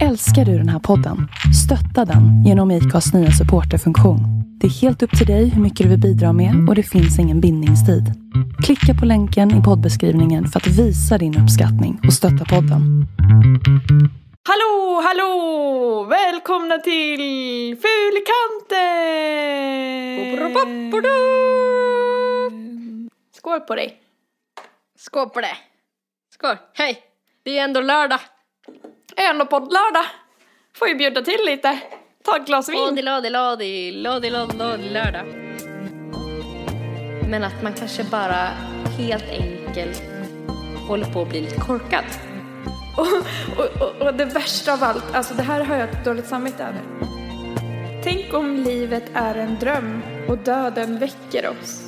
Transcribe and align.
Älskar 0.00 0.44
du 0.44 0.58
den 0.58 0.68
här 0.68 0.78
podden? 0.78 1.28
Stötta 1.64 2.04
den 2.04 2.44
genom 2.44 2.70
IKAs 2.70 3.14
nya 3.14 3.30
supporterfunktion. 3.30 4.20
Det 4.60 4.66
är 4.66 4.70
helt 4.70 5.02
upp 5.02 5.18
till 5.18 5.26
dig 5.26 5.48
hur 5.48 5.62
mycket 5.62 5.84
du 5.84 5.90
vill 5.90 6.00
bidra 6.00 6.32
med 6.32 6.68
och 6.68 6.74
det 6.74 6.82
finns 6.82 7.18
ingen 7.18 7.40
bindningstid. 7.40 8.04
Klicka 8.64 8.94
på 9.00 9.06
länken 9.06 9.60
i 9.60 9.62
poddbeskrivningen 9.62 10.46
för 10.46 10.60
att 10.60 10.66
visa 10.66 11.18
din 11.18 11.38
uppskattning 11.42 12.00
och 12.06 12.12
stötta 12.12 12.44
podden. 12.44 13.06
Hallå, 14.48 15.02
hallå! 15.04 16.04
Välkomna 16.10 16.78
till 16.78 17.76
Fulkanten! 17.82 19.02
Skål 23.36 23.60
på 23.60 23.74
dig. 23.74 24.00
Skål 24.98 25.28
på 25.28 25.40
det. 25.40 25.56
Skål. 26.34 26.56
Hej. 26.74 26.98
Det 27.44 27.58
är 27.58 27.64
ändå 27.64 27.80
lördag. 27.80 28.20
Ändå 29.16 29.46
på 29.46 29.58
lördag. 29.58 30.04
Får 30.76 30.88
ju 30.88 30.94
bjuda 30.94 31.22
till 31.22 31.40
lite. 31.46 31.78
Ta 32.24 32.36
ett 32.36 32.46
glas 32.46 32.68
vin. 32.68 32.78
Lodi, 32.78 33.02
lodi, 33.30 33.92
lodi, 33.92 34.30
lodi, 34.30 34.88
lördag. 34.88 35.26
Men 37.28 37.44
att 37.44 37.62
man 37.62 37.72
kanske 37.74 38.04
bara 38.04 38.48
helt 38.98 39.28
enkelt 39.30 40.02
håller 40.88 41.12
på 41.12 41.22
att 41.22 41.28
bli 41.28 41.40
lite 41.40 41.56
korkad. 41.56 42.04
Och, 42.96 43.06
och, 43.58 43.82
och, 43.82 44.06
och 44.06 44.14
det 44.14 44.24
värsta 44.24 44.72
av 44.72 44.84
allt, 44.84 45.14
alltså 45.14 45.34
det 45.34 45.42
här 45.42 45.64
har 45.64 45.76
jag 45.76 45.88
ett 45.88 46.04
dåligt 46.04 46.28
samvete 46.28 46.64
över. 46.64 46.82
Tänk 48.04 48.34
om 48.34 48.56
livet 48.56 49.04
är 49.14 49.34
en 49.34 49.58
dröm 49.58 50.02
och 50.28 50.38
döden 50.38 50.98
väcker 50.98 51.48
oss. 51.48 51.82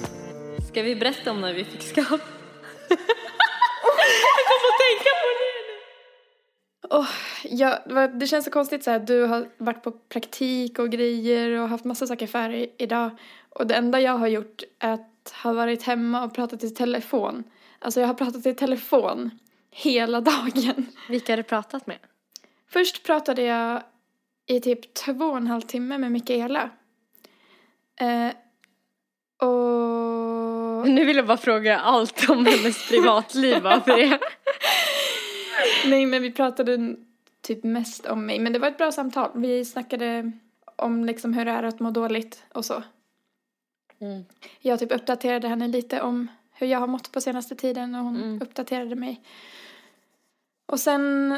Ska 0.69 0.83
vi 0.83 0.97
berätta 0.97 1.31
om 1.31 1.41
när 1.41 1.55
vi 1.55 1.65
fick 1.65 1.83
skabb? 1.83 2.07
jag 2.89 2.99
kommer 4.49 4.69
att 4.71 4.81
tänka 4.87 5.11
på 5.21 5.29
det. 5.39 5.54
Oh, 6.91 7.09
ja, 7.45 7.79
det 8.15 8.27
känns 8.27 8.45
så 8.45 8.51
konstigt 8.51 8.85
så 8.85 8.91
här, 8.91 8.99
du 8.99 9.23
har 9.23 9.49
varit 9.59 9.83
på 9.83 9.91
praktik 9.91 10.79
och 10.79 10.91
grejer 10.91 11.51
och 11.51 11.69
haft 11.69 11.85
massa 11.85 12.07
saker 12.07 12.27
för 12.27 12.49
dig 12.49 12.75
idag. 12.79 13.11
Och 13.49 13.67
det 13.67 13.75
enda 13.75 14.01
jag 14.01 14.19
har 14.19 14.29
gjort 14.29 14.63
är 14.79 14.93
att 14.93 15.35
ha 15.43 15.53
varit 15.53 15.83
hemma 15.83 16.25
och 16.25 16.35
pratat 16.35 16.65
i 16.65 16.71
telefon. 16.71 17.45
Alltså 17.79 18.01
jag 18.01 18.07
har 18.07 18.15
pratat 18.15 18.47
i 18.47 18.55
telefon 18.55 19.31
hela 19.71 20.21
dagen. 20.21 20.87
Vilka 21.09 21.33
har 21.33 21.37
du 21.37 21.43
pratat 21.43 21.87
med? 21.87 21.99
Först 22.69 23.07
pratade 23.07 23.43
jag 23.43 23.83
i 24.47 24.61
typ 24.61 24.95
två 24.95 25.25
och 25.25 25.37
en 25.37 25.47
halv 25.47 25.61
timme 25.61 25.99
med 25.99 26.13
Mikaela. 26.13 26.71
Eh, 28.01 28.29
och... 29.49 30.89
Nu 30.89 31.05
vill 31.05 31.17
jag 31.17 31.27
bara 31.27 31.37
fråga 31.37 31.81
allt 31.81 32.31
om 32.31 32.47
hennes 32.47 32.89
privatliv 32.89 33.63
bara 33.63 33.81
för 33.81 33.97
det. 33.97 34.19
Nej, 35.87 36.07
men 36.07 36.23
vi 36.23 36.33
pratade 36.33 36.97
typ 37.41 37.65
mest 37.65 38.07
om 38.07 38.27
mig. 38.27 38.39
Men 38.39 38.53
det 38.53 38.59
var 38.59 38.69
ett 38.69 38.79
bra 38.79 38.93
samtal. 38.93 39.31
Vi 39.35 39.65
snackade 39.65 40.33
om 40.77 41.05
liksom 41.05 41.35
hur 41.35 41.45
det 41.45 41.51
är 41.51 41.63
att 41.63 41.81
må 41.81 41.91
dåligt 41.91 42.45
och 42.53 42.65
så. 42.65 42.83
Mm. 43.99 44.25
Jag 44.61 44.79
typ 44.79 44.93
uppdaterade 44.93 45.49
henne 45.49 45.69
lite 45.69 46.01
om 46.03 46.29
hur 46.53 46.67
jag 46.67 46.81
har 46.81 46.87
mått 46.87 47.13
på 47.13 47.21
senaste 47.21 47.55
tiden 47.55 47.95
och 47.95 48.05
hon 48.05 48.17
Mm. 48.17 48.43
uppdaterade 48.43 48.95
mig. 48.95 49.23
Och 50.67 50.81
sen 50.81 51.33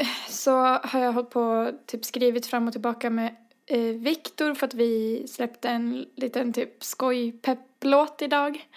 eh, 0.00 0.06
så 0.28 0.50
har 0.62 1.00
jag 1.00 1.12
hållit 1.12 1.30
på 1.30 1.72
typ 1.86 2.04
skrivit 2.04 2.46
fram 2.46 2.66
och 2.66 2.72
tillbaka 2.72 3.10
med 3.10 3.36
eh, 3.66 3.80
Viktor 3.80 4.54
för 4.54 4.66
att 4.66 4.74
vi 4.74 5.24
släppte 5.28 5.68
en 5.68 6.06
liten 6.16 6.52
typ 6.52 6.82
skoj-pepplåt 6.82 8.22
idag. 8.22 8.68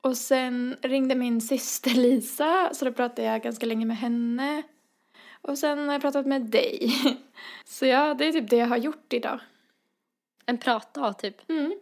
Och 0.00 0.16
sen 0.16 0.76
ringde 0.82 1.14
min 1.14 1.40
syster 1.40 1.90
Lisa 1.90 2.74
så 2.74 2.84
då 2.84 2.92
pratade 2.92 3.22
jag 3.22 3.42
ganska 3.42 3.66
länge 3.66 3.86
med 3.86 3.96
henne. 3.96 4.62
Och 5.42 5.58
sen 5.58 5.78
har 5.86 5.94
jag 5.94 6.02
pratat 6.02 6.26
med 6.26 6.42
dig. 6.42 6.92
Så 7.64 7.86
ja, 7.86 8.14
det 8.14 8.26
är 8.26 8.32
typ 8.32 8.50
det 8.50 8.56
jag 8.56 8.66
har 8.66 8.76
gjort 8.76 9.12
idag. 9.12 9.40
En 10.46 10.58
pratdag 10.58 11.18
typ. 11.18 11.50
Mm. 11.50 11.74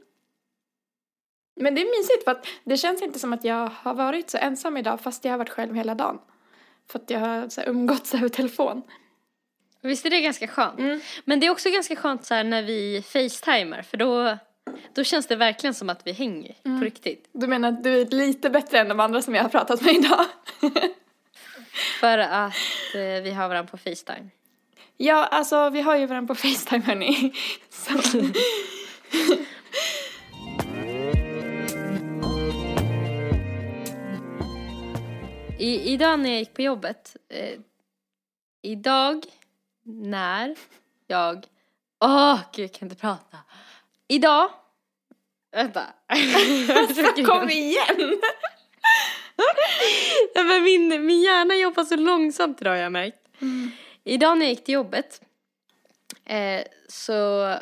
Men 1.56 1.74
det 1.74 1.80
är 1.80 2.00
mysigt 2.00 2.24
för 2.24 2.30
att 2.30 2.46
det 2.64 2.76
känns 2.76 3.02
inte 3.02 3.18
som 3.18 3.32
att 3.32 3.44
jag 3.44 3.68
har 3.68 3.94
varit 3.94 4.30
så 4.30 4.38
ensam 4.38 4.76
idag 4.76 5.00
fast 5.00 5.24
jag 5.24 5.32
har 5.32 5.38
varit 5.38 5.50
själv 5.50 5.74
hela 5.74 5.94
dagen. 5.94 6.18
För 6.90 6.98
att 6.98 7.10
jag 7.10 7.20
har 7.20 7.48
så 7.48 7.60
här 7.60 7.68
umgåtts 7.68 8.14
över 8.14 8.28
telefon. 8.28 8.82
Visst 9.80 10.06
är 10.06 10.10
det 10.10 10.20
ganska 10.20 10.48
skönt? 10.48 10.78
Mm. 10.78 11.00
Men 11.24 11.40
det 11.40 11.46
är 11.46 11.50
också 11.50 11.70
ganska 11.70 11.96
skönt 11.96 12.24
så 12.24 12.42
när 12.42 12.62
vi 12.62 13.02
facetimar 13.02 13.82
för 13.82 13.96
då, 13.96 14.38
då 14.94 15.04
känns 15.04 15.26
det 15.26 15.36
verkligen 15.36 15.74
som 15.74 15.90
att 15.90 16.06
vi 16.06 16.12
hänger 16.12 16.54
Mm. 16.64 16.78
på 16.78 16.84
riktigt. 16.84 17.28
Du 17.32 17.46
menar 17.46 17.68
att 17.68 17.84
du 17.84 18.00
är 18.00 18.06
lite 18.06 18.50
bättre 18.50 18.78
än 18.78 18.88
de 18.88 19.00
andra 19.00 19.22
som 19.22 19.34
jag 19.34 19.42
har 19.42 19.48
pratat 19.48 19.80
med 19.82 19.94
idag? 19.94 20.26
För 22.00 22.18
att 22.18 22.54
eh, 22.94 23.00
vi 23.22 23.30
har 23.30 23.48
varandra 23.48 23.70
på 23.70 23.76
Facetime. 23.78 24.28
ja, 24.96 25.26
alltså 25.26 25.70
vi 25.70 25.80
har 25.80 25.96
ju 25.96 26.06
varandra 26.06 26.34
på 26.34 26.40
Facetime 26.40 26.84
hörni. 26.84 27.32
Så. 27.70 27.92
I, 35.58 35.92
idag 35.92 36.20
när 36.20 36.30
jag 36.30 36.38
gick 36.38 36.54
på 36.54 36.62
jobbet, 36.62 37.16
eh, 37.28 37.60
idag 38.62 39.24
när 39.82 40.56
jag, 41.06 41.46
åh 42.04 42.40
gud 42.52 42.64
jag 42.64 42.72
kan 42.72 42.86
inte 42.88 43.00
prata. 43.00 43.38
Idag, 44.14 44.50
vänta. 45.52 45.86
Kom 47.26 47.50
igen! 47.50 48.20
Nej, 50.34 50.44
men 50.44 50.62
min, 50.62 51.06
min 51.06 51.22
hjärna 51.22 51.56
jobbar 51.56 51.84
så 51.84 51.96
långsamt 51.96 52.60
idag 52.60 52.70
har 52.70 52.76
jag 52.76 52.92
märkt. 52.92 53.28
Idag 54.04 54.38
när 54.38 54.46
jag 54.46 54.50
gick 54.50 54.64
till 54.64 54.74
jobbet 54.74 55.20
eh, 56.24 56.62
så 56.88 57.54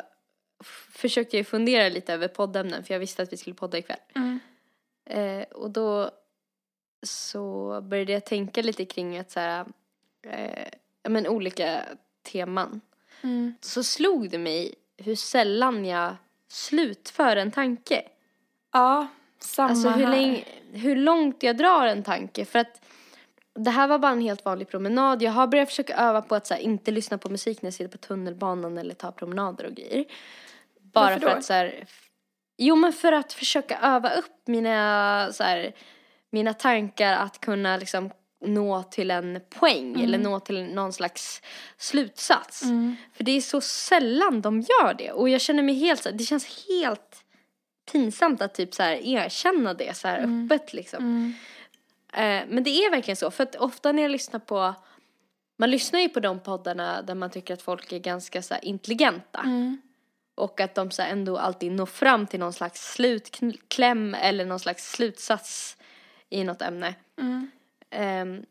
försökte 0.93 1.37
jag 1.37 1.47
fundera 1.47 1.89
lite 1.89 2.13
över 2.13 2.27
poddämnen 2.27 2.83
för 2.83 2.93
jag 2.93 2.99
visste 2.99 3.23
att 3.23 3.33
vi 3.33 3.37
skulle 3.37 3.55
podda 3.55 3.77
ikväll. 3.77 3.99
Mm. 4.15 4.39
Eh, 5.05 5.43
och 5.43 5.69
då 5.69 6.11
så 7.03 7.81
började 7.81 8.11
jag 8.11 8.25
tänka 8.25 8.61
lite 8.61 8.85
kring 8.85 9.17
att 9.17 9.31
så 9.31 9.39
här, 9.39 9.65
eh, 10.27 10.67
men 11.09 11.27
olika 11.27 11.85
teman. 12.23 12.81
Mm. 13.21 13.55
Så 13.61 13.83
slog 13.83 14.29
det 14.29 14.37
mig 14.37 14.75
hur 14.97 15.15
sällan 15.15 15.85
jag 15.85 16.15
slutför 16.53 17.35
en 17.35 17.51
tanke. 17.51 18.03
Ja, 18.73 19.07
samma 19.39 19.69
Alltså 19.69 19.89
hur, 19.89 20.03
här. 20.05 20.11
länge, 20.11 20.43
hur 20.71 20.95
långt 20.95 21.43
jag 21.43 21.57
drar 21.57 21.87
en 21.87 22.03
tanke. 22.03 22.45
För 22.45 22.59
att 22.59 22.81
det 23.55 23.69
här 23.71 23.87
var 23.87 23.99
bara 23.99 24.11
en 24.11 24.21
helt 24.21 24.45
vanlig 24.45 24.67
promenad. 24.69 25.21
Jag 25.21 25.31
har 25.31 25.47
börjat 25.47 25.69
försöka 25.69 25.95
öva 25.97 26.21
på 26.21 26.35
att 26.35 26.47
så 26.47 26.53
här, 26.53 26.61
inte 26.61 26.91
lyssna 26.91 27.17
på 27.17 27.29
musik 27.29 27.61
när 27.61 27.67
jag 27.67 27.73
sitter 27.73 27.91
på 27.91 27.97
tunnelbanan 27.97 28.77
eller 28.77 28.93
tar 28.95 29.11
promenader 29.11 29.65
och 29.65 29.73
grejer. 29.73 30.05
Bara 30.81 31.05
Varför 31.05 31.19
för 31.19 31.27
då? 31.29 31.35
att 31.35 31.45
så 31.45 31.53
här, 31.53 31.85
Jo 32.57 32.75
men 32.75 32.93
för 32.93 33.11
att 33.11 33.33
försöka 33.33 33.77
öva 33.81 34.09
upp 34.09 34.47
mina 34.47 35.29
så 35.33 35.43
här, 35.43 35.73
mina 36.29 36.53
tankar 36.53 37.13
att 37.13 37.39
kunna 37.39 37.77
liksom 37.77 38.11
nå 38.45 38.83
till 38.83 39.11
en 39.11 39.41
poäng 39.49 40.01
eller 40.01 40.17
nå 40.17 40.39
till 40.39 40.63
någon 40.63 40.93
slags 40.93 41.41
slutsats. 41.77 42.63
Mm. 42.63 42.95
För 43.13 43.23
det 43.23 43.31
är 43.31 43.41
så 43.41 43.61
sällan 43.61 44.41
de 44.41 44.61
gör 44.61 44.93
det. 44.93 45.11
Och 45.11 45.29
jag 45.29 45.41
känner 45.41 45.63
mig 45.63 45.75
helt 45.75 46.07
det 46.13 46.23
känns 46.23 46.67
helt 46.67 47.23
pinsamt 47.91 48.41
att 48.41 48.53
typ 48.53 48.73
så 48.73 48.83
här 48.83 48.95
erkänna 48.95 49.73
det 49.73 49.97
så 49.97 50.07
här 50.07 50.19
öppet 50.19 50.73
liksom. 50.73 51.03
Mm. 51.03 51.33
Eh, 52.13 52.53
men 52.53 52.63
det 52.63 52.69
är 52.69 52.91
verkligen 52.91 53.15
så, 53.15 53.31
för 53.31 53.43
att 53.43 53.55
ofta 53.55 53.91
när 53.91 54.03
jag 54.03 54.11
lyssnar 54.11 54.39
på 54.39 54.75
man 55.57 55.71
lyssnar 55.71 55.99
ju 55.99 56.09
på 56.09 56.19
de 56.19 56.39
poddarna 56.39 57.01
där 57.01 57.15
man 57.15 57.29
tycker 57.29 57.53
att 57.53 57.61
folk 57.61 57.91
är 57.91 57.99
ganska 57.99 58.41
så 58.41 58.53
här 58.53 58.65
intelligenta. 58.65 59.39
Mm. 59.39 59.81
Och 60.35 60.61
att 60.61 60.75
de 60.75 60.91
så 60.91 61.01
här 61.01 61.09
ändå 61.09 61.37
alltid 61.37 61.71
når 61.71 61.85
fram 61.85 62.27
till 62.27 62.39
någon 62.39 62.53
slags 62.53 62.93
slutkläm 62.93 64.13
eller 64.13 64.45
någon 64.45 64.59
slags 64.59 64.91
slutsats 64.91 65.77
i 66.29 66.43
något 66.43 66.61
ämne. 66.61 66.95
Ehm, 67.93 68.45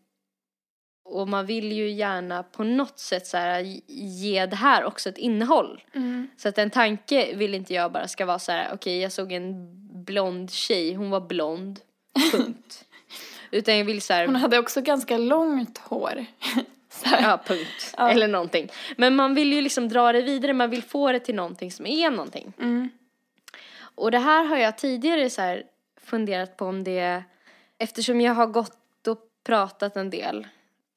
och 1.05 1.29
man 1.29 1.47
vill 1.47 1.73
ju 1.73 1.89
gärna 1.91 2.43
på 2.43 2.65
något 2.65 2.99
sätt 2.99 3.27
så 3.27 3.37
här 3.37 3.61
ge 3.87 4.47
det 4.47 4.57
här 4.57 4.85
också 4.85 5.09
ett 5.09 5.19
innehåll. 5.19 5.83
Mm. 5.95 6.29
Så 6.37 6.49
att 6.49 6.59
en 6.59 6.71
tanke 6.71 7.37
vill 7.37 7.55
inte 7.55 7.75
jag 7.75 7.93
bara 7.93 8.09
ska 8.09 8.27
vara 8.27 8.39
så 8.39 8.53
här, 8.53 8.71
okej 8.75 9.01
jag 9.01 9.13
såg 9.13 9.33
en 9.33 9.69
blond 10.05 10.51
tjej, 10.51 10.95
hon 10.95 11.11
var 11.11 11.21
blond, 11.21 11.81
punkt. 12.33 12.85
Utan 13.51 13.79
jag 13.79 13.85
vill 13.85 14.03
så 14.03 14.13
här, 14.13 14.27
Hon 14.27 14.37
hade 14.37 14.59
också 14.59 14.81
ganska 14.81 15.19
långt 15.19 15.79
hår. 15.79 16.25
Ja 17.05 17.41
punkt, 17.47 17.95
Ja. 17.97 18.11
eller 18.11 18.29
någonting. 18.29 18.69
Men 18.97 19.17
man 19.17 19.35
vill 19.35 19.53
ju 19.53 19.61
liksom 19.61 19.89
dra 19.89 20.13
det 20.13 20.23
vidare, 20.23 20.53
man 20.53 20.71
vill 20.71 20.83
få 20.83 21.13
det 21.13 21.21
till 21.21 21.35
någonting 21.35 21.73
som 21.73 21.87
är 21.87 22.11
någonting. 22.11 22.53
Mm. 22.59 22.89
Och 23.95 24.11
det 24.11 24.19
här 24.19 24.45
har 24.45 24.57
jag 24.57 24.79
tidigare 24.79 25.31
så 25.31 25.59
funderat 26.01 26.57
på 26.57 26.65
om 26.67 26.85
det, 26.85 27.23
eftersom 27.79 28.21
jag 28.21 28.35
har 28.35 28.47
gått 28.47 28.82
pratat 29.45 29.97
en 29.97 30.11
del 30.11 30.47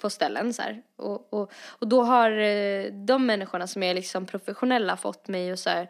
på 0.02 0.10
ställen 0.10 0.54
så 0.54 0.62
här. 0.62 0.82
Och, 0.96 1.34
och, 1.34 1.52
och 1.54 1.88
då 1.88 2.04
har 2.04 2.32
eh, 2.32 2.92
de 2.92 3.26
människorna 3.26 3.68
som 3.68 3.84
är 3.84 3.94
liksom 3.94 4.26
professionella 4.26 4.98
fått 4.98 5.28
mig 5.28 5.52
att 5.52 5.60
så 5.60 5.70
här 5.70 5.90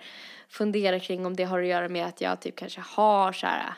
fundera 0.50 1.00
kring 1.00 1.26
om 1.26 1.36
det 1.36 1.44
har 1.44 1.62
att 1.62 1.68
göra 1.68 1.90
med 1.90 2.06
att 2.06 2.22
jag 2.22 2.40
typ 2.40 2.56
kanske 2.56 2.82
har 2.82 3.32
så 3.32 3.48
här 3.48 3.74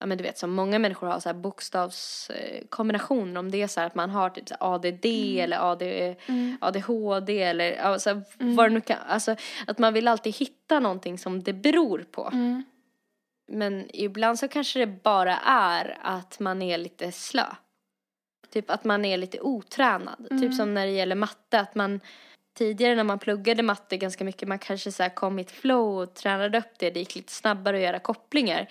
ja 0.00 0.06
men 0.06 0.18
du 0.18 0.24
vet 0.24 0.38
som 0.38 0.50
många 0.50 0.78
människor 0.78 1.06
har 1.06 1.20
så 1.20 1.28
här 1.28 1.36
bokstavskombinationer 1.36 3.40
om 3.40 3.50
det 3.50 3.62
är 3.62 3.66
så 3.66 3.80
här 3.80 3.86
att 3.86 3.94
man 3.94 4.10
har 4.10 4.30
typ 4.30 4.44
ADD 4.60 5.06
eller 5.38 5.72
AD, 5.72 6.16
Mm. 6.26 6.56
ADHD 6.60 7.42
eller 7.42 7.76
alltså, 7.76 8.22
vad 8.38 8.70
det 8.70 8.74
nu 8.74 8.80
kan, 8.80 8.98
alltså 9.08 9.36
att 9.66 9.78
man 9.78 9.94
vill 9.94 10.08
alltid 10.08 10.36
hitta 10.36 10.80
någonting 10.80 11.18
som 11.18 11.42
det 11.42 11.52
beror 11.52 12.04
på. 12.10 12.30
Mm. 12.32 12.64
Men 13.50 13.90
ibland 13.92 14.38
så 14.38 14.48
kanske 14.48 14.78
det 14.78 14.86
bara 14.86 15.36
är 15.46 15.98
att 16.00 16.40
man 16.40 16.62
är 16.62 16.78
lite 16.78 17.12
slö. 17.12 17.46
Typ 18.50 18.70
att 18.70 18.84
man 18.84 19.04
är 19.04 19.16
lite 19.16 19.40
otränad. 19.40 20.26
Typ 20.28 20.54
som 20.54 20.74
när 20.74 20.86
det 20.86 20.92
gäller 20.92 21.14
matte, 21.14 21.60
att 21.60 21.74
man 21.74 22.00
tidigare 22.54 22.94
när 22.94 23.04
man 23.04 23.18
pluggade 23.18 23.62
matte 23.62 23.96
ganska 23.96 24.24
mycket, 24.24 24.48
man 24.48 24.58
kanske 24.58 24.92
så 24.92 25.08
kom 25.14 25.38
i 25.38 25.42
ett 25.42 25.50
flow 25.50 25.98
och 25.98 26.14
tränade 26.14 26.58
upp 26.58 26.78
det, 26.78 26.90
det 26.90 27.00
gick 27.00 27.14
lite 27.14 27.32
snabbare 27.32 27.76
att 27.76 27.82
göra 27.82 27.98
kopplingar. 27.98 28.68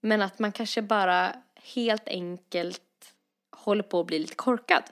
Men 0.00 0.22
att 0.22 0.38
man 0.38 0.52
kanske 0.52 0.82
bara 0.82 1.32
helt 1.74 2.08
enkelt 2.08 3.14
håller 3.56 3.82
på 3.82 4.00
att 4.00 4.06
bli 4.06 4.18
lite 4.18 4.34
korkad. 4.34 4.82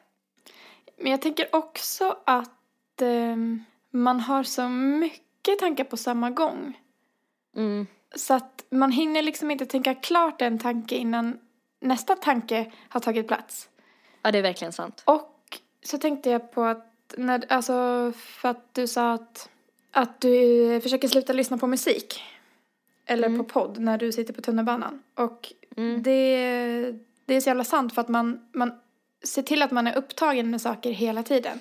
Men 0.96 1.10
jag 1.10 1.22
tänker 1.22 1.54
också 1.54 2.18
att 2.26 3.02
ehm, 3.02 3.64
man 3.90 4.20
har 4.20 4.42
så 4.42 4.68
mycket 4.68 5.58
tankar 5.58 5.84
på 5.84 5.96
samma 5.96 6.30
gång. 6.30 6.80
Mm. 7.56 7.86
Så 8.16 8.34
att 8.34 8.64
man 8.70 8.92
hinner 8.92 9.22
liksom 9.22 9.50
inte 9.50 9.66
tänka 9.66 9.94
klart 9.94 10.42
en 10.42 10.58
tanke 10.58 10.96
innan 10.96 11.38
nästa 11.80 12.16
tanke 12.16 12.72
har 12.88 13.00
tagit 13.00 13.28
plats. 13.28 13.68
Ja, 14.22 14.32
det 14.32 14.38
är 14.38 14.42
verkligen 14.42 14.72
sant. 14.72 15.02
Och 15.04 15.58
så 15.82 15.98
tänkte 15.98 16.30
jag 16.30 16.52
på 16.52 16.64
att, 16.64 17.14
när, 17.16 17.44
alltså 17.52 17.72
för 18.16 18.48
att 18.48 18.74
du 18.74 18.86
sa 18.86 19.12
att, 19.12 19.48
att 19.90 20.20
du 20.20 20.80
försöker 20.80 21.08
sluta 21.08 21.32
lyssna 21.32 21.58
på 21.58 21.66
musik. 21.66 22.22
Eller 23.06 23.38
på 23.38 23.44
podd 23.44 23.78
när 23.78 23.98
du 23.98 24.12
sitter 24.12 24.32
på 24.32 24.40
tunnelbanan. 24.40 25.02
Och 25.14 25.52
Mm. 25.78 26.02
det, 26.02 26.94
det 27.26 27.34
är 27.34 27.40
så 27.40 27.48
jävla 27.48 27.64
sant 27.64 27.94
för 27.94 28.00
att 28.00 28.08
man, 28.08 28.48
man 28.52 28.72
ser 29.24 29.42
till 29.42 29.62
att 29.62 29.70
man 29.70 29.86
är 29.86 29.96
upptagen 29.96 30.50
med 30.50 30.60
saker 30.60 30.90
hela 30.90 31.22
tiden. 31.22 31.60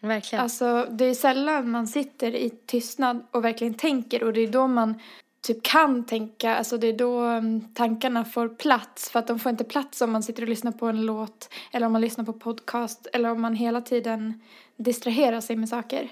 Verkligen. 0.00 0.42
Alltså 0.42 0.86
det 0.90 1.04
är 1.04 1.14
sällan 1.14 1.70
man 1.70 1.86
sitter 1.86 2.34
i 2.34 2.50
tystnad 2.50 3.26
och 3.30 3.44
verkligen 3.44 3.74
tänker 3.74 4.24
och 4.24 4.32
det 4.32 4.40
är 4.40 4.48
då 4.48 4.66
man 4.66 5.00
typ 5.40 5.62
kan 5.62 6.06
tänka, 6.06 6.54
alltså 6.54 6.78
det 6.78 6.86
är 6.86 6.92
då 6.92 7.20
mm, 7.20 7.74
tankarna 7.74 8.24
får 8.24 8.48
plats 8.48 9.10
för 9.10 9.18
att 9.18 9.26
de 9.26 9.38
får 9.38 9.50
inte 9.50 9.64
plats 9.64 10.00
om 10.00 10.12
man 10.12 10.22
sitter 10.22 10.42
och 10.42 10.48
lyssnar 10.48 10.72
på 10.72 10.86
en 10.86 11.06
låt 11.06 11.48
eller 11.72 11.86
om 11.86 11.92
man 11.92 12.00
lyssnar 12.00 12.24
på 12.24 12.32
podcast 12.32 13.06
eller 13.12 13.30
om 13.30 13.40
man 13.40 13.54
hela 13.54 13.80
tiden 13.80 14.42
distraherar 14.76 15.40
sig 15.40 15.56
med 15.56 15.68
saker. 15.68 16.08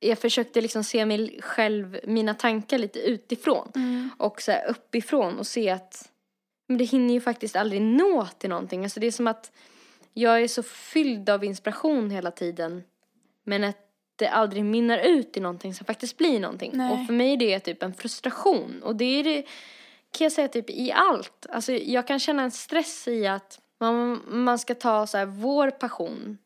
jag 0.00 0.18
försökte 0.18 0.60
liksom 0.60 0.84
se 0.84 1.06
mig 1.06 1.38
själv, 1.42 2.00
mina 2.04 2.34
tankar 2.34 2.78
lite 2.78 2.98
utifrån. 2.98 3.72
Och 4.18 4.42
så 4.42 4.52
uppifrån 4.68 5.38
och 5.38 5.46
se 5.46 5.70
att 5.70 6.08
men 6.66 6.78
det 6.78 6.84
hinner 6.84 7.14
ju 7.14 7.20
faktiskt 7.20 7.56
aldrig 7.56 7.82
nå 7.82 8.26
till 8.38 8.50
någonting. 8.50 8.84
Alltså 8.84 9.00
det 9.00 9.06
är 9.06 9.10
som 9.10 9.26
att 9.26 9.52
jag 10.12 10.42
är 10.42 10.48
så 10.48 10.62
fylld 10.62 11.30
av 11.30 11.44
inspiration 11.44 12.10
hela 12.10 12.30
tiden. 12.30 12.82
Men 13.44 13.64
att 13.64 13.91
det 14.22 14.30
aldrig 14.30 14.64
mynnar 14.64 14.98
ut 14.98 15.36
i 15.36 15.40
någonting 15.40 15.74
som 15.74 15.86
faktiskt 15.86 16.18
blir 16.18 16.40
någonting. 16.40 16.70
Nej. 16.74 16.92
Och 16.92 17.06
för 17.06 17.12
mig 17.12 17.32
är 17.32 17.36
det 17.36 17.60
typ 17.60 17.82
en 17.82 17.94
frustration. 17.94 18.82
Och 18.82 18.96
det 18.96 19.04
är 19.04 19.24
det, 19.24 19.42
kan 20.10 20.24
jag 20.24 20.32
säga, 20.32 20.48
typ 20.48 20.70
i 20.70 20.92
allt. 20.92 21.46
Alltså 21.50 21.72
jag 21.72 22.06
kan 22.06 22.18
känna 22.18 22.42
en 22.42 22.50
stress 22.50 23.08
i 23.08 23.26
att 23.26 23.60
man, 23.80 24.22
man 24.26 24.58
ska 24.58 24.74
ta 24.74 25.06
så 25.06 25.18
här 25.18 25.26
vår 25.26 25.70
passion 25.70 26.38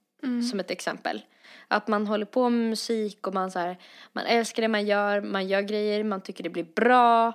som 0.51 0.61
ett 0.61 0.71
exempel. 0.71 1.23
Att 1.69 1.89
man 1.89 2.07
håller 2.07 2.27
på 2.27 2.49
med 2.49 2.71
musik 2.71 3.27
och 3.27 3.35
man 3.35 3.51
så 3.51 3.59
här, 3.59 3.77
man 4.13 4.25
älskar 4.27 4.63
det 4.63 4.69
man 4.69 4.87
gör, 4.87 5.21
man 5.21 5.49
gör 5.49 5.63
grejer, 5.63 6.05
man 6.05 6.21
tycker 6.21 6.45
det 6.45 6.51
blir 6.51 6.67
bra. 6.75 7.33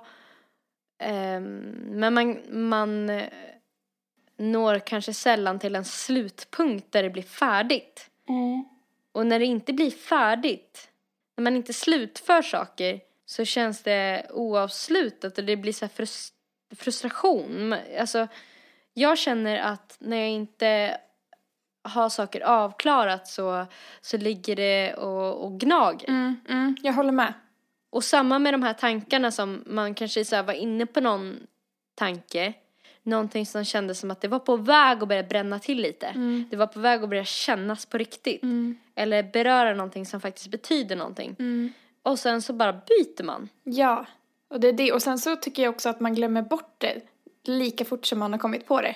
Ehm, 0.98 1.60
men 1.90 2.14
man, 2.14 2.38
man 2.50 3.10
eh, 3.10 3.22
når 4.38 4.78
kanske 4.78 5.14
sällan 5.14 5.58
till 5.58 5.76
en 5.76 5.84
slutpunkt 5.84 6.92
där 6.92 7.02
det 7.02 7.10
blir 7.10 7.22
färdigt. 7.22 8.10
Och 9.12 9.26
när 9.26 9.38
det 9.38 9.44
inte 9.44 9.72
blir 9.72 9.90
färdigt, 9.90 10.90
när 11.36 11.42
man 11.42 11.56
inte 11.56 11.72
slutför 11.72 12.42
saker 12.42 13.00
så 13.26 13.44
känns 13.44 13.82
det 13.82 14.26
oavslutat 14.30 15.38
och 15.38 15.44
det 15.44 15.56
blir 15.56 15.72
så 15.72 15.84
här 15.84 15.92
frus- 15.92 16.32
frustration. 16.76 17.74
Alltså, 17.98 18.28
jag 18.94 19.18
känner 19.18 19.58
att 19.58 19.96
när 20.00 20.16
jag 20.16 20.28
inte 20.28 20.98
har 21.84 22.08
saker 22.08 22.40
avklarat 22.40 23.28
så, 23.28 23.66
så 24.00 24.16
ligger 24.16 24.56
det 24.56 24.94
och, 24.94 25.44
och 25.44 25.60
gnager. 25.60 26.08
Mm, 26.08 26.40
mm, 26.48 26.76
jag 26.82 26.92
håller 26.92 27.12
med. 27.12 27.34
Och 27.90 28.04
samma 28.04 28.38
med 28.38 28.54
de 28.54 28.62
här 28.62 28.74
tankarna 28.74 29.30
som 29.30 29.64
man 29.66 29.94
kanske 29.94 30.24
så 30.24 30.42
var 30.42 30.52
inne 30.52 30.86
på 30.86 31.00
någon 31.00 31.46
tanke. 31.94 32.54
Någonting 33.04 33.46
som 33.46 33.64
kändes 33.64 33.98
som 34.00 34.10
att 34.10 34.20
det 34.20 34.28
var 34.28 34.38
på 34.38 34.56
väg 34.56 35.02
att 35.02 35.08
börja 35.08 35.22
bränna 35.22 35.58
till 35.58 35.78
lite. 35.82 36.12
Det 36.50 36.56
var 36.56 36.66
på 36.66 36.80
väg 36.80 37.02
att 37.02 37.08
börja 37.08 37.24
kännas 37.24 37.86
på 37.86 37.98
riktigt. 37.98 38.42
Eller 38.94 39.22
beröra 39.22 39.74
någonting 39.74 40.06
som 40.06 40.20
faktiskt 40.20 40.48
betyder 40.50 40.96
någonting. 40.96 41.36
Och 42.02 42.18
sen 42.18 42.42
så 42.42 42.52
bara 42.52 42.72
byter 42.72 43.22
man. 43.24 43.48
Ja, 43.64 44.06
och 44.50 44.60
det 44.60 44.68
är 44.68 44.72
det. 44.72 44.92
Och 44.92 45.02
sen 45.02 45.18
så 45.18 45.36
tycker 45.36 45.62
jag 45.62 45.70
också 45.74 45.88
att 45.88 46.00
man 46.00 46.14
glömmer 46.14 46.42
bort 46.42 46.74
det 46.78 47.00
lika 47.44 47.84
fort 47.84 48.06
som 48.06 48.18
man 48.18 48.32
har 48.32 48.38
kommit 48.38 48.66
på 48.66 48.80
det. 48.80 48.94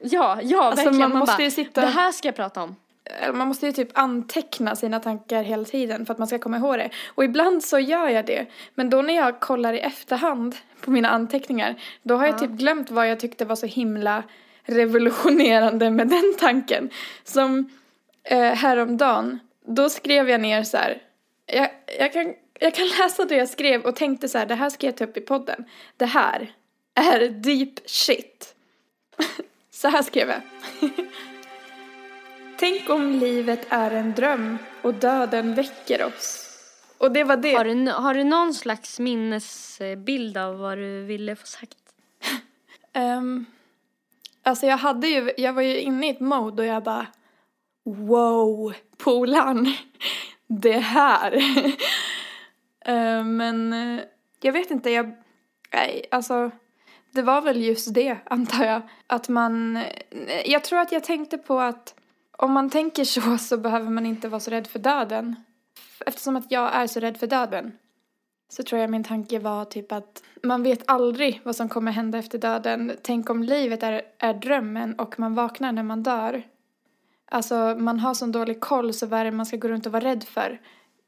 Ja, 0.00 0.38
ja 0.42 0.62
Alltså, 0.64 0.84
verkligen. 0.84 1.10
man 1.10 1.18
måste 1.18 1.36
bara, 1.36 1.42
ju 1.44 1.50
sitta- 1.50 1.80
Det 1.80 1.86
här 1.86 2.12
ska 2.12 2.28
jag 2.28 2.36
prata 2.36 2.62
om. 2.62 2.76
Eller 3.08 3.32
Man 3.32 3.48
måste 3.48 3.66
ju 3.66 3.72
typ 3.72 3.88
anteckna 3.92 4.76
sina 4.76 5.00
tankar 5.00 5.42
hela 5.42 5.64
tiden 5.64 6.06
för 6.06 6.12
att 6.12 6.18
man 6.18 6.28
ska 6.28 6.38
komma 6.38 6.56
ihåg 6.56 6.78
det. 6.78 6.90
Och 7.06 7.24
ibland 7.24 7.64
så 7.64 7.78
gör 7.78 8.08
jag 8.08 8.26
det. 8.26 8.46
Men 8.74 8.90
då 8.90 9.02
när 9.02 9.16
jag 9.16 9.40
kollar 9.40 9.72
i 9.72 9.78
efterhand 9.78 10.56
på 10.80 10.90
mina 10.90 11.08
anteckningar, 11.08 11.80
då 12.02 12.16
har 12.16 12.26
jag 12.26 12.38
typ 12.38 12.50
glömt 12.50 12.90
vad 12.90 13.10
jag 13.10 13.20
tyckte 13.20 13.44
var 13.44 13.56
så 13.56 13.66
himla 13.66 14.22
revolutionerande 14.62 15.90
med 15.90 16.08
den 16.08 16.34
tanken. 16.38 16.90
Som 17.24 17.70
eh, 18.24 18.52
häromdagen, 18.52 19.38
då 19.66 19.88
skrev 19.88 20.30
jag 20.30 20.40
ner 20.40 20.62
så 20.62 20.76
här, 20.76 21.02
jag, 21.46 21.70
jag, 21.98 22.12
kan, 22.12 22.34
jag 22.60 22.74
kan 22.74 22.86
läsa 22.86 23.24
det 23.24 23.36
jag 23.36 23.48
skrev 23.48 23.82
och 23.82 23.96
tänkte 23.96 24.28
så 24.28 24.38
här, 24.38 24.46
det 24.46 24.54
här 24.54 24.70
ska 24.70 24.86
jag 24.86 24.96
ta 24.96 25.04
upp 25.04 25.16
i 25.16 25.20
podden. 25.20 25.64
Det 25.96 26.06
här 26.06 26.54
är 26.94 27.28
deep 27.28 27.80
shit. 27.86 28.54
så 29.70 29.88
här 29.88 30.02
skrev 30.02 30.28
jag. 30.28 30.40
Tänk 32.60 32.90
om 32.90 33.12
livet 33.12 33.66
är 33.68 33.90
en 33.90 34.14
dröm 34.14 34.58
och 34.82 34.94
döden 34.94 35.54
väcker 35.54 36.06
oss. 36.06 36.44
Och 36.98 37.12
det 37.12 37.24
var 37.24 37.36
det. 37.36 37.54
Har 37.54 37.64
du, 37.64 37.90
har 37.90 38.14
du 38.14 38.24
någon 38.24 38.54
slags 38.54 38.98
minnesbild 38.98 40.36
av 40.36 40.58
vad 40.58 40.78
du 40.78 41.02
ville 41.02 41.36
få 41.36 41.46
sagt? 41.46 41.78
Ehm, 42.92 43.46
alltså 44.42 44.66
jag 44.66 44.76
hade 44.76 45.08
ju, 45.08 45.32
jag 45.36 45.52
var 45.52 45.62
ju 45.62 45.80
inne 45.80 46.06
i 46.06 46.10
ett 46.10 46.20
mode 46.20 46.62
och 46.62 46.68
jag 46.68 46.82
bara 46.82 47.06
Wow, 47.84 48.74
polan, 48.96 49.72
det 50.46 50.78
här. 50.78 51.38
Ehm, 52.84 53.36
men 53.36 53.72
eh, 53.72 54.04
jag 54.40 54.52
vet 54.52 54.70
inte, 54.70 54.90
jag, 54.90 55.16
nej, 55.72 56.06
alltså 56.10 56.50
det 57.10 57.22
var 57.22 57.40
väl 57.40 57.62
just 57.62 57.94
det 57.94 58.16
antar 58.24 58.64
jag. 58.64 58.82
Att 59.06 59.28
man, 59.28 59.76
eh, 59.76 59.86
jag 60.50 60.64
tror 60.64 60.78
att 60.78 60.92
jag 60.92 61.04
tänkte 61.04 61.38
på 61.38 61.60
att 61.60 61.94
om 62.42 62.52
man 62.52 62.70
tänker 62.70 63.04
så 63.04 63.38
så 63.38 63.56
behöver 63.56 63.90
man 63.90 64.06
inte 64.06 64.28
vara 64.28 64.40
så 64.40 64.50
rädd 64.50 64.66
för 64.66 64.78
döden. 64.78 65.36
Eftersom 66.06 66.36
att 66.36 66.50
jag 66.50 66.74
är 66.74 66.86
så 66.86 67.00
rädd 67.00 67.16
för 67.16 67.26
döden 67.26 67.72
så 68.48 68.62
tror 68.62 68.80
jag 68.80 68.90
min 68.90 69.04
tanke 69.04 69.38
var 69.38 69.64
typ 69.64 69.92
att 69.92 70.22
man 70.42 70.62
vet 70.62 70.90
aldrig 70.90 71.40
vad 71.44 71.56
som 71.56 71.68
kommer 71.68 71.92
hända 71.92 72.18
efter 72.18 72.38
döden. 72.38 72.92
Tänk 73.02 73.30
om 73.30 73.42
livet 73.42 73.82
är, 73.82 74.02
är 74.18 74.34
drömmen 74.34 74.94
och 74.94 75.18
man 75.18 75.34
vaknar 75.34 75.72
när 75.72 75.82
man 75.82 76.02
dör. 76.02 76.42
Alltså 77.30 77.76
man 77.78 78.00
har 78.00 78.14
sån 78.14 78.32
dålig 78.32 78.60
koll 78.60 78.94
så 78.94 79.06
vad 79.06 79.20
är 79.20 79.24
det 79.24 79.30
man 79.30 79.46
ska 79.46 79.56
gå 79.56 79.68
runt 79.68 79.86
och 79.86 79.92
vara 79.92 80.04
rädd 80.04 80.24
för? 80.24 80.60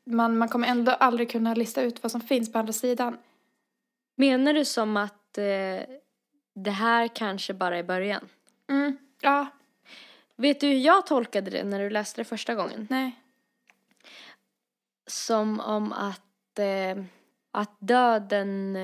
Man, 0.07 0.39
man 0.39 0.49
kommer 0.49 0.69
ändå 0.69 0.93
aldrig 0.93 1.31
kunna 1.31 1.55
lista 1.55 1.83
ut 1.83 2.03
vad 2.03 2.13
som 2.13 2.21
finns 2.21 2.53
på 2.53 2.59
andra 2.59 2.73
sidan. 2.73 3.19
Menar 4.17 4.55
du 4.55 4.65
som 4.65 4.97
att 4.97 5.39
eh, 5.39 5.97
det 6.55 6.71
här 6.71 7.09
kanske 7.09 7.55
bara 7.55 7.79
är 7.79 7.83
början? 7.83 8.29
Mm, 8.71 8.97
ja, 9.21 9.47
Vet 10.41 10.61
du 10.61 10.67
hur 10.67 10.79
jag 10.79 11.07
tolkade 11.07 11.51
det 11.51 11.65
när 11.65 11.81
du 11.81 11.91
läste 11.91 12.21
det 12.21 12.25
första 12.25 12.55
gången? 12.55 12.87
nej. 12.91 13.17
Som 15.07 15.61
om 15.61 15.93
att, 15.93 16.59
eh, 16.59 17.05
att 17.51 17.77
döden 17.79 18.77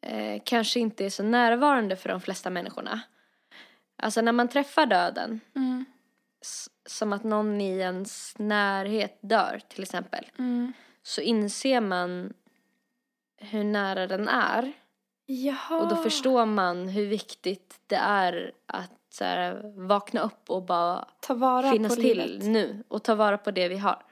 eh, 0.00 0.42
kanske 0.44 0.80
inte 0.80 1.04
är 1.04 1.10
så 1.10 1.22
närvarande 1.22 1.96
för 1.96 2.08
de 2.08 2.20
flesta 2.20 2.50
människorna. 2.50 3.00
Alltså 3.96 4.20
när 4.20 4.32
man 4.32 4.48
träffar 4.48 4.86
döden, 4.86 5.40
Mm, 5.56 5.84
som 6.86 7.12
att 7.12 7.24
någon 7.24 7.60
i 7.60 7.78
ens 7.78 8.38
närhet 8.38 9.18
dör 9.20 9.60
till 9.68 9.82
exempel, 9.82 10.30
mm. 10.38 10.72
så 11.02 11.20
inser 11.20 11.80
man 11.80 12.32
hur 13.36 13.64
nära 13.64 14.06
den 14.06 14.28
är. 14.28 14.72
Jaha. 15.26 15.80
Och 15.80 15.88
då 15.88 15.96
förstår 15.96 16.46
man 16.46 16.88
hur 16.88 17.06
viktigt 17.06 17.80
det 17.86 17.96
är 17.96 18.52
att 18.66 19.03
så 19.14 19.24
här, 19.24 19.72
vakna 19.88 20.20
upp 20.20 20.50
och 20.50 20.62
bara 20.62 21.08
Ta 21.20 21.34
vara 21.34 21.70
finnas 21.70 21.96
på 21.96 22.02
till 22.02 22.18
livet. 22.18 22.44
nu 22.46 22.84
och 22.88 23.02
ta 23.02 23.14
vara 23.14 23.38
på 23.38 23.50
det 23.50 23.68
vi 23.68 23.76
har. 23.76 24.02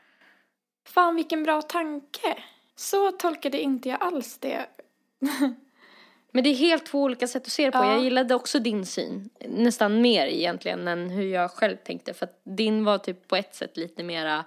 Fan 0.87 1.17
vilken 1.17 1.43
bra 1.43 1.63
tanke. 1.63 2.39
Så 2.77 3.13
tolkade 3.13 3.61
inte 3.61 3.89
jag 3.89 4.03
alls 4.03 4.39
det. 4.39 4.67
Men 6.33 6.45
det 6.45 6.51
är 6.51 6.55
helt 6.55 6.87
två 6.87 7.03
olika 7.03 7.29
sätt 7.29 7.43
att 7.43 7.53
se 7.53 7.65
det 7.65 7.73
på. 7.73 7.79
Ja. 7.79 7.93
Jag 7.93 8.05
gillade 8.05 8.35
också 8.35 8.59
din 8.59 8.87
syn. 8.87 9.31
Nästan 9.49 10.01
mer 10.01 10.27
egentligen 10.27 10.89
än 10.89 11.11
hur 11.11 11.27
jag 11.27 11.51
själv 11.51 11.77
tänkte. 11.77 12.15
För 12.15 12.27
att 12.27 12.41
din 12.45 12.85
var 12.85 12.99
typ 12.99 13.29
på 13.29 13.37
ett 13.37 13.55
sätt 13.55 13.77
lite 13.77 14.03
mera 14.03 14.45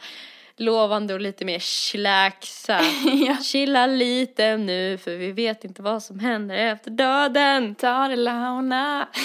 lovande 0.58 1.14
och 1.14 1.22
lite 1.22 1.46
mer 1.46 1.60
chillaxa. 1.60 2.80
Ja. 3.28 3.38
Chilla 3.44 3.88
lite 3.88 4.58
nu 4.58 4.98
för 4.98 5.18
vi 5.18 5.32
vet 5.32 5.64
inte 5.64 5.82
vad 5.82 6.04
som 6.04 6.20
händer 6.20 6.56
efter 6.56 6.92
döden. 6.92 7.76
Ta 7.76 8.08
det 8.08 8.16
launa. 8.16 9.08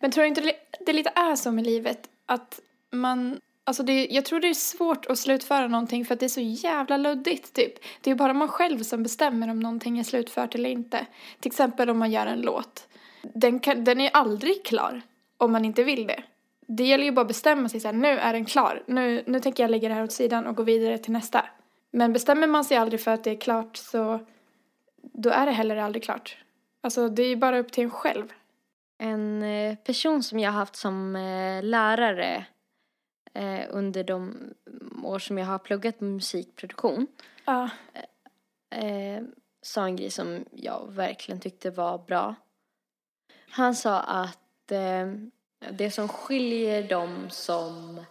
Men 0.00 0.10
tror 0.10 0.22
du 0.22 0.28
inte 0.28 0.52
det 0.86 0.92
lite 0.92 1.12
är 1.14 1.36
så 1.36 1.52
med 1.52 1.66
livet 1.66 2.08
att 2.26 2.60
man 2.90 3.40
Alltså 3.64 3.82
det, 3.82 4.06
jag 4.10 4.24
tror 4.24 4.40
det 4.40 4.48
är 4.48 4.54
svårt 4.54 5.06
att 5.06 5.18
slutföra 5.18 5.68
någonting 5.68 6.04
för 6.04 6.14
att 6.14 6.20
det 6.20 6.26
är 6.26 6.28
så 6.28 6.40
jävla 6.40 6.96
luddigt 6.96 7.52
typ. 7.52 7.72
Det 8.00 8.10
är 8.10 8.14
bara 8.14 8.34
man 8.34 8.48
själv 8.48 8.82
som 8.82 9.02
bestämmer 9.02 9.50
om 9.50 9.60
någonting 9.60 9.98
är 9.98 10.04
slutfört 10.04 10.54
eller 10.54 10.70
inte. 10.70 11.06
Till 11.40 11.50
exempel 11.50 11.90
om 11.90 11.98
man 11.98 12.10
gör 12.10 12.26
en 12.26 12.40
låt. 12.40 12.88
Den, 13.22 13.60
kan, 13.60 13.84
den 13.84 14.00
är 14.00 14.10
aldrig 14.12 14.64
klar 14.64 15.02
om 15.36 15.52
man 15.52 15.64
inte 15.64 15.82
vill 15.82 16.06
det. 16.06 16.22
Det 16.76 16.84
gäller 16.84 17.04
ju 17.04 17.12
bara 17.12 17.20
att 17.20 17.28
bestämma 17.28 17.68
sig 17.68 17.80
så 17.80 17.88
här, 17.88 17.92
nu 17.92 18.08
är 18.08 18.32
den 18.32 18.44
klar. 18.44 18.82
Nu, 18.86 19.24
nu 19.26 19.40
tänker 19.40 19.62
jag 19.62 19.70
lägga 19.70 19.88
det 19.88 19.94
här 19.94 20.04
åt 20.04 20.12
sidan 20.12 20.46
och 20.46 20.56
gå 20.56 20.62
vidare 20.62 20.98
till 20.98 21.12
nästa. 21.12 21.44
Men 21.90 22.12
bestämmer 22.12 22.46
man 22.46 22.64
sig 22.64 22.76
aldrig 22.76 23.00
för 23.00 23.10
att 23.10 23.24
det 23.24 23.30
är 23.30 23.36
klart 23.40 23.76
så 23.76 24.20
då 25.02 25.30
är 25.30 25.46
det 25.46 25.52
heller 25.52 25.76
aldrig 25.76 26.02
klart. 26.04 26.36
Alltså 26.80 27.08
det 27.08 27.22
är 27.22 27.28
ju 27.28 27.36
bara 27.36 27.58
upp 27.58 27.72
till 27.72 27.84
en 27.84 27.90
själv. 27.90 28.32
En 28.98 29.42
eh, 29.42 29.74
person 29.76 30.22
som 30.22 30.38
jag 30.38 30.50
har 30.50 30.58
haft 30.58 30.76
som 30.76 31.16
eh, 31.16 31.62
lärare 31.62 32.46
eh, 33.34 33.60
under 33.70 34.04
de 34.04 34.34
år 35.04 35.18
som 35.18 35.38
jag 35.38 35.46
har 35.46 35.58
pluggat 35.58 36.00
musikproduktion 36.00 37.06
Ja. 37.44 37.70
eh, 38.70 39.22
sa 39.62 39.84
en 39.84 39.96
grej 39.96 40.10
som 40.10 40.44
jag 40.52 40.92
verkligen 40.92 41.40
tyckte 41.40 41.70
var 41.70 41.98
bra. 41.98 42.34
Han 43.50 43.74
sa 43.74 44.00
att 44.00 44.72
det 45.70 45.90
som 45.90 46.08
skiljer 46.08 46.82
dem 46.82 47.30
som 47.30 48.04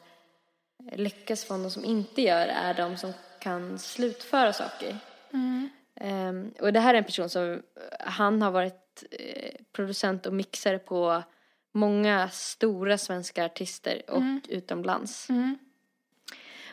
lyckas 0.91 1.45
från 1.45 1.63
de 1.63 1.71
som 1.71 1.85
inte 1.85 2.21
gör 2.21 2.47
är 2.47 2.73
de 2.73 2.97
som 2.97 3.13
kan 3.39 3.79
slutföra 3.79 4.53
saker. 4.53 4.97
Mm. 5.33 5.69
Ehm, 5.95 6.53
och 6.59 6.73
det 6.73 6.79
här 6.79 6.93
är 6.93 6.97
en 6.97 7.03
person 7.03 7.29
som, 7.29 7.61
han 7.99 8.41
har 8.41 8.51
varit 8.51 9.03
eh, 9.11 9.51
producent 9.71 10.25
och 10.25 10.33
mixare 10.33 10.79
på 10.79 11.23
många 11.71 12.29
stora 12.29 12.97
svenska 12.97 13.45
artister 13.45 14.01
och 14.07 14.17
Mm. 14.17 14.41
utomlands. 14.47 15.29
Mm. 15.29 15.57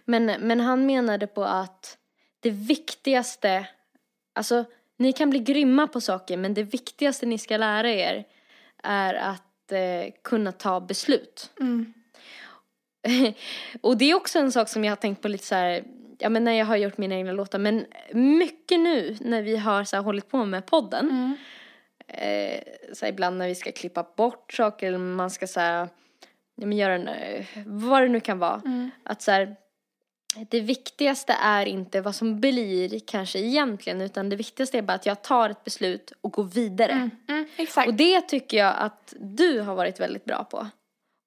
Men, 0.04 0.24
men 0.26 0.60
han 0.60 0.86
menade 0.86 1.26
på 1.26 1.44
att 1.44 1.98
det 2.40 2.50
viktigaste, 2.50 3.66
alltså 4.32 4.64
ni 4.96 5.12
kan 5.12 5.30
bli 5.30 5.38
grymma 5.38 5.86
på 5.86 6.00
saker 6.00 6.36
men 6.36 6.54
det 6.54 6.62
viktigaste 6.62 7.26
ni 7.26 7.38
ska 7.38 7.56
lära 7.56 7.90
er 7.90 8.24
är 8.82 9.14
att 9.14 9.45
eh, 9.72 10.12
kunna 10.24 10.52
ta 10.52 10.80
beslut. 10.80 11.50
Mm. 11.60 11.92
och 13.80 13.96
det 13.96 14.10
är 14.10 14.14
också 14.14 14.38
en 14.38 14.52
sak 14.52 14.68
som 14.68 14.84
jag 14.84 14.90
har 14.90 14.96
tänkt 14.96 15.22
på 15.22 15.28
lite 15.28 15.44
så 15.44 15.54
här, 15.54 15.84
ja 16.18 16.28
men 16.28 16.44
när 16.44 16.52
jag 16.52 16.66
har 16.66 16.76
gjort 16.76 16.98
mina 16.98 17.14
egna 17.14 17.32
låtar, 17.32 17.58
men 17.58 17.86
mycket 18.12 18.80
nu 18.80 19.16
när 19.20 19.42
vi 19.42 19.56
har 19.56 19.84
så 19.84 19.96
här 19.96 20.02
hållit 20.02 20.28
på 20.28 20.44
med 20.44 20.66
podden, 20.66 21.08
Mm. 21.10 21.36
eh, 22.08 22.60
så 22.94 23.04
här, 23.06 23.12
ibland 23.12 23.36
när 23.38 23.48
vi 23.48 23.54
ska 23.54 23.72
klippa 23.72 24.06
bort 24.16 24.52
saker 24.52 24.86
eller 24.88 24.98
man 24.98 25.30
ska 25.30 25.46
så 25.46 25.60
här, 25.60 25.88
ja, 26.54 26.66
men 26.66 26.76
göra 26.78 26.94
en, 26.94 27.08
eh, 27.08 27.46
vad 27.66 28.02
det 28.02 28.08
nu 28.08 28.20
kan 28.20 28.38
vara, 28.38 28.62
Mm. 28.64 28.90
att 29.02 29.22
så 29.22 29.30
här, 29.30 29.56
det 30.48 30.60
viktigaste 30.60 31.32
är 31.32 31.66
inte 31.66 32.00
vad 32.00 32.14
som 32.14 32.40
blir 32.40 33.00
kanske 33.06 33.38
egentligen, 33.38 34.00
utan 34.00 34.28
det 34.28 34.36
viktigaste 34.36 34.78
är 34.78 34.82
bara 34.82 34.92
att 34.92 35.06
jag 35.06 35.22
tar 35.22 35.50
ett 35.50 35.64
beslut 35.64 36.12
och 36.20 36.32
går 36.32 36.44
vidare. 36.44 36.92
Mm. 36.92 37.10
Mm. 37.28 37.46
Exakt. 37.56 37.88
Och 37.88 37.94
det 37.94 38.20
tycker 38.20 38.56
jag 38.56 38.74
att 38.78 39.14
du 39.20 39.60
har 39.60 39.74
varit 39.74 40.00
väldigt 40.00 40.24
bra 40.24 40.44
på. 40.44 40.66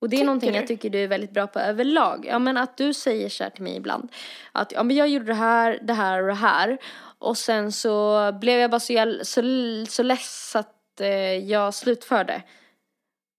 Och 0.01 0.09
det 0.09 0.15
är 0.15 0.17
Tycker 0.17 0.25
någonting 0.25 0.55
jag 0.55 0.67
tycker 0.67 0.89
du 0.89 1.03
är 1.03 1.07
väldigt 1.07 1.31
bra 1.31 1.47
på 1.47 1.59
överlag. 1.59 2.25
Ja 2.29 2.39
men 2.39 2.57
att 2.57 2.77
du 2.77 2.93
säger 2.93 3.29
så 3.29 3.43
här 3.43 3.49
till 3.49 3.63
mig 3.63 3.75
ibland. 3.75 4.11
Att 4.51 4.71
ja 4.71 4.83
men 4.83 4.95
jag 4.95 5.07
gjorde 5.07 5.25
det 5.25 5.33
här, 5.33 5.79
det 5.81 5.93
här 5.93 6.21
och 6.21 6.27
det 6.27 6.33
här. 6.33 6.77
Och 7.19 7.37
sen 7.37 7.71
så 7.71 8.31
blev 8.31 8.59
jag 8.59 8.71
bara 8.71 8.79
så, 8.79 8.93
jäl- 8.93 9.25
så, 9.25 9.41
så 9.89 10.03
less 10.03 10.55
att 10.55 11.01
eh, 11.01 11.09
jag 11.33 11.73
slutförde. 11.73 12.41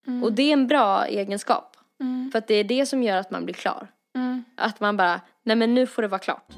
Mm. 0.06 0.24
Och 0.24 0.32
det 0.32 0.42
är 0.42 0.52
en 0.52 0.66
bra 0.66 1.06
egenskap. 1.06 1.76
Mm. 2.00 2.30
För 2.32 2.38
att 2.38 2.46
det 2.46 2.54
är 2.54 2.64
det 2.64 2.86
som 2.86 3.02
gör 3.02 3.16
att 3.16 3.30
man 3.30 3.44
blir 3.44 3.54
klar. 3.54 3.88
Mm. 4.16 4.44
Att 4.56 4.80
man 4.80 4.96
bara, 4.96 5.20
nej 5.42 5.56
men 5.56 5.74
nu 5.74 5.86
får 5.86 6.02
det 6.02 6.08
vara 6.08 6.18
klart. 6.18 6.52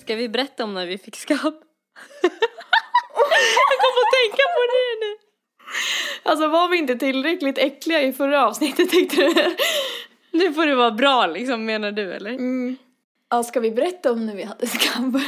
Ska 0.00 0.14
vi 0.14 0.28
berätta 0.28 0.64
om 0.64 0.74
när 0.74 0.86
vi 0.86 0.98
fick 0.98 1.16
skabb? 1.16 1.38
jag 2.22 3.78
kom 3.80 3.94
att 4.02 4.12
tänka 4.22 4.42
på 4.42 4.62
det 4.72 5.06
nu. 5.06 5.16
Alltså 6.22 6.48
var 6.48 6.68
vi 6.68 6.78
inte 6.78 6.96
tillräckligt 6.96 7.58
äckliga 7.58 8.02
i 8.02 8.12
förra 8.12 8.46
avsnittet 8.46 8.90
tyckte 8.90 9.16
du? 9.16 9.56
Nu 10.30 10.52
får 10.52 10.66
det 10.66 10.74
vara 10.74 10.90
bra 10.90 11.26
liksom 11.26 11.64
menar 11.64 11.92
du 11.92 12.12
eller? 12.12 12.30
Mm. 12.30 12.76
Ja, 13.30 13.42
ska 13.42 13.60
vi 13.60 13.70
berätta 13.70 14.12
om 14.12 14.26
när 14.26 14.36
vi 14.36 14.42
hade 14.42 14.66
skabb? 14.66 15.20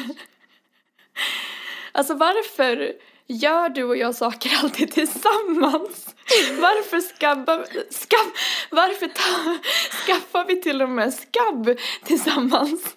Alltså 1.93 2.15
varför 2.15 2.93
gör 3.27 3.69
du 3.69 3.85
och 3.85 3.97
jag 3.97 4.15
saker 4.15 4.51
alltid 4.63 4.91
tillsammans? 4.93 6.15
Varför 6.61 7.01
skabbar, 7.01 7.67
skabb, 7.91 8.33
varför 8.71 9.07
ta, 9.07 9.59
skaffar 10.07 10.45
vi 10.45 10.61
till 10.63 10.83
och 10.83 10.89
med 10.89 11.15
skabb 11.15 11.79
tillsammans? 12.05 12.97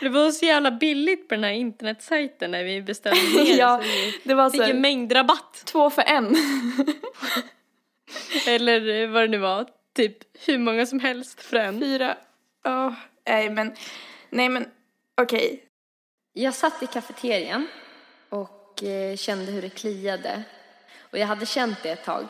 Det 0.00 0.08
var 0.08 0.30
så 0.30 0.46
jävla 0.46 0.70
billigt 0.70 1.28
på 1.28 1.34
den 1.34 1.44
här 1.44 1.50
internetsajten 1.50 2.50
när 2.50 2.64
vi 2.64 2.82
bestämde 2.82 3.20
ner 3.44 3.58
Ja, 3.58 3.82
Det 4.24 4.34
var 4.34 4.50
fick 4.50 4.58
så 4.60 4.64
en 4.64 4.70
här, 4.72 4.80
mängdrabatt. 4.80 5.62
två 5.64 5.90
för 5.90 6.02
en. 6.02 6.36
Eller 8.46 9.06
vad 9.06 9.22
det 9.22 9.28
nu 9.28 9.38
var, 9.38 9.66
typ 9.96 10.16
hur 10.46 10.58
många 10.58 10.86
som 10.86 11.00
helst 11.00 11.42
för 11.42 11.56
en. 11.56 11.80
Fyra. 11.80 12.16
Ja, 12.64 12.94
nej 13.28 13.50
men, 13.50 13.74
nej 14.30 14.48
men 14.48 14.66
okej. 15.20 15.64
Jag 16.32 16.54
satt 16.54 16.82
i 16.82 16.86
kafeterian 16.86 17.66
kände 19.16 19.52
hur 19.52 19.62
det 19.62 19.68
kliade. 19.68 20.42
Och 21.00 21.18
jag 21.18 21.26
hade 21.26 21.46
känt 21.46 21.82
det 21.82 21.90
ett 21.90 22.04
tag. 22.04 22.26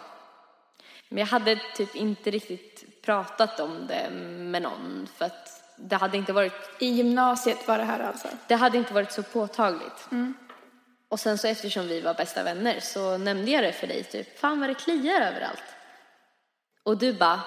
Men 1.09 1.19
jag 1.19 1.27
hade 1.27 1.61
typ 1.77 1.97
inte 1.97 2.31
riktigt 2.31 3.03
pratat 3.03 3.61
om 3.61 3.87
det 3.87 4.11
med 4.11 4.63
någon 4.63 5.09
för 5.17 5.25
att 5.25 5.63
det 5.77 5.97
hade 5.97 6.17
inte 6.17 6.33
varit, 6.33 6.53
I 6.79 6.87
gymnasiet 6.87 7.69
var 7.69 7.79
det 7.79 7.85
här 7.85 8.01
alltså. 8.01 8.29
det 8.47 8.55
hade 8.55 8.79
inte 8.79 8.95
varit 8.95 9.13
så 9.13 9.23
påtagligt. 9.23 10.09
Mm. 10.11 10.35
Och 11.09 11.21
sen 11.21 11.39
så 11.39 11.49
eftersom 11.49 11.89
vi 11.89 12.01
var 12.01 12.15
bästa 12.15 12.43
vänner 12.43 12.81
så 12.81 13.19
nämnde 13.19 13.51
jag 13.51 13.65
det 13.65 13.73
för 13.73 13.87
dig 13.87 14.05
typ, 14.05 14.39
fan 14.39 14.61
vad 14.61 14.71
det 14.71 14.75
kliar 14.75 15.21
överallt. 15.21 15.65
Och 16.83 16.99
du 16.99 17.13
bara, 17.13 17.41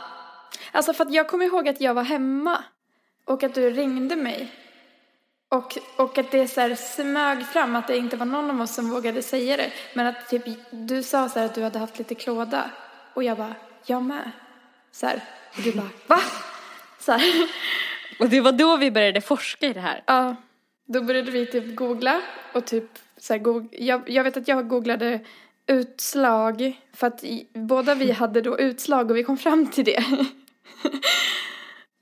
Alltså 0.72 0.94
för 0.94 1.06
att 1.06 1.14
jag 1.14 1.28
kommer 1.28 1.46
ihåg 1.46 1.68
att 1.68 1.82
jag 1.82 1.94
var 1.94 2.04
hemma 2.04 2.64
och 3.26 3.44
att 3.44 3.56
du 3.56 3.70
ringde 3.70 4.16
mig. 4.16 4.52
Och, 5.50 5.78
och 5.96 6.18
att 6.18 6.32
det 6.32 6.48
så 6.48 6.62
här 6.62 6.76
smög 6.76 7.46
fram 7.46 7.76
att 7.76 7.88
det 7.88 7.98
inte 7.98 8.18
var 8.18 8.26
någon 8.26 8.50
av 8.50 8.62
oss 8.62 8.76
som 8.76 8.90
vågade 8.90 9.22
säga 9.22 9.58
det. 9.58 9.72
Men 9.94 10.08
att 10.08 10.30
typ 10.30 10.44
du 10.72 11.04
sa 11.04 11.30
så 11.30 11.40
här 11.40 11.46
att 11.46 11.56
du 11.56 11.64
hade 11.64 11.80
haft 11.80 11.98
lite 11.98 12.16
klåda. 12.16 12.70
Och 13.14 13.24
jag 13.24 13.38
bara, 13.38 13.56
jag 13.86 14.04
med. 14.04 14.32
Så 14.92 15.08
här. 15.08 15.24
Och 15.58 15.62
du 15.64 15.72
bara, 15.72 15.90
va? 16.08 16.20
Så 17.00 17.12
här. 17.12 17.50
och 18.20 18.30
det 18.30 18.42
var 18.42 18.52
då 18.52 18.78
vi 18.78 18.92
började 18.92 19.22
forska 19.22 19.68
i 19.68 19.74
det 19.74 19.80
här. 19.80 20.04
Ja. 20.06 20.36
Då 20.86 21.02
började 21.02 21.32
vi 21.32 21.46
typ 21.46 21.76
googla 21.76 22.22
och 22.54 22.66
typ 22.66 22.86
så 23.18 23.34
här, 23.34 23.40
goog- 23.40 23.70
jag, 23.72 24.10
jag 24.10 24.24
vet 24.24 24.38
att 24.38 24.48
jag 24.48 24.68
googlade 24.68 25.20
utslag 25.68 26.82
för 26.94 27.08
att 27.08 27.24
i, 27.24 27.48
båda 27.54 27.96
vi 27.96 28.12
hade 28.12 28.42
då 28.42 28.60
utslag 28.60 29.12
och 29.12 29.18
vi 29.18 29.24
kom 29.24 29.38
fram 29.38 29.68
till 29.68 29.86
det. 29.86 30.04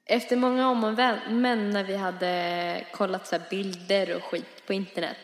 Efter 0.06 0.36
många 0.36 0.70
om 0.70 0.84
och 0.84 0.94
men 1.30 1.70
när 1.70 1.84
vi 1.84 1.96
hade 1.96 2.86
kollat 2.92 3.28
så 3.28 3.36
här 3.36 3.44
bilder 3.50 4.16
och 4.16 4.24
skit 4.24 4.66
på 4.68 4.74
internet 4.74 5.18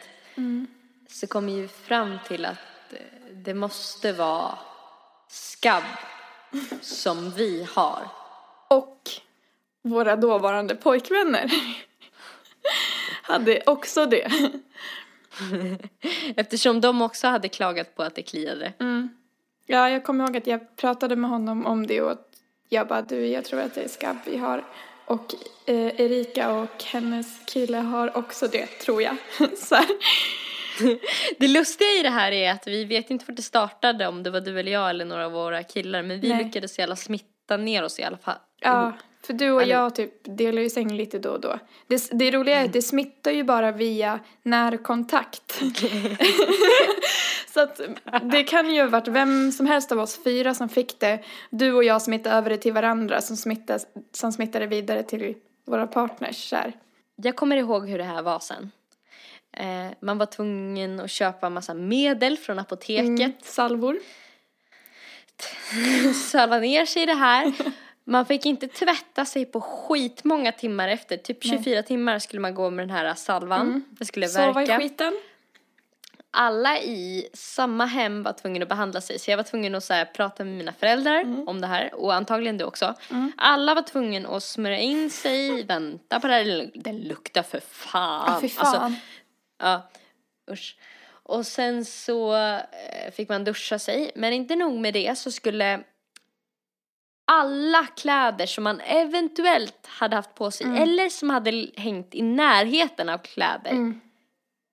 så 1.09 1.27
kom 1.27 1.45
vi 1.45 1.51
ju 1.51 1.67
fram 1.67 2.17
till 2.27 2.45
att 2.45 2.93
eh, 2.93 2.99
det 3.33 3.53
måste 3.53 4.13
vara 4.13 4.57
skabb 5.27 5.83
som 6.81 7.31
vi 7.31 7.67
har. 7.69 8.07
Och 8.67 9.09
våra 9.81 10.15
dåvarande 10.15 10.75
pojkvänner 10.75 11.51
hade 13.23 13.61
också 13.65 14.05
det. 14.05 14.31
Eftersom 16.35 16.81
de 16.81 17.01
också 17.01 17.27
hade 17.27 17.49
klagat 17.49 17.95
på 17.95 18.03
att 18.03 18.15
det 18.15 18.21
kliade. 18.21 18.73
Ja, 19.65 19.89
jag 19.89 20.03
kommer 20.03 20.23
ihåg 20.23 20.37
att 20.37 20.47
jag 20.47 20.75
pratade 20.75 21.15
med 21.15 21.29
honom 21.29 21.65
om 21.65 21.87
det 21.87 22.01
och 22.01 22.17
jag 22.69 22.87
bara, 22.87 23.01
du, 23.01 23.27
jag 23.27 23.45
tror 23.45 23.61
att 23.61 23.75
det 23.75 23.83
är 23.83 23.87
skabb 23.87 24.17
vi 24.25 24.37
har. 24.37 24.63
Och 25.05 25.35
eh, 25.65 26.01
Erika 26.01 26.51
och 26.51 26.83
hennes 26.83 27.45
kille 27.45 27.77
har 27.77 28.17
också 28.17 28.47
det, 28.47 28.65
tror 28.67 29.01
jag. 29.01 29.15
Så 29.57 29.75
här. 29.75 29.87
Det 31.39 31.47
lustiga 31.47 31.87
i 31.99 32.03
det 32.03 32.09
här 32.09 32.31
är 32.31 32.51
att 32.51 32.67
vi 32.67 32.85
vet 32.85 33.09
inte 33.09 33.25
vart 33.27 33.35
det 33.35 33.41
startade, 33.41 34.07
om 34.07 34.23
det 34.23 34.29
var 34.29 34.41
du 34.41 34.59
eller 34.59 34.71
jag 34.71 34.89
eller 34.89 35.05
några 35.05 35.25
av 35.25 35.31
våra 35.31 35.63
killar, 35.63 36.03
men 36.03 36.19
vi 36.19 36.29
Nej. 36.29 36.43
lyckades 36.43 36.79
i 36.79 36.81
alla 36.81 36.95
smitta 36.95 37.57
ner 37.57 37.83
oss 37.83 37.99
i 37.99 38.03
alla 38.03 38.17
fall. 38.17 38.37
Ja. 38.59 38.93
För 39.23 39.33
du 39.33 39.51
och 39.51 39.63
jag 39.63 39.95
typ 39.95 40.37
delar 40.37 40.61
ju 40.61 40.69
säng 40.69 40.93
lite 40.93 41.19
då 41.19 41.29
och 41.29 41.41
då. 41.41 41.59
Det, 41.87 42.09
det 42.11 42.31
roliga 42.31 42.61
är 42.61 42.65
att 42.65 42.73
det 42.73 42.81
smittar 42.81 43.31
ju 43.31 43.43
bara 43.43 43.71
via 43.71 44.19
närkontakt. 44.43 45.61
Så 47.53 47.59
att 47.61 47.81
det 48.31 48.43
kan 48.43 48.73
ju 48.73 48.81
ha 48.81 48.89
varit 48.89 49.07
vem 49.07 49.51
som 49.51 49.65
helst 49.65 49.91
av 49.91 49.99
oss 49.99 50.23
fyra 50.23 50.53
som 50.53 50.69
fick 50.69 50.99
det. 50.99 51.23
Du 51.49 51.73
och 51.73 51.83
jag 51.83 52.01
smittade 52.01 52.35
över 52.35 52.49
det 52.49 52.57
till 52.57 52.73
varandra 52.73 53.21
som, 53.21 53.37
smittas, 53.37 53.87
som 54.11 54.31
smittade 54.31 54.67
vidare 54.67 55.03
till 55.03 55.35
våra 55.65 55.87
partners. 55.87 56.49
Så 56.49 56.55
här. 56.55 56.73
Jag 57.15 57.35
kommer 57.35 57.57
ihåg 57.57 57.89
hur 57.89 57.97
det 57.97 58.03
här 58.03 58.21
var 58.21 58.39
sen. 58.39 58.71
Eh, 59.53 59.91
man 59.99 60.17
var 60.17 60.25
tvungen 60.25 60.99
att 60.99 61.11
köpa 61.11 61.49
massa 61.49 61.73
medel 61.73 62.37
från 62.37 62.59
apoteket. 62.59 63.19
Mm, 63.19 63.31
salvor. 63.41 63.99
Salva 66.13 66.59
ner 66.59 66.85
sig 66.85 67.03
i 67.03 67.05
det 67.05 67.13
här. 67.13 67.53
Man 68.09 68.25
fick 68.25 68.45
inte 68.45 68.67
tvätta 68.67 69.25
sig 69.25 69.45
på 69.45 69.61
skitmånga 69.61 70.51
timmar 70.51 70.89
efter. 70.89 71.17
Typ 71.17 71.43
24 71.43 71.83
timmar 71.83 72.19
skulle 72.19 72.39
man 72.39 72.53
gå 72.55 72.69
med 72.69 72.87
den 72.87 72.95
här 72.95 73.13
salvan. 73.13 73.83
Det 73.89 74.05
skulle 74.05 74.27
Sova 74.27 74.63
i 74.63 74.65
verka. 74.65 74.77
skiten. 74.77 75.19
Alla 76.31 76.79
i 76.79 77.29
samma 77.33 77.85
hem 77.85 78.23
var 78.23 78.33
tvungna 78.33 78.63
att 78.63 78.69
behandla 78.69 79.01
sig. 79.01 79.19
Så 79.19 79.31
jag 79.31 79.37
var 79.37 79.43
tvungen 79.43 79.75
att 79.75 79.83
så 79.83 79.93
här, 79.93 80.05
prata 80.05 80.43
med 80.43 80.53
mina 80.53 80.73
föräldrar 80.73 81.43
om 81.47 81.61
det 81.61 81.67
här. 81.67 81.95
Och 81.95 82.13
antagligen 82.13 82.57
du 82.57 82.63
också. 82.63 82.93
Alla 83.37 83.75
var 83.75 83.81
tvungna 83.81 84.29
att 84.29 84.43
smörja 84.43 84.77
in 84.77 85.09
sig, 85.09 85.63
vänta 85.63 86.19
på 86.19 86.27
det 86.27 86.33
här. 86.33 86.71
Det 86.75 86.93
luktar 86.93 87.43
för 87.43 87.59
fan. 87.59 88.33
Ja, 88.33 88.41
fy 88.41 88.49
fan. 88.49 88.75
Alltså, 88.83 88.99
Ja, 89.59 89.89
usch. 90.51 90.77
Och 91.23 91.45
sen 91.45 91.85
så 91.85 92.35
eh, 92.35 93.11
fick 93.13 93.29
man 93.29 93.43
duscha 93.43 93.79
sig. 93.79 94.11
Men 94.15 94.33
inte 94.33 94.55
nog 94.55 94.79
med 94.79 94.93
det 94.93 95.17
så 95.17 95.31
skulle 95.31 95.83
alla 97.31 97.85
kläder 97.95 98.45
som 98.45 98.63
man 98.63 98.81
eventuellt 98.81 99.87
hade 99.87 100.15
haft 100.15 100.35
på 100.35 100.51
sig 100.51 100.67
eller 100.67 101.09
som 101.09 101.29
hade 101.29 101.67
hängt 101.75 102.15
i 102.15 102.21
närheten 102.21 103.09
av 103.09 103.17
kläder 103.17 103.71
Mm. 103.71 104.01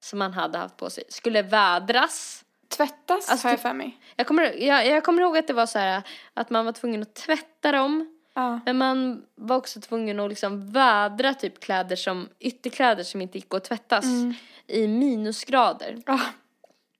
som 0.05 0.19
man 0.19 0.33
hade 0.33 0.59
haft 0.59 0.77
på 0.77 0.91
sig 0.91 1.05
skulle 1.09 1.43
vädras. 1.43 2.45
Tvättas 2.69 3.31
Alltså, 3.31 3.47
har 3.47 3.53
jag 3.53 3.59
typ- 3.59 3.63
för 3.63 3.73
mig. 3.73 3.99
Jag 4.17 4.27
kommer, 4.27 4.43
jag, 4.63 4.87
jag 4.87 5.05
kommer 5.05 5.23
ihåg 5.23 5.39
att 5.39 5.47
det 5.47 5.53
var 5.53 5.67
så 5.67 5.79
här 5.79 6.03
att 6.35 6.51
man 6.51 6.65
var 6.65 6.73
tvungen 6.73 7.03
att 7.03 7.15
tvätta 7.15 7.73
dem 7.73 8.13
Ja. 8.35 8.61
men 8.67 8.77
man 8.79 9.23
var 9.35 9.57
också 9.57 9.81
tvungen 9.81 10.21
att 10.21 10.29
liksom 10.31 10.73
vädra 10.73 11.35
typ 11.35 11.61
kläder 11.61 11.97
som, 11.97 12.29
ytterkläder 12.41 13.03
som 13.05 13.21
inte 13.23 13.39
gick 13.39 13.55
att 13.55 13.65
tvättas 13.65 14.05
i 14.67 14.89
minusgrader. 14.89 16.03
Ja. 16.07 16.21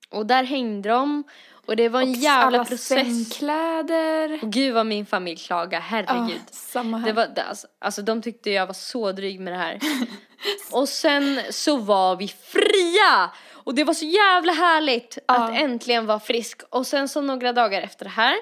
Och 0.09 0.25
där 0.25 0.43
hängde 0.43 0.89
de 0.89 1.23
och 1.67 1.75
det 1.75 1.89
var 1.89 2.01
en 2.01 2.09
Och 2.09 2.15
jävla 2.15 2.57
alla 2.57 2.65
process. 2.65 2.87
sängkläder. 2.87 4.39
Och 4.43 4.51
gud 4.51 4.73
vad 4.73 4.85
min 4.85 5.05
familj 5.05 5.37
klagade, 5.37 5.83
herregud. 5.83 6.41
Ja, 6.45 6.51
samma 6.51 6.97
här. 6.97 7.05
Det 7.07 7.13
var, 7.13 7.29
alltså, 7.49 7.67
alltså 7.79 8.01
de 8.01 8.21
tyckte 8.21 8.51
jag 8.51 8.65
var 8.67 8.73
så 8.73 9.11
dryg 9.11 9.39
med 9.39 9.53
det 9.53 9.57
här. 9.57 9.79
och 10.71 10.89
sen 10.89 11.41
så 11.49 11.77
var 11.77 12.15
vi 12.15 12.27
fria! 12.27 13.31
Och 13.53 13.75
det 13.75 13.83
var 13.83 13.93
så 13.93 14.05
jävla 14.05 14.53
härligt 14.53 15.17
Ja. 15.27 15.33
att 15.35 15.51
äntligen 15.59 16.05
vara 16.05 16.19
frisk. 16.19 16.61
Och 16.69 16.87
sen 16.87 17.09
så 17.09 17.21
några 17.21 17.53
dagar 17.53 17.81
efter 17.81 18.05
det 18.05 18.11
här 18.11 18.35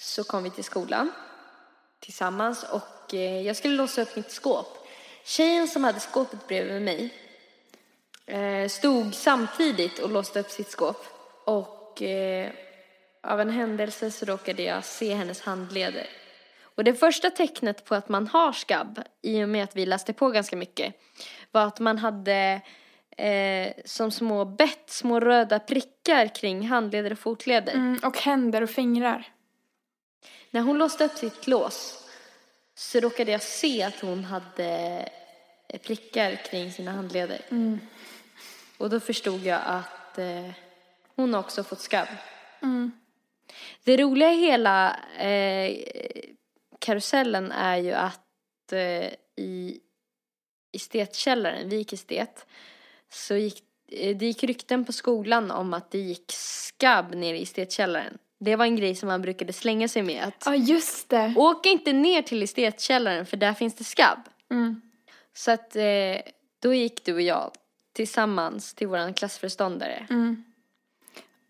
så 0.00 0.24
kom 0.24 0.42
vi 0.42 0.50
till 0.50 0.64
skolan 0.64 1.12
tillsammans 2.00 2.62
och 2.62 3.14
eh, 3.14 3.40
jag 3.46 3.56
skulle 3.56 3.74
låsa 3.74 4.02
upp 4.02 4.16
mitt 4.16 4.30
skåp. 4.30 4.88
Tjejen 5.24 5.68
som 5.68 5.84
hade 5.84 6.00
skåpet 6.00 6.48
bredvid 6.48 6.82
mig 6.82 7.14
eh, 8.26 8.68
stod 8.68 9.14
samtidigt 9.14 9.98
och 9.98 10.10
låste 10.10 10.40
upp 10.40 10.50
sitt 10.50 10.70
skåp. 10.70 11.04
Och 11.44 11.77
eh, 12.02 12.50
av 13.22 13.40
en 13.40 13.50
händelse 13.50 14.10
så 14.10 14.26
råkade 14.26 14.62
jag 14.62 14.84
se 14.84 15.14
hennes 15.14 15.40
handleder. 15.40 16.06
Och 16.62 16.84
det 16.84 16.94
första 16.94 17.30
tecknet 17.30 17.84
på 17.84 17.94
att 17.94 18.08
man 18.08 18.26
har 18.26 18.52
skabb, 18.52 19.02
i 19.22 19.44
och 19.44 19.48
med 19.48 19.64
att 19.64 19.76
vi 19.76 19.86
läste 19.86 20.12
på 20.12 20.30
ganska 20.30 20.56
mycket, 20.56 20.94
var 21.50 21.66
att 21.66 21.80
man 21.80 21.98
hade 21.98 22.60
eh, 23.16 23.72
som 23.84 24.10
små 24.10 24.44
bett, 24.44 24.90
små 24.90 25.20
röda 25.20 25.58
prickar 25.58 26.34
kring 26.34 26.68
handleder 26.68 27.12
och 27.12 27.18
fotleder. 27.18 27.72
Mm, 27.72 28.00
och 28.04 28.18
händer 28.18 28.62
och 28.62 28.70
fingrar. 28.70 29.28
När 30.50 30.60
hon 30.60 30.78
låste 30.78 31.04
upp 31.04 31.16
sitt 31.16 31.46
lås 31.46 32.08
så 32.74 33.00
råkade 33.00 33.32
jag 33.32 33.42
se 33.42 33.82
att 33.82 34.00
hon 34.00 34.24
hade 34.24 34.68
eh, 35.68 35.80
prickar 35.80 36.36
kring 36.36 36.72
sina 36.72 36.92
handleder. 36.92 37.40
Och 38.78 38.90
då 38.90 39.00
förstod 39.00 39.40
jag 39.40 39.60
att 39.64 40.18
eh, 40.18 40.50
hon 41.18 41.34
har 41.34 41.40
också 41.40 41.64
fått 41.64 41.80
skabb. 41.80 42.08
Det 43.84 43.96
roliga 43.96 44.32
i 44.32 44.36
hela 44.36 44.96
eh, 45.18 45.76
karusellen 46.78 47.52
är 47.52 47.76
ju 47.76 47.92
att 47.92 48.72
eh, 48.72 49.12
i 49.36 49.80
estetkällaren, 50.72 51.68
vi 51.68 51.76
gick 51.76 51.92
estet, 51.92 52.46
så 53.10 53.36
gick 53.36 53.62
eh, 53.92 54.16
det 54.16 54.26
gick 54.26 54.44
rykten 54.44 54.84
på 54.84 54.92
skolan 54.92 55.50
om 55.50 55.74
att 55.74 55.90
det 55.90 55.98
gick 55.98 56.32
skabb 56.32 57.14
ner 57.14 57.34
i 57.34 57.42
estetkällaren. 57.42 58.18
Det 58.40 58.56
var 58.56 58.64
en 58.64 58.76
grej 58.76 58.94
som 58.94 59.06
man 59.06 59.22
brukade 59.22 59.52
slänga 59.52 59.88
sig 59.88 60.02
med. 60.02 60.24
Att 60.24 60.42
Ja, 60.46 60.54
just 60.54 61.08
det. 61.08 61.34
Åk 61.36 61.66
inte 61.66 61.92
ner 61.92 62.22
till 62.22 62.42
estetkällaren 62.42 63.26
för 63.26 63.36
där 63.36 63.54
finns 63.54 63.74
det 63.74 63.84
skabb. 63.84 64.18
Mm. 64.50 64.80
Så 65.34 65.50
att 65.50 65.76
eh, 65.76 66.16
då 66.58 66.74
gick 66.74 67.04
du 67.04 67.14
och 67.14 67.22
jag 67.22 67.52
tillsammans 67.92 68.74
till 68.74 68.86
våran 68.86 69.14
klassföreståndare. 69.14 70.06
Mm. 70.10 70.44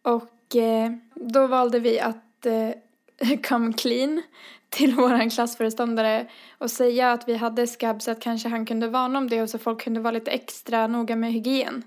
Och 0.08 0.56
eh, 0.56 0.92
då 1.14 1.46
valde 1.46 1.80
vi 1.80 2.00
att 2.00 2.46
eh, 2.46 3.38
come 3.48 3.72
clean 3.72 4.22
till 4.68 4.94
våran 4.94 5.30
klassföreståndare 5.30 6.26
och 6.58 6.70
säga 6.70 7.12
att 7.12 7.28
vi 7.28 7.34
hade 7.34 7.66
skabb 7.66 8.02
så 8.02 8.10
att 8.10 8.20
kanske 8.20 8.48
han 8.48 8.66
kunde 8.66 8.88
varna 8.88 9.18
om 9.18 9.28
det 9.28 9.42
och 9.42 9.50
så 9.50 9.58
folk 9.58 9.80
kunde 9.80 10.00
vara 10.00 10.12
lite 10.12 10.30
extra 10.30 10.86
noga 10.86 11.16
med 11.16 11.32
hygien. 11.32 11.82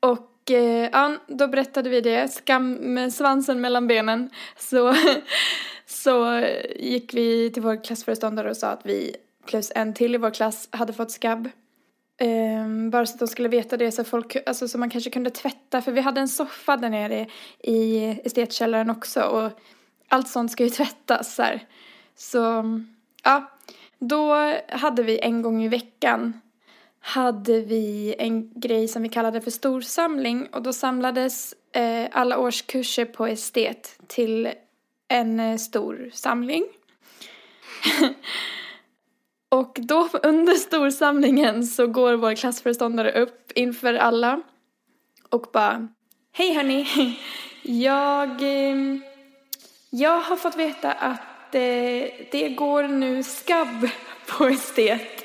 och 0.00 0.50
eh, 0.50 0.88
ja, 0.92 1.16
då 1.26 1.48
berättade 1.48 1.90
vi 1.90 2.00
det, 2.00 2.32
skam 2.32 2.72
med 2.72 3.12
svansen 3.12 3.60
mellan 3.60 3.86
benen. 3.86 4.30
Så, 4.56 4.94
så 5.86 6.44
gick 6.76 7.14
vi 7.14 7.50
till 7.50 7.62
vår 7.62 7.84
klassföreståndare 7.84 8.50
och 8.50 8.56
sa 8.56 8.68
att 8.68 8.86
vi 8.86 9.16
plus 9.46 9.72
en 9.74 9.94
till 9.94 10.14
i 10.14 10.18
vår 10.18 10.30
klass 10.30 10.68
hade 10.72 10.92
fått 10.92 11.10
skabb. 11.10 11.48
Um, 12.20 12.90
bara 12.90 13.06
så 13.06 13.14
att 13.14 13.18
de 13.18 13.28
skulle 13.28 13.48
veta 13.48 13.76
det 13.76 13.92
så, 13.92 14.04
folk, 14.04 14.36
alltså, 14.46 14.68
så 14.68 14.78
man 14.78 14.90
kanske 14.90 15.10
kunde 15.10 15.30
tvätta. 15.30 15.82
För 15.82 15.92
vi 15.92 16.00
hade 16.00 16.20
en 16.20 16.28
soffa 16.28 16.76
där 16.76 16.90
nere 16.90 17.26
i 17.62 18.04
estetkällaren 18.24 18.90
också. 18.90 19.22
Och 19.22 19.50
allt 20.08 20.28
sånt 20.28 20.52
ska 20.52 20.64
ju 20.64 20.70
tvättas. 20.80 21.34
Så, 21.34 21.42
här. 21.42 21.66
så 22.16 22.64
ja, 23.24 23.50
då 23.98 24.34
hade 24.68 25.02
vi 25.02 25.18
en 25.18 25.42
gång 25.42 25.62
i 25.62 25.68
veckan 25.68 26.40
hade 27.06 27.60
vi 27.60 28.14
en 28.18 28.60
grej 28.60 28.88
som 28.88 29.02
vi 29.02 29.08
kallade 29.08 29.40
för 29.40 29.50
storsamling. 29.50 30.46
Och 30.46 30.62
då 30.62 30.72
samlades 30.72 31.54
eh, 31.72 32.08
alla 32.12 32.38
årskurser 32.38 33.04
på 33.04 33.26
estet 33.26 33.98
till 34.06 34.48
en 35.08 35.40
eh, 35.40 35.56
stor 35.56 36.10
samling. 36.12 36.64
Och 39.56 39.76
då 39.80 40.08
under 40.22 40.54
storsamlingen 40.54 41.66
så 41.66 41.86
går 41.86 42.14
vår 42.14 42.34
klassföreståndare 42.34 43.12
upp 43.12 43.52
inför 43.54 43.94
alla 43.94 44.40
och 45.30 45.46
bara 45.52 45.88
Hej 46.32 46.54
hörni, 46.54 46.86
jag, 47.62 48.42
ehm, 48.42 49.02
jag 49.90 50.20
har 50.20 50.36
fått 50.36 50.56
veta 50.56 50.92
att 50.92 51.54
eh, 51.54 52.04
det 52.30 52.54
går 52.56 52.82
nu 52.82 53.22
skabb 53.22 53.88
på 54.26 54.44
estet. 54.46 55.24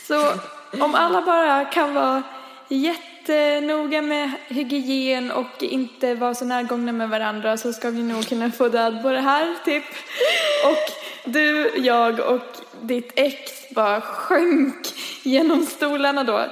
Så 0.00 0.32
om 0.80 0.94
alla 0.94 1.22
bara 1.22 1.64
kan 1.64 1.94
vara 1.94 2.22
jättenoga 2.68 4.02
med 4.02 4.30
hygien 4.48 5.30
och 5.30 5.62
inte 5.62 6.14
vara 6.14 6.34
så 6.34 6.44
närgångna 6.44 6.92
med 6.92 7.08
varandra 7.08 7.56
så 7.56 7.72
ska 7.72 7.90
vi 7.90 8.02
nog 8.02 8.28
kunna 8.28 8.50
få 8.50 8.68
död 8.68 9.02
på 9.02 9.10
det 9.10 9.20
här, 9.20 9.54
typ. 9.64 9.84
Och 10.64 10.92
du, 11.32 11.72
jag 11.76 12.20
och 12.20 12.67
ditt 12.82 13.12
ex 13.16 13.70
bara 13.74 14.00
sjönk 14.00 14.86
genom 15.22 15.66
stolarna 15.66 16.24
då. 16.24 16.46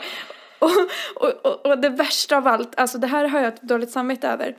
Och, 0.59 0.71
och, 1.15 1.47
och, 1.47 1.67
och 1.67 1.79
det 1.79 1.89
värsta 1.89 2.37
av 2.37 2.47
allt, 2.47 2.79
alltså 2.79 2.99
det 2.99 3.07
här 3.07 3.29
har 3.29 3.39
jag 3.41 3.49
ett 3.49 3.63
dåligt 3.63 3.91
samvete 3.91 4.29
över. 4.29 4.57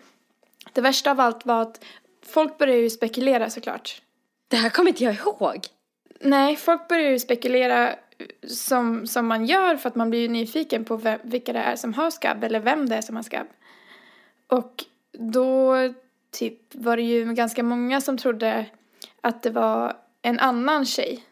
Det 0.73 0.81
värsta 0.81 1.11
av 1.11 1.19
allt 1.19 1.45
var 1.45 1.61
att 1.61 1.83
folk 2.25 2.57
började 2.57 2.81
ju 2.81 2.89
spekulera 2.89 3.49
såklart. 3.49 4.01
Det 4.47 4.57
här 4.57 4.69
kommer 4.69 4.89
inte 4.89 5.03
jag 5.03 5.15
ihåg. 5.15 5.59
Nej, 6.19 6.55
folk 6.55 6.87
börjar 6.87 7.11
ju 7.11 7.19
spekulera 7.19 7.95
som, 8.47 9.07
som 9.07 9.27
man 9.27 9.45
gör 9.45 9.75
för 9.75 9.89
att 9.89 9.95
man 9.95 10.09
blir 10.09 10.19
ju 10.19 10.27
nyfiken 10.27 10.85
på 10.85 10.97
vem, 10.97 11.19
vilka 11.23 11.53
det 11.53 11.59
är 11.59 11.75
som 11.75 11.93
har 11.93 12.11
skabb 12.11 12.43
eller 12.43 12.59
vem 12.59 12.89
det 12.89 12.95
är 12.95 13.01
som 13.01 13.15
har 13.15 13.23
skabb. 13.23 13.47
Och 14.47 14.83
då 15.17 15.75
typ 16.31 16.75
var 16.75 16.97
det 16.97 17.03
ju 17.03 17.33
ganska 17.33 17.63
många 17.63 18.01
som 18.01 18.17
trodde 18.17 18.65
att 19.21 19.43
det 19.43 19.49
var 19.49 19.97
en 20.21 20.39
annan 20.39 20.85
tjej 20.85 21.23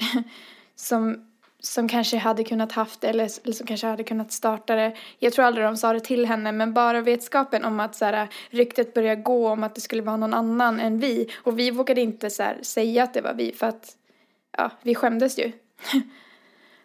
som 0.74 1.26
som 1.66 1.88
kanske 1.88 2.16
hade 2.16 2.44
kunnat 2.44 2.72
haft 2.72 3.00
det 3.00 3.08
eller, 3.08 3.30
eller 3.44 3.52
som 3.52 3.66
kanske 3.66 3.86
hade 3.86 4.04
kunnat 4.04 4.32
starta 4.32 4.76
det. 4.76 4.96
Jag 5.18 5.32
tror 5.32 5.44
aldrig 5.44 5.66
de 5.66 5.76
sa 5.76 5.92
det 5.92 6.00
till 6.00 6.26
henne 6.26 6.52
men 6.52 6.72
bara 6.72 7.00
vetskapen 7.00 7.64
om 7.64 7.80
att 7.80 7.94
så 7.94 8.04
här, 8.04 8.28
ryktet 8.50 8.94
började 8.94 9.22
gå 9.22 9.48
om 9.48 9.62
att 9.62 9.74
det 9.74 9.80
skulle 9.80 10.02
vara 10.02 10.16
någon 10.16 10.34
annan 10.34 10.80
än 10.80 10.98
vi 10.98 11.30
och 11.36 11.58
vi 11.58 11.70
vågade 11.70 12.00
inte 12.00 12.30
så 12.30 12.42
här, 12.42 12.58
säga 12.62 13.02
att 13.02 13.14
det 13.14 13.20
var 13.20 13.34
vi 13.34 13.52
för 13.52 13.66
att 13.66 13.96
ja, 14.58 14.70
vi 14.82 14.94
skämdes 14.94 15.38
ju. 15.38 15.52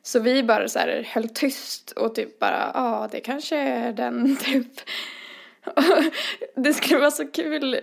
så 0.03 0.19
vi 0.19 0.43
bara 0.43 0.67
så 0.67 0.79
här 0.79 1.07
höll 1.13 1.29
tyst 1.29 1.91
och 1.91 2.15
typ 2.15 2.39
bara 2.39 2.71
ja, 2.73 3.09
det 3.11 3.19
kanske 3.19 3.57
är 3.57 3.93
den 3.93 4.37
typ. 4.43 4.71
det 6.55 6.73
skulle 6.73 6.99
vara 6.99 7.11
så 7.11 7.27
kul 7.27 7.79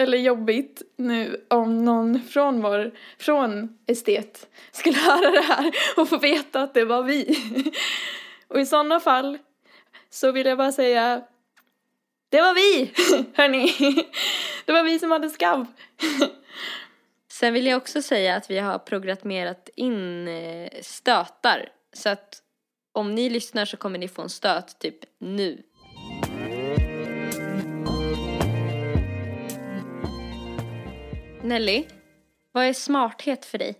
eller 0.00 0.18
jobbigt 0.18 0.82
nu 0.96 1.46
om 1.50 1.84
någon 1.84 2.22
från 2.22 2.62
vår, 2.62 2.90
från 3.18 3.78
estet 3.86 4.48
skulle 4.72 4.98
höra 5.10 5.30
det 5.30 5.40
här 5.40 5.72
och 5.96 6.08
få 6.08 6.18
veta 6.18 6.62
att 6.62 6.74
det 6.74 6.84
var 6.84 7.02
vi. 7.02 7.36
Och 8.48 8.60
i 8.60 8.66
sådana 8.66 9.00
fall 9.00 9.38
så 10.10 10.32
vill 10.32 10.46
jag 10.46 10.58
bara 10.58 10.72
säga 10.72 11.22
det 12.28 12.40
var 12.40 12.54
vi, 12.54 12.92
hörni. 13.34 13.74
Det 14.64 14.72
var 14.72 14.82
vi 14.82 14.98
som 14.98 15.10
hade 15.10 15.30
skabb. 15.30 15.66
Sen 17.32 17.54
vill 17.54 17.66
jag 17.66 17.76
också 17.76 18.02
säga 18.02 18.36
att 18.36 18.50
vi 18.50 18.58
har 18.58 18.78
programmerat 18.78 19.68
in 19.76 20.28
eh, 20.28 20.70
stötar. 20.82 21.68
Så 21.92 22.08
att 22.08 22.42
om 22.92 23.14
ni 23.14 23.30
lyssnar 23.30 23.64
så 23.64 23.76
kommer 23.76 23.98
ni 23.98 24.08
få 24.08 24.22
en 24.22 24.28
stöt 24.28 24.78
typ 24.78 24.98
nu. 25.18 25.62
Nelly, 31.50 31.86
vad 32.52 32.64
är 32.64 32.72
smarthet 32.72 33.44
för 33.44 33.58
dig? 33.58 33.74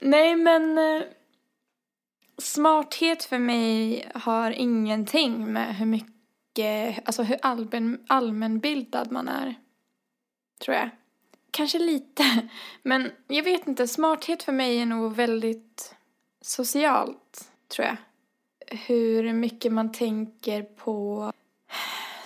Nej 0.00 0.36
men 0.36 0.78
eh, 0.78 1.02
smarthet 2.38 3.24
för 3.24 3.38
mig 3.38 4.08
har 4.14 4.50
ingenting 4.50 5.52
med 5.52 5.76
hur 5.76 5.86
mycket, 5.86 7.02
alltså 7.04 7.22
hur 7.22 7.36
allmän, 7.42 8.04
allmänbildad 8.08 9.12
man 9.12 9.28
är. 9.28 9.54
Tror 10.64 10.76
jag. 10.76 10.90
Kanske 11.52 11.78
lite, 11.78 12.48
men 12.82 13.12
jag 13.26 13.42
vet 13.42 13.66
inte, 13.66 13.88
smarthet 13.88 14.42
för 14.42 14.52
mig 14.52 14.78
är 14.78 14.86
nog 14.86 15.16
väldigt 15.16 15.94
socialt, 16.40 17.50
tror 17.68 17.86
jag. 17.86 17.96
Hur 18.78 19.32
mycket 19.32 19.72
man 19.72 19.92
tänker 19.92 20.62
på 20.62 21.32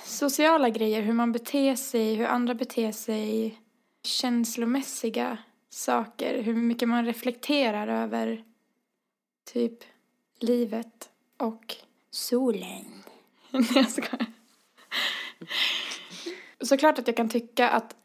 sociala 0.05 0.71
grejer, 0.71 1.03
hur 1.03 1.13
man 1.13 1.33
beter 1.33 1.77
sig, 1.77 2.15
hur 2.15 2.27
andra 2.27 2.55
beter 2.55 2.93
sig, 2.93 3.61
känslomässiga 4.03 5.39
saker, 5.69 6.43
hur 6.43 6.55
mycket 6.55 6.89
man 6.89 7.05
reflekterar 7.07 7.89
över 7.89 8.45
typ 9.53 9.85
livet 10.39 11.11
och 11.37 11.77
solen. 12.11 12.85
Nej, 13.51 13.69
jag 13.75 13.91
skojar. 13.91 14.27
Såklart 16.61 16.99
att 16.99 17.07
jag 17.07 17.17
kan 17.17 17.29
tycka 17.29 17.71
att, 17.71 17.97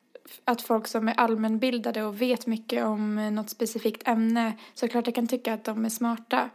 att 0.43 0.61
folk 0.61 0.87
som 0.87 1.07
är 1.07 1.13
allmänbildade 1.13 2.03
och 2.03 2.21
vet 2.21 2.47
mycket 2.47 2.83
om 2.85 3.35
något 3.35 3.49
specifikt 3.49 4.07
ämne, 4.07 4.53
såklart 4.73 5.07
jag 5.07 5.15
kan 5.15 5.27
tycka 5.27 5.53
att 5.53 5.63
de 5.63 5.85
är 5.85 5.89
smarta. 5.89 6.49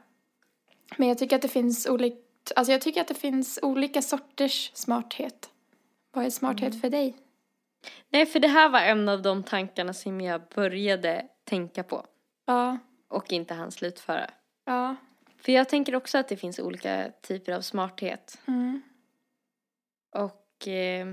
Men 0.96 1.08
jag 1.08 1.18
tycker 1.18 1.36
att 1.36 1.42
det 1.42 1.48
finns 1.48 1.86
olika, 1.86 2.16
alltså 2.56 2.72
jag 2.72 2.80
tycker 2.80 3.00
att 3.00 3.08
det 3.08 3.14
finns 3.14 3.58
olika 3.62 4.02
sorters 4.02 4.70
smarthet. 4.74 5.50
Vad 6.12 6.24
är 6.24 6.30
smarthet 6.30 6.80
för 6.80 6.90
dig? 6.90 7.16
Nej, 8.08 8.26
för 8.26 8.40
det 8.40 8.48
här 8.48 8.68
var 8.68 8.80
en 8.80 9.08
av 9.08 9.22
de 9.22 9.42
tankarna 9.42 9.92
som 9.92 10.20
jag 10.20 10.42
började 10.54 11.26
tänka 11.44 11.82
på 11.82 12.06
Ja, 12.46 12.78
och 13.08 13.32
inte 13.32 13.54
hann 13.54 13.72
slutföra. 13.72 14.30
ja. 14.64 14.96
För 15.38 15.52
jag 15.52 15.68
tänker 15.68 15.94
också 15.96 16.18
att 16.18 16.28
det 16.28 16.36
finns 16.36 16.58
olika 16.58 17.12
typer 17.22 17.52
av 17.52 17.60
smarthet. 17.60 18.38
Mm. 18.46 18.82
Och 20.16 20.68
eh, 20.68 21.06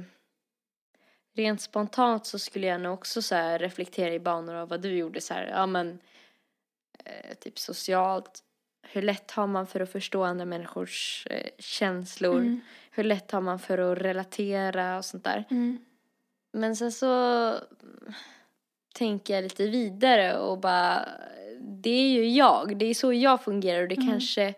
rent 1.36 1.62
spontant 1.62 2.26
så 2.26 2.40
skulle 2.40 2.68
jag 2.68 2.82
nog 2.82 2.94
också 2.94 3.22
så 3.22 3.36
reflektera 3.58 4.14
i 4.14 4.20
banor 4.20 4.56
av 4.56 4.70
vad 4.70 4.82
du 4.82 4.90
gjorde 4.98 5.22
så 5.22 5.34
här, 5.34 5.48
ja 5.48 5.66
men 5.66 6.00
eh, 7.06 7.34
typ 7.40 7.60
socialt. 7.60 8.44
Hur 8.88 9.02
lätt 9.02 9.32
har 9.32 9.48
man 9.48 9.68
för 9.68 9.80
att 9.80 9.92
förstå 9.92 10.24
andra 10.24 10.46
människors 10.46 11.28
eh, 11.30 11.50
känslor? 11.60 12.40
Mm. 12.40 12.62
Hur 12.92 13.04
lätt 13.04 13.32
har 13.32 13.42
man 13.42 13.60
för 13.60 13.78
att 13.78 13.98
relatera 13.98 14.98
och 14.98 15.06
sånt 15.06 15.24
där? 15.24 15.44
Mm. 15.50 15.86
Men 16.54 16.76
sen 16.76 16.92
så 16.92 17.54
tänker 18.94 19.34
jag 19.34 19.44
lite 19.44 19.68
vidare 19.68 20.38
och 20.38 20.60
bara, 20.60 21.10
det 21.62 21.90
är 21.90 22.10
ju 22.10 22.30
jag, 22.30 22.78
det 22.78 22.86
är 22.86 22.94
så 22.94 23.14
jag 23.14 23.44
fungerar 23.44 23.82
och 23.82 23.88
det 23.88 23.96
Mm. 23.96 24.10
kanske 24.10 24.54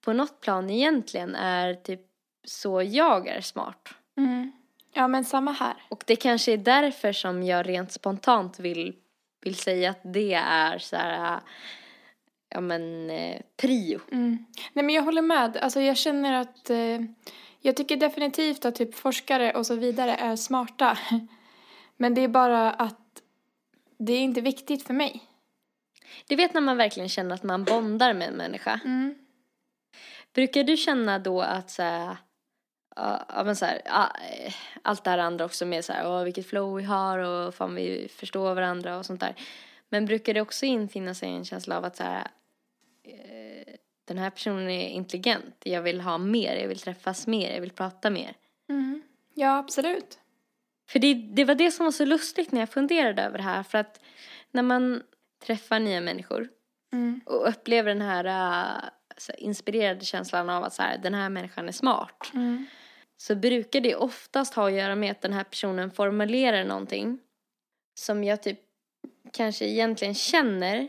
på 0.00 0.12
något 0.12 0.40
plan 0.40 0.70
egentligen 0.70 1.34
är 1.34 1.74
typ 1.74 2.00
så 2.44 2.82
jag 2.82 3.28
är 3.28 3.40
smart. 3.40 3.88
Mm. 4.16 4.52
Ja, 4.94 5.08
men 5.08 5.24
samma 5.24 5.52
här. 5.52 5.74
Och 5.88 6.04
det 6.06 6.16
kanske 6.16 6.52
är 6.52 6.56
därför 6.56 7.12
som 7.12 7.42
jag 7.42 7.68
rent 7.68 7.92
spontant 7.92 8.60
vill, 8.60 8.94
vill 9.44 9.54
säga 9.54 9.90
att 9.90 10.00
det 10.02 10.34
är 10.34 10.78
så 10.78 10.96
här, 10.96 11.40
ja 12.48 12.60
men, 12.60 13.10
eh, 13.10 13.40
prio. 13.56 14.00
Mm. 14.12 14.46
Nej, 14.72 14.84
men 14.84 14.94
jag 14.94 15.02
håller 15.02 15.22
med. 15.22 15.56
Alltså, 15.56 15.80
jag 15.80 15.96
känner 15.96 16.32
att 16.32 16.70
eh, 16.70 17.00
jag 17.60 17.76
tycker 17.76 17.96
definitivt 17.96 18.64
att 18.64 18.74
typ 18.74 18.94
forskare 18.94 19.52
och 19.52 19.66
så 19.66 19.74
vidare 19.74 20.14
är 20.14 20.36
smarta. 20.36 20.98
Men 21.96 22.14
det 22.14 22.20
är 22.20 22.28
bara 22.28 22.70
att 22.70 23.22
det 23.98 24.12
är 24.12 24.20
inte 24.20 24.40
viktigt 24.40 24.86
för 24.86 24.94
mig. 24.94 25.22
Du 26.26 26.36
vet 26.36 26.54
när 26.54 26.60
man 26.60 26.76
verkligen 26.76 27.08
känner 27.08 27.34
att 27.34 27.42
man 27.42 27.64
bondar 27.64 28.14
med 28.14 28.28
en 28.28 28.34
människa. 28.34 28.80
Mm. 28.84 29.14
Brukar 30.34 30.64
du 30.64 30.76
känna 30.76 31.18
då 31.18 31.40
att 31.40 31.70
så 31.70 31.82
här, 31.82 32.16
ja, 32.96 33.42
men 33.44 33.56
så 33.56 33.64
här, 33.64 33.80
eh, 33.84 34.54
allt 34.82 35.04
det 35.04 35.10
här 35.10 35.18
andra 35.18 35.44
också 35.44 35.66
med 35.66 35.84
så 35.84 35.92
här, 35.92 36.08
åh, 36.10 36.24
vilket 36.24 36.46
flow 36.46 36.76
vi 36.76 36.84
har 36.84 37.18
och 37.18 37.54
fan 37.54 37.74
vi 37.74 38.08
förstår 38.16 38.54
varandra 38.54 38.98
och 38.98 39.06
sånt 39.06 39.20
där. 39.20 39.34
Men 39.88 40.06
brukar 40.06 40.34
det 40.34 40.40
också 40.40 40.66
infinna 40.66 41.14
sig 41.14 41.28
en 41.28 41.44
känsla 41.44 41.76
av 41.78 41.84
att 41.84 41.96
så 41.96 42.02
här, 42.02 42.26
eh, 43.04 43.74
den 44.04 44.18
här 44.18 44.30
personen 44.30 44.70
är 44.70 44.88
intelligent, 44.88 45.56
jag 45.64 45.82
vill 45.82 46.00
ha 46.00 46.18
mer, 46.18 46.56
jag 46.56 46.68
vill 46.68 46.78
träffas 46.78 47.26
mer, 47.26 47.54
jag 47.54 47.60
vill 47.60 47.70
prata 47.72 48.10
mer. 48.10 48.36
Mm. 48.68 49.02
Ja, 49.34 49.58
absolut. 49.58 50.18
För 50.88 50.98
det, 50.98 51.14
det 51.14 51.44
var 51.44 51.54
det 51.54 51.70
som 51.70 51.84
var 51.84 51.92
så 51.92 52.04
lustigt 52.04 52.52
när 52.52 52.60
jag 52.60 52.70
funderade 52.70 53.22
över 53.22 53.38
det 53.38 53.44
här 53.44 53.62
för 53.62 53.78
att 53.78 54.00
när 54.50 54.62
man 54.62 55.02
träffar 55.46 55.78
nya 55.80 56.00
människor 56.00 56.48
Mm. 56.92 57.20
och 57.26 57.48
upplever 57.48 57.88
den 57.88 58.02
här, 58.02 58.24
så 59.16 59.32
här 59.32 59.40
inspirerade 59.40 60.04
känslan 60.04 60.50
av 60.50 60.64
att 60.64 60.74
så 60.74 60.82
här, 60.82 60.98
den 60.98 61.14
här 61.14 61.28
människan 61.28 61.68
är 61.68 61.72
smart 61.72 62.30
Mm. 62.34 62.66
Så 63.26 63.34
brukar 63.34 63.80
det 63.80 63.94
oftast 63.94 64.54
ha 64.54 64.66
att 64.66 64.74
göra 64.74 64.94
med 64.94 65.10
att 65.10 65.20
den 65.20 65.32
här 65.32 65.44
personen 65.44 65.90
formulerar 65.90 66.64
någonting 66.64 67.18
som 67.94 68.24
jag 68.24 68.42
typ 68.42 68.58
kanske 69.32 69.64
egentligen 69.64 70.14
känner 70.14 70.88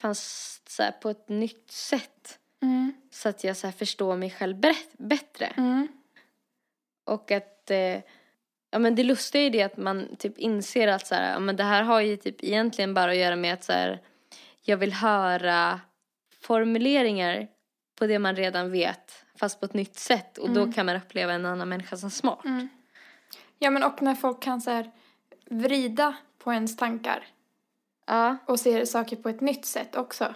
fast 0.00 0.68
så 0.68 0.82
på 1.02 1.10
ett 1.10 1.28
nytt 1.28 1.70
sätt 1.70 2.38
Mm. 2.62 2.92
så 3.10 3.28
att 3.28 3.44
jag 3.44 3.56
så 3.56 3.72
förstår 3.72 4.16
mig 4.16 4.30
själv 4.30 4.56
bättre. 4.98 5.46
Mm. 5.46 5.88
Och 7.04 7.30
att 7.30 7.70
eh, 7.70 8.00
ja 8.70 8.78
men 8.78 8.94
det 8.94 9.04
lustiga 9.04 9.42
är 9.42 9.50
det 9.50 9.62
att 9.62 9.76
man 9.76 10.16
typ 10.16 10.38
inser 10.38 10.88
att 10.88 11.06
så 11.06 11.14
här, 11.14 11.32
ja 11.32 11.38
men 11.38 11.56
det 11.56 11.64
här 11.64 11.82
har 11.82 12.00
ju 12.00 12.16
typ 12.16 12.44
egentligen 12.44 12.94
bara 12.94 13.10
att 13.10 13.16
göra 13.16 13.36
med 13.36 13.54
att 13.54 13.64
så 13.64 13.72
här, 13.72 14.00
jag 14.62 14.76
vill 14.76 14.92
höra 14.92 15.80
formuleringar 16.40 17.48
på 17.98 18.06
det 18.06 18.18
man 18.18 18.36
redan 18.36 18.70
vet 18.70 19.24
fast 19.38 19.60
på 19.60 19.66
ett 19.66 19.74
nytt 19.74 19.98
sätt 19.98 20.38
och 20.38 20.50
då 20.50 20.72
kan 20.72 20.86
man 20.86 20.96
uppleva 20.96 21.32
en 21.32 21.46
annan 21.46 21.68
människa 21.68 21.96
som 21.96 22.10
smart. 22.10 22.44
Mm. 22.44 22.68
Ja, 23.58 23.70
men 23.70 23.82
och 23.82 24.02
när 24.02 24.14
folk 24.14 24.42
kan 24.42 24.60
så 24.60 24.70
här 24.70 24.90
vrida 25.50 26.16
på 26.38 26.52
ens 26.52 26.76
tankar 26.76 27.26
Ja, 28.08 28.36
och 28.46 28.60
se 28.60 28.86
saker 28.86 29.16
på 29.16 29.28
ett 29.28 29.40
nytt 29.40 29.64
sätt 29.64 29.96
också. 29.96 30.34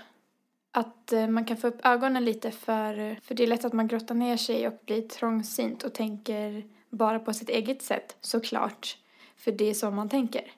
Att 0.73 1.13
eh, 1.13 1.27
man 1.27 1.45
kan 1.45 1.57
få 1.57 1.67
upp 1.67 1.87
ögonen 1.87 2.25
lite 2.25 2.51
för, 2.51 3.21
för 3.23 3.35
det 3.35 3.43
är 3.43 3.47
lätt 3.47 3.65
att 3.65 3.73
man 3.73 3.89
grottar 3.89 4.15
ner 4.15 4.37
sig 4.37 4.69
och 4.69 4.81
blir 4.85 5.09
trångsynt 5.09 5.83
och 5.83 5.95
tänker 5.95 6.65
bara 6.91 7.19
på 7.19 7.33
sitt 7.33 7.49
eget 7.49 7.83
sätt, 7.83 8.17
såklart. 8.21 8.99
För 9.37 9.53
det 9.53 9.71
är 9.71 9.75
så 9.75 9.91
man 9.91 10.09
tänker. 10.09 10.53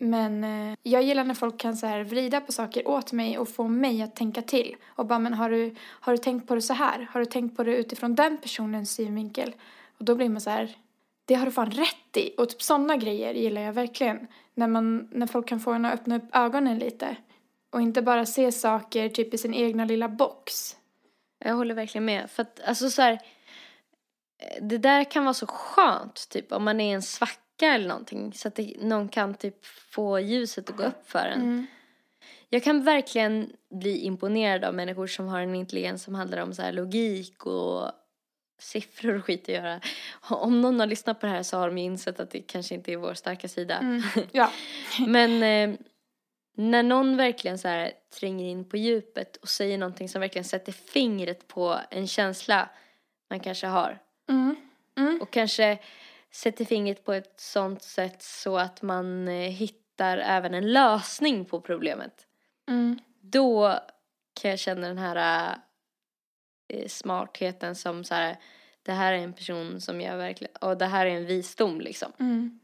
Men 0.00 0.44
eh, 0.44 0.78
jag 0.82 1.02
gillar 1.02 1.24
när 1.24 1.34
folk 1.34 1.58
kan 1.58 1.76
så 1.76 1.86
här 1.86 2.04
vrida 2.04 2.40
på 2.40 2.52
saker 2.52 2.88
åt 2.88 3.12
mig 3.12 3.38
och 3.38 3.48
få 3.48 3.68
mig 3.68 4.02
att 4.02 4.16
tänka 4.16 4.42
till. 4.42 4.76
Och 4.86 5.06
bara, 5.06 5.18
men 5.18 5.34
har 5.34 5.50
du, 5.50 5.74
har 5.80 6.12
du 6.12 6.18
tänkt 6.18 6.48
på 6.48 6.54
det 6.54 6.62
så 6.62 6.74
här? 6.74 7.08
Har 7.12 7.20
du 7.20 7.26
tänkt 7.26 7.56
på 7.56 7.64
det 7.64 7.76
utifrån 7.76 8.14
den 8.14 8.38
personens 8.38 8.90
synvinkel? 8.90 9.54
Och 9.98 10.04
då 10.04 10.14
blir 10.14 10.28
man 10.28 10.40
så 10.40 10.50
här, 10.50 10.76
det 11.24 11.34
har 11.34 11.46
du 11.46 11.52
fan 11.52 11.70
rätt 11.70 12.16
i. 12.16 12.34
Och 12.38 12.48
typ 12.48 12.62
sådana 12.62 12.96
grejer 12.96 13.34
gillar 13.34 13.62
jag 13.62 13.72
verkligen. 13.72 14.26
När, 14.54 14.66
man, 14.66 15.08
när 15.12 15.26
folk 15.26 15.48
kan 15.48 15.60
få 15.60 15.72
en 15.72 15.84
att 15.84 15.94
öppna 15.94 16.16
upp 16.16 16.28
ögonen 16.32 16.78
lite. 16.78 17.16
Och 17.70 17.80
inte 17.80 18.02
bara 18.02 18.26
se 18.26 18.52
saker 18.52 19.08
typ 19.08 19.34
i 19.34 19.38
sin 19.38 19.54
egna 19.54 19.84
lilla 19.84 20.08
box. 20.08 20.76
Jag 21.38 21.54
håller 21.54 21.74
verkligen 21.74 22.04
med. 22.04 22.30
För 22.30 22.42
att 22.42 22.60
alltså 22.64 22.90
så 22.90 23.02
här, 23.02 23.12
eh, 24.38 24.62
det 24.62 24.78
där 24.78 25.04
kan 25.04 25.24
vara 25.24 25.34
så 25.34 25.46
skönt 25.46 26.28
typ 26.28 26.52
om 26.52 26.64
man 26.64 26.80
är 26.80 26.90
i 26.90 26.92
en 26.92 27.02
svacka 27.02 27.40
eller 27.62 27.88
någonting. 27.88 28.32
Så 28.32 28.48
att 28.48 28.54
det, 28.54 28.76
någon 28.80 29.08
kan 29.08 29.34
typ 29.34 29.66
få 29.66 30.20
ljuset 30.20 30.70
att 30.70 30.76
gå 30.76 30.82
upp 30.82 31.08
för 31.10 31.18
en. 31.18 31.40
Mm. 31.40 31.66
Jag 32.48 32.64
kan 32.64 32.84
verkligen 32.84 33.52
bli 33.70 33.98
imponerad 33.98 34.64
av 34.64 34.74
människor 34.74 35.06
som 35.06 35.28
har 35.28 35.40
en 35.40 35.54
intelligens 35.54 36.02
som 36.02 36.14
handlar 36.14 36.38
om 36.38 36.54
så 36.54 36.70
logik 36.70 37.46
och 37.46 37.90
siffror 38.58 39.14
och 39.14 39.24
skit 39.24 39.42
att 39.42 39.54
göra. 39.54 39.80
Om 40.20 40.60
någon 40.60 40.80
har 40.80 40.86
lyssnat 40.86 41.20
på 41.20 41.26
det 41.26 41.32
här 41.32 41.42
så 41.42 41.56
har 41.56 41.66
de 41.66 41.78
ju 41.78 41.84
insett 41.84 42.20
att 42.20 42.30
det 42.30 42.40
kanske 42.40 42.74
inte 42.74 42.92
är 42.92 42.96
vår 42.96 43.14
starka 43.14 43.48
sida. 43.48 43.78
Mm. 43.78 44.02
Ja. 44.32 44.50
Men 45.06 45.42
eh, 45.42 45.78
när 46.56 46.82
någon 46.82 47.16
verkligen 47.16 47.58
så 47.58 47.68
här 47.68 47.92
tränger 48.20 48.50
in 48.50 48.64
på 48.64 48.76
djupet 48.76 49.36
och 49.36 49.48
säger 49.48 49.78
någonting 49.78 50.08
som 50.08 50.20
verkligen 50.20 50.44
sätter 50.44 50.72
fingret 50.72 51.48
på 51.48 51.80
en 51.90 52.06
känsla 52.06 52.68
man 53.30 53.40
kanske 53.40 53.66
har. 53.66 53.98
Mm. 54.28 54.56
Mm. 54.98 55.20
Och 55.20 55.30
kanske 55.30 55.78
sätter 56.32 56.64
fingret 56.64 57.04
på 57.04 57.12
ett 57.12 57.40
sånt 57.40 57.82
sätt 57.82 58.22
så 58.22 58.58
att 58.58 58.82
man 58.82 59.28
eh, 59.28 59.50
hittar 59.50 60.18
även 60.18 60.54
en 60.54 60.72
lösning 60.72 61.44
på 61.44 61.60
problemet. 61.60 62.26
Mm. 62.68 62.98
Då 63.20 63.78
kan 64.40 64.50
jag 64.50 64.58
känna 64.58 64.88
den 64.88 64.98
här 64.98 65.50
eh, 66.68 66.88
smartheten 66.88 67.74
som 67.74 68.04
så 68.04 68.14
här, 68.14 68.36
det 68.82 68.92
här 68.92 69.12
är 69.12 69.18
en 69.18 69.32
person 69.32 69.80
som 69.80 70.00
jag 70.00 70.16
verkligen, 70.16 70.56
och 70.60 70.78
det 70.78 70.86
här 70.86 71.06
är 71.06 71.10
en 71.10 71.26
visdom 71.26 71.80
liksom. 71.80 72.12
Mm. 72.18 72.60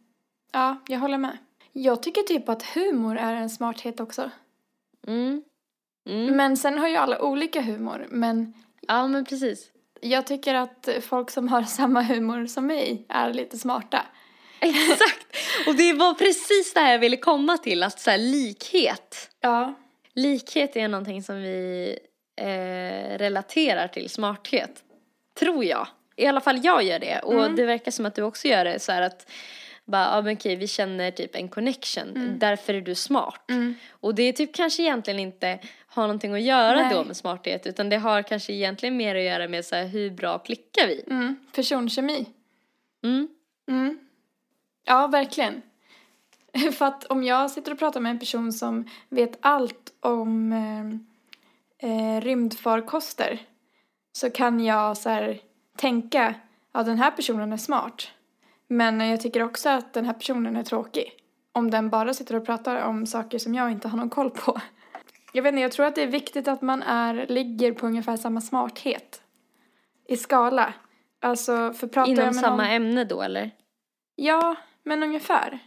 Ja, 0.53 0.77
jag 0.89 0.99
håller 0.99 1.19
med. 1.19 1.39
Jag 1.73 2.03
tycker 2.03 2.23
typ 2.23 2.49
att 2.49 2.63
humor 2.63 3.17
är 3.17 3.35
en 3.35 3.51
smarthet 3.51 4.01
också. 4.01 4.31
Mm. 5.07 5.45
Mm. 6.07 6.37
Men 6.37 6.57
sen 6.57 6.79
har 6.79 6.89
ju 6.89 6.97
alla 6.97 7.23
olika 7.23 7.61
humor. 7.61 8.07
Men 8.11 8.55
Ja 8.89 9.09
men 9.09 9.25
precis. 9.25 9.71
Jag 10.03 10.27
tycker 10.27 10.55
att 10.55 10.89
folk 11.03 11.31
som 11.31 11.49
har 11.49 11.63
samma 11.79 12.03
humor 12.03 12.47
som 12.47 12.67
mig 12.67 13.07
är 13.09 13.33
lite 13.33 13.59
smarta. 13.59 14.07
Exakt! 14.61 15.27
Och 15.67 15.75
det 15.75 15.93
var 15.93 16.15
precis 16.15 16.75
det 16.75 16.81
här 16.81 16.93
jag 16.93 16.99
ville 16.99 17.17
komma 17.17 17.59
till, 17.59 17.83
att 17.83 18.01
så 18.01 18.11
här, 18.11 18.19
likhet. 18.19 19.31
Ja. 19.41 19.75
Likhet 20.15 20.77
är 20.77 20.89
någonting 20.89 21.23
som 21.23 21.37
vi 21.43 21.99
eh, 22.41 23.19
relaterar 23.19 23.89
till 23.89 24.11
smarthet. 24.11 24.83
Tror 25.39 25.65
jag. 25.65 25.87
I 26.17 26.27
alla 26.27 26.41
fall 26.41 26.61
jag 26.65 26.83
gör 26.83 26.99
det. 26.99 27.19
Och 27.21 27.33
Mm. 27.45 27.57
det 27.57 27.65
verkar 27.65 27.91
som 27.91 28.07
att 28.07 28.15
du 28.15 28.23
också 28.23 28.49
gör 28.49 28.65
det. 28.65 28.79
Så 28.79 28.93
här 28.93 29.03
att, 29.03 29.31
bara, 29.85 30.05
ja 30.05 30.23
men 30.23 30.35
okej, 30.37 30.57
vi 30.57 30.69
känner 30.69 31.11
typ 31.11 31.35
en 31.35 31.49
connection. 31.49 32.37
Därför 32.39 32.75
är 32.75 32.81
du 32.81 32.95
smart. 32.95 33.51
Mm. 33.51 33.75
Och 33.91 34.15
det 34.15 34.23
är 34.23 34.33
typ 34.33 34.55
kanske 34.55 34.83
egentligen 34.83 35.21
inte 35.21 35.59
har 35.95 36.03
någonting 36.03 36.35
att 36.35 36.43
göra 36.43 36.77
Nej. 36.77 36.95
då 36.95 37.05
med 37.05 37.17
smarthet. 37.17 37.67
Utan 37.67 37.89
det 37.89 37.97
har 37.97 38.23
kanske 38.23 38.53
egentligen 38.53 38.97
mer 38.97 39.15
att 39.15 39.23
göra 39.23 39.49
med 39.49 39.65
så 39.65 39.77
här, 39.77 39.87
hur 39.87 40.11
bra 40.11 40.39
klickar 40.39 40.87
vi? 40.87 41.05
Mm. 41.07 41.37
Personkemi. 41.55 42.27
Mm. 43.05 43.29
Mm. 43.69 43.99
Ja, 44.85 45.07
verkligen. 45.07 45.63
För 46.73 46.85
att 46.85 47.05
om 47.05 47.25
jag 47.25 47.51
sitter 47.51 47.73
och 47.73 47.79
pratar 47.79 48.01
med 48.01 48.11
en 48.11 48.19
person 48.19 48.53
som 48.53 48.89
vet 49.09 49.39
allt 49.41 49.93
om 50.01 50.53
eh, 50.53 51.91
eh, 51.91 52.21
rymdfarkoster 52.21 53.39
så 54.13 54.31
kan 54.31 54.65
jag 54.65 54.97
så 54.97 55.09
här 55.09 55.41
tänka, 55.77 56.35
ja 56.73 56.83
den 56.83 56.99
här 56.99 57.11
personen 57.11 57.53
är 57.53 57.57
smart. 57.57 58.09
Men 58.69 59.01
jag 59.01 59.21
tycker 59.21 59.43
också 59.43 59.69
att 59.69 59.93
den 59.93 60.05
här 60.05 60.13
personen 60.13 60.57
är 60.57 60.63
tråkig. 60.63 61.13
Om 61.53 61.71
den 61.71 61.91
bara 61.91 62.15
sitter 62.15 62.37
och 62.37 62.47
pratar 62.47 62.85
om 62.85 63.07
saker 63.07 63.39
som 63.39 63.55
jag 63.55 63.71
inte 63.71 63.89
har 63.89 63.99
någon 63.99 64.11
koll 64.11 64.31
på. 64.31 64.61
Jag 65.33 65.43
vet 65.43 65.53
inte, 65.53 65.63
jag 65.63 65.73
tror 65.73 65.87
att 65.87 65.95
det 65.95 66.03
är 66.03 66.07
viktigt 66.07 66.49
att 66.49 66.63
man 66.63 66.83
är, 66.83 67.27
ligger 67.27 67.73
på 67.73 67.87
ungefär 67.87 68.17
samma 68.17 68.41
smarthet. 68.41 69.23
I 70.09 70.17
skala. 70.17 70.75
Alltså, 71.21 71.73
för 71.73 71.87
pratar 71.87 72.11
jag 72.11 72.19
Inom 72.19 72.25
med 72.25 72.35
samma 72.35 72.57
någon... 72.57 72.67
ämne 72.67 73.05
då 73.05 73.23
eller? 73.23 73.51
Ja, 74.17 74.57
men 74.83 75.03
ungefär. 75.03 75.59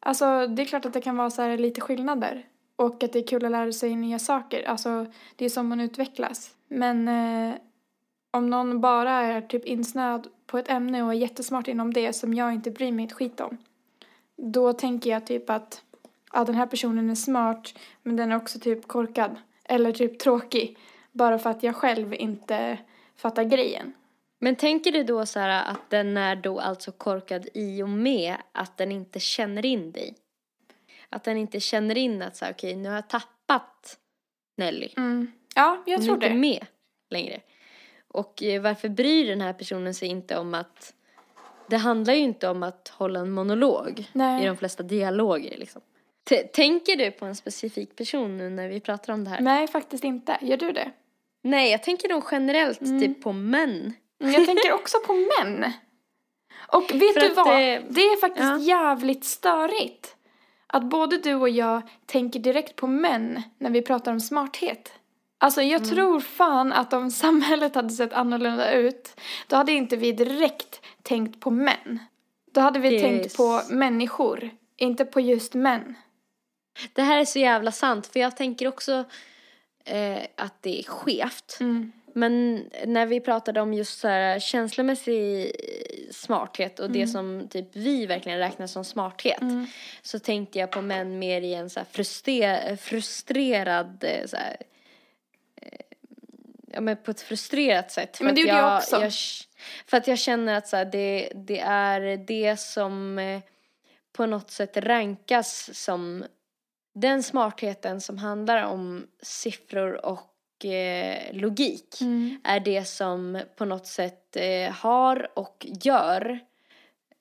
Alltså, 0.00 0.46
det 0.46 0.62
är 0.62 0.66
klart 0.66 0.84
att 0.84 0.92
det 0.92 1.00
kan 1.00 1.16
vara 1.16 1.30
så 1.30 1.42
här 1.42 1.58
lite 1.58 1.80
skillnader. 1.80 2.46
Och 2.76 3.02
att 3.02 3.12
det 3.12 3.18
är 3.18 3.26
kul 3.26 3.44
att 3.44 3.50
lära 3.50 3.72
sig 3.72 3.96
nya 3.96 4.18
saker. 4.18 4.68
Alltså, 4.68 5.06
det 5.36 5.44
är 5.44 5.48
som 5.48 5.68
man 5.68 5.80
utvecklas. 5.80 6.50
Men 6.68 7.08
eh, 7.08 7.54
om 8.30 8.50
någon 8.50 8.80
bara 8.80 9.10
är 9.10 9.40
typ 9.40 9.64
insnöad 9.64 10.26
på 10.46 10.58
ett 10.58 10.70
ämne 10.70 11.02
och 11.02 11.10
är 11.10 11.16
jättesmart 11.16 11.68
inom 11.68 11.92
det 11.92 12.12
som 12.12 12.34
jag 12.34 12.54
inte 12.54 12.70
bryr 12.70 12.92
mig 12.92 13.04
ett 13.04 13.12
skit 13.12 13.40
om. 13.40 13.58
Då 14.36 14.72
tänker 14.72 15.10
jag 15.10 15.26
typ 15.26 15.50
att 15.50 15.82
ja, 16.32 16.44
den 16.44 16.54
här 16.54 16.66
personen 16.66 17.10
är 17.10 17.14
smart 17.14 17.74
men 18.02 18.16
den 18.16 18.32
är 18.32 18.36
också 18.36 18.58
typ 18.58 18.88
korkad. 18.88 19.36
Eller 19.64 19.92
typ 19.92 20.18
tråkig. 20.18 20.78
Bara 21.12 21.38
för 21.38 21.50
att 21.50 21.62
jag 21.62 21.76
själv 21.76 22.14
inte 22.14 22.78
fattar 23.16 23.44
grejen. 23.44 23.92
Men 24.38 24.56
tänker 24.56 24.92
du 24.92 25.04
då 25.04 25.26
så 25.26 25.38
här 25.38 25.72
att 25.72 25.90
den 25.90 26.16
är 26.16 26.36
då 26.36 26.60
alltså 26.60 26.92
korkad 26.92 27.48
i 27.54 27.82
och 27.82 27.88
med 27.88 28.36
att 28.52 28.76
den 28.76 28.92
inte 28.92 29.20
känner 29.20 29.66
in 29.66 29.92
dig? 29.92 30.14
Att 31.08 31.24
den 31.24 31.36
inte 31.36 31.60
känner 31.60 31.98
in 31.98 32.22
att 32.22 32.36
så 32.36 32.44
här, 32.44 32.52
okej 32.52 32.76
nu 32.76 32.88
har 32.88 32.96
jag 32.96 33.08
tappat 33.08 33.98
Nelly. 34.56 34.88
Mm. 34.96 35.32
Ja, 35.54 35.82
jag 35.86 35.98
Hon 35.98 36.02
är 36.02 36.06
tror 36.06 36.14
inte 36.14 36.28
det. 36.28 36.34
med 36.34 36.66
längre. 37.10 37.40
Och 38.08 38.42
eh, 38.42 38.62
varför 38.62 38.88
bryr 38.88 39.28
den 39.28 39.40
här 39.40 39.52
personen 39.52 39.94
sig 39.94 40.08
inte 40.08 40.38
om 40.38 40.54
att 40.54 40.94
det 41.66 41.76
handlar 41.76 42.14
ju 42.14 42.20
inte 42.20 42.48
om 42.48 42.62
att 42.62 42.88
hålla 42.88 43.20
en 43.20 43.30
monolog 43.30 44.10
Nej. 44.12 44.42
i 44.42 44.46
de 44.46 44.56
flesta 44.56 44.82
dialoger 44.82 45.58
liksom. 45.58 45.82
T- 46.28 46.42
tänker 46.42 46.96
du 46.96 47.10
på 47.10 47.24
en 47.24 47.36
specifik 47.36 47.96
person 47.96 48.36
nu 48.36 48.50
när 48.50 48.68
vi 48.68 48.80
pratar 48.80 49.12
om 49.12 49.24
det 49.24 49.30
här? 49.30 49.40
Nej, 49.40 49.68
faktiskt 49.68 50.04
inte. 50.04 50.38
Gör 50.40 50.56
du 50.56 50.72
det? 50.72 50.90
Nej, 51.42 51.70
jag 51.70 51.82
tänker 51.82 52.08
nog 52.08 52.24
generellt 52.30 52.80
Mm. 52.80 53.00
typ 53.00 53.22
på 53.22 53.32
män. 53.32 53.92
Mm, 54.22 54.32
Jag 54.34 54.46
tänker 54.46 54.72
också 54.72 54.98
på 55.06 55.12
män. 55.14 55.72
Och 56.68 56.82
vet 56.94 57.14
För 57.14 57.20
du 57.20 57.28
vad? 57.34 57.46
eh, 57.46 57.82
Det 57.88 58.00
är 58.00 58.20
faktiskt 58.20 58.44
ja. 58.48 58.58
jävligt 58.58 59.24
störigt. 59.24 60.16
Att 60.66 60.84
både 60.84 61.18
du 61.18 61.34
och 61.34 61.48
jag 61.48 61.82
tänker 62.06 62.40
direkt 62.40 62.76
på 62.76 62.86
män 62.86 63.42
när 63.58 63.70
vi 63.70 63.82
pratar 63.82 64.12
om 64.12 64.20
smarthet. 64.20 64.92
Alltså 65.38 65.62
jag 65.62 65.80
Mm. 65.82 65.94
tror 65.94 66.20
fan 66.20 66.72
att 66.72 66.92
om 66.92 67.10
samhället 67.24 67.74
hade 67.74 67.90
sett 67.90 68.12
annorlunda 68.12 68.72
ut, 68.72 69.20
då 69.46 69.56
hade 69.56 69.72
inte 69.72 69.96
vi 69.96 70.12
direkt 70.12 70.80
tänkt 71.02 71.40
på 71.40 71.50
män. 71.50 71.98
Då 72.52 72.60
hade 72.60 72.78
vi 72.78 72.88
Det 72.90 72.96
är 72.96 73.00
tänkt 73.00 73.36
på 73.36 73.60
människor, 73.70 74.50
inte 74.76 75.04
på 75.04 75.20
just 75.20 75.54
män. 75.54 75.94
Det 76.92 77.02
här 77.02 77.20
är 77.20 77.24
så 77.24 77.38
jävla 77.38 77.72
sant 77.72 78.06
för 78.06 78.20
jag 78.20 78.36
tänker 78.36 78.68
också 78.68 79.04
eh, 79.84 80.22
att 80.36 80.62
det 80.62 80.78
är 80.78 80.82
skevt. 80.82 81.56
Mm. 81.60 81.92
Men 82.14 82.64
när 82.86 83.06
vi 83.06 83.20
pratade 83.20 83.60
om 83.60 83.74
just 83.74 84.00
så 84.00 84.08
här 84.08 84.38
känslomässig 84.38 85.52
smarthet 86.10 86.78
och 86.78 86.90
det 86.90 87.06
som 87.06 87.48
typ 87.50 87.68
vi 87.72 88.06
verkligen 88.06 88.38
räknar 88.38 88.66
som 88.66 88.84
smarthet 88.84 89.40
Mm. 89.40 89.66
så 90.02 90.18
tänkte 90.18 90.58
jag 90.58 90.70
på 90.70 90.82
män 90.82 91.18
mer 91.18 91.42
i 91.42 91.54
en 91.54 91.70
så 91.70 91.80
frustre- 91.80 92.76
frustrerad 92.76 94.04
eh, 94.04 94.26
så 94.26 94.36
här, 94.36 94.56
eh, 95.56 95.78
ja 96.72 96.80
men 96.80 96.96
på 96.96 97.10
ett 97.10 97.20
frustrerat 97.20 97.90
sätt. 97.92 98.16
För 98.16 98.24
Men 98.24 98.34
det 98.34 98.40
gjorde 98.40 98.52
jag 98.52 98.76
också. 98.76 99.00
Jag, 99.00 99.12
för 99.86 99.96
att 99.96 100.06
jag 100.06 100.18
känner 100.18 100.54
att 100.54 100.68
så 100.68 100.76
här, 100.76 100.84
det, 100.84 101.32
det 101.34 101.60
är 101.60 102.16
det 102.16 102.60
som 102.60 103.18
eh, 103.18 103.40
på 104.12 104.26
något 104.26 104.50
sätt 104.50 104.76
rankas 104.76 105.70
som 105.72 106.24
den 106.94 107.22
smartheten 107.22 108.00
som 108.00 108.18
handlar 108.18 108.62
om 108.64 109.06
siffror 109.22 110.06
och 110.06 110.64
eh, 110.64 111.34
logik 111.36 112.00
Mm. 112.00 112.40
är 112.44 112.60
det 112.60 112.84
som 112.84 113.40
på 113.56 113.64
något 113.64 113.86
sätt 113.86 114.36
eh, 114.36 114.72
har 114.72 115.30
och 115.38 115.66
gör 115.82 116.38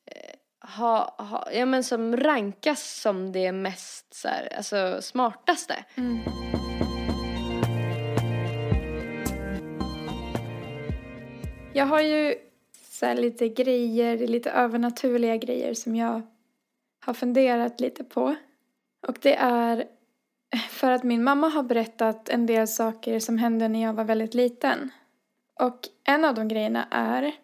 eh, 0.05 0.69
ha, 0.77 1.15
ha, 1.17 1.51
ja, 1.51 1.65
men 1.65 1.83
som 1.83 2.17
rankas 2.17 3.01
som 3.01 3.31
det 3.31 3.51
mest 3.51 4.13
så 4.13 4.27
här, 4.27 4.53
alltså, 4.57 5.01
smartaste. 5.01 5.85
Mm. 5.95 6.19
Jag 11.73 11.85
har 11.85 12.01
ju 12.01 12.35
så 12.89 13.13
lite 13.13 13.49
grejer, 13.49 14.17
lite 14.27 14.51
övernaturliga 14.51 15.37
grejer 15.37 15.73
som 15.73 15.95
jag 15.95 16.21
har 17.05 17.13
funderat 17.13 17.79
lite 17.79 18.03
på. 18.03 18.35
Och 19.07 19.17
det 19.21 19.35
är 19.35 19.87
för 20.69 20.91
att 20.91 21.03
min 21.03 21.23
mamma 21.23 21.47
har 21.47 21.63
berättat 21.63 22.29
en 22.29 22.45
del 22.45 22.67
saker 22.67 23.19
som 23.19 23.37
hände 23.37 23.67
när 23.67 23.81
jag 23.81 23.93
var 23.93 24.03
väldigt 24.03 24.33
liten. 24.33 24.91
Och 25.59 25.79
en 26.03 26.25
av 26.25 26.35
de 26.35 26.47
grejerna 26.47 26.87
är 26.91 27.35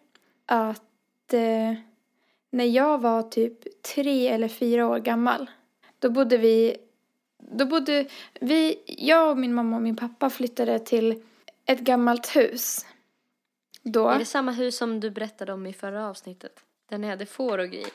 att 0.46 1.32
eh, 1.32 1.74
när 2.50 2.64
jag 2.64 3.00
var 3.00 3.22
typ 3.22 3.82
tre 3.82 4.28
eller 4.28 4.48
fyra 4.48 4.86
år 4.86 4.98
gammal, 4.98 5.50
då 5.98 6.10
bodde 6.10 6.36
vi, 6.36 6.76
då 7.38 7.66
bodde 7.66 8.06
vi, 8.40 8.82
jag 8.86 9.30
och 9.30 9.38
min 9.38 9.54
mamma 9.54 9.76
och 9.76 9.82
min 9.82 9.96
pappa 9.96 10.30
flyttade 10.30 10.78
till 10.78 11.22
ett 11.66 11.80
gammalt 11.80 12.36
hus. 12.36 12.86
Då. 13.82 14.08
Är 14.08 14.18
det 14.18 14.24
samma 14.24 14.52
hus 14.52 14.76
som 14.76 15.00
du 15.00 15.10
berättade 15.10 15.52
om 15.52 15.66
i 15.66 15.72
förra 15.72 16.08
avsnittet? 16.08 16.60
Där 16.88 16.98
ni 16.98 17.08
hade 17.08 17.26
får 17.26 17.58
och 17.58 17.68
grejer. 17.68 17.90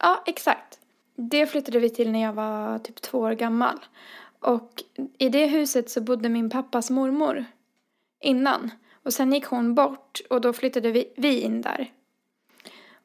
Ja, 0.00 0.22
exakt. 0.26 0.78
Det 1.16 1.46
flyttade 1.46 1.78
vi 1.78 1.90
till 1.90 2.12
när 2.12 2.22
jag 2.22 2.32
var 2.32 2.78
typ 2.78 3.02
två 3.02 3.18
år 3.18 3.32
gammal. 3.32 3.78
Och 4.40 4.82
i 5.18 5.28
det 5.28 5.46
huset 5.46 5.90
så 5.90 6.00
bodde 6.00 6.28
min 6.28 6.50
pappas 6.50 6.90
mormor 6.90 7.44
innan. 8.20 8.70
Och 9.02 9.12
sen 9.12 9.32
gick 9.32 9.44
hon 9.44 9.74
bort 9.74 10.20
och 10.30 10.40
då 10.40 10.52
flyttade 10.52 10.90
vi, 10.90 11.12
vi 11.16 11.40
in 11.40 11.62
där. 11.62 11.92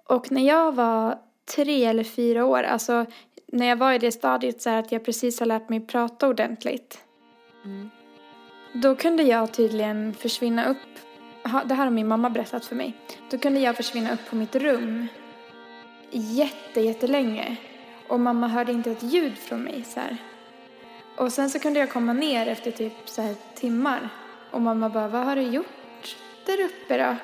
Och 0.07 0.31
när 0.31 0.47
jag 0.47 0.71
var 0.71 1.19
tre 1.55 1.85
eller 1.85 2.03
fyra 2.03 2.45
år, 2.45 2.63
alltså 2.63 3.05
när 3.45 3.65
jag 3.65 3.75
var 3.75 3.93
i 3.93 3.97
det 3.97 4.11
stadiet 4.11 4.61
så 4.61 4.69
att 4.69 4.91
jag 4.91 5.05
precis 5.05 5.39
har 5.39 5.47
lärt 5.47 5.69
mig 5.69 5.79
prata 5.79 6.27
ordentligt. 6.27 7.03
Mm. 7.65 7.89
Då 8.73 8.95
kunde 8.95 9.23
jag 9.23 9.53
tydligen 9.53 10.13
försvinna 10.13 10.65
upp, 10.65 10.77
det 11.43 11.73
här 11.73 11.83
har 11.83 11.89
min 11.89 12.07
mamma 12.07 12.29
berättat 12.29 12.65
för 12.65 12.75
mig. 12.75 12.93
Då 13.31 13.37
kunde 13.37 13.59
jag 13.59 13.75
försvinna 13.75 14.13
upp 14.13 14.29
på 14.29 14.35
mitt 14.35 14.55
rum 14.55 15.07
jätte, 16.11 16.81
jättelänge. 16.81 17.57
Och 18.11 18.19
mamma 18.19 18.47
hörde 18.47 18.71
inte 18.71 18.91
ett 18.91 19.03
ljud 19.03 19.37
från 19.37 19.63
mig 19.63 19.83
så 19.83 19.99
här. 19.99 20.17
Och 21.17 21.33
sen 21.33 21.49
så 21.49 21.59
kunde 21.59 21.79
jag 21.79 21.91
komma 21.91 22.13
ner 22.13 22.47
efter 22.47 22.71
typ 22.71 22.93
så 23.05 23.21
här 23.21 23.35
timmar. 23.55 24.09
Och 24.51 24.61
mamma 24.61 24.89
bara, 24.89 25.07
vad 25.07 25.25
har 25.25 25.35
du 25.35 25.41
gjort 25.41 26.17
där 26.45 26.61
uppe 26.61 26.97
då? 26.97 27.15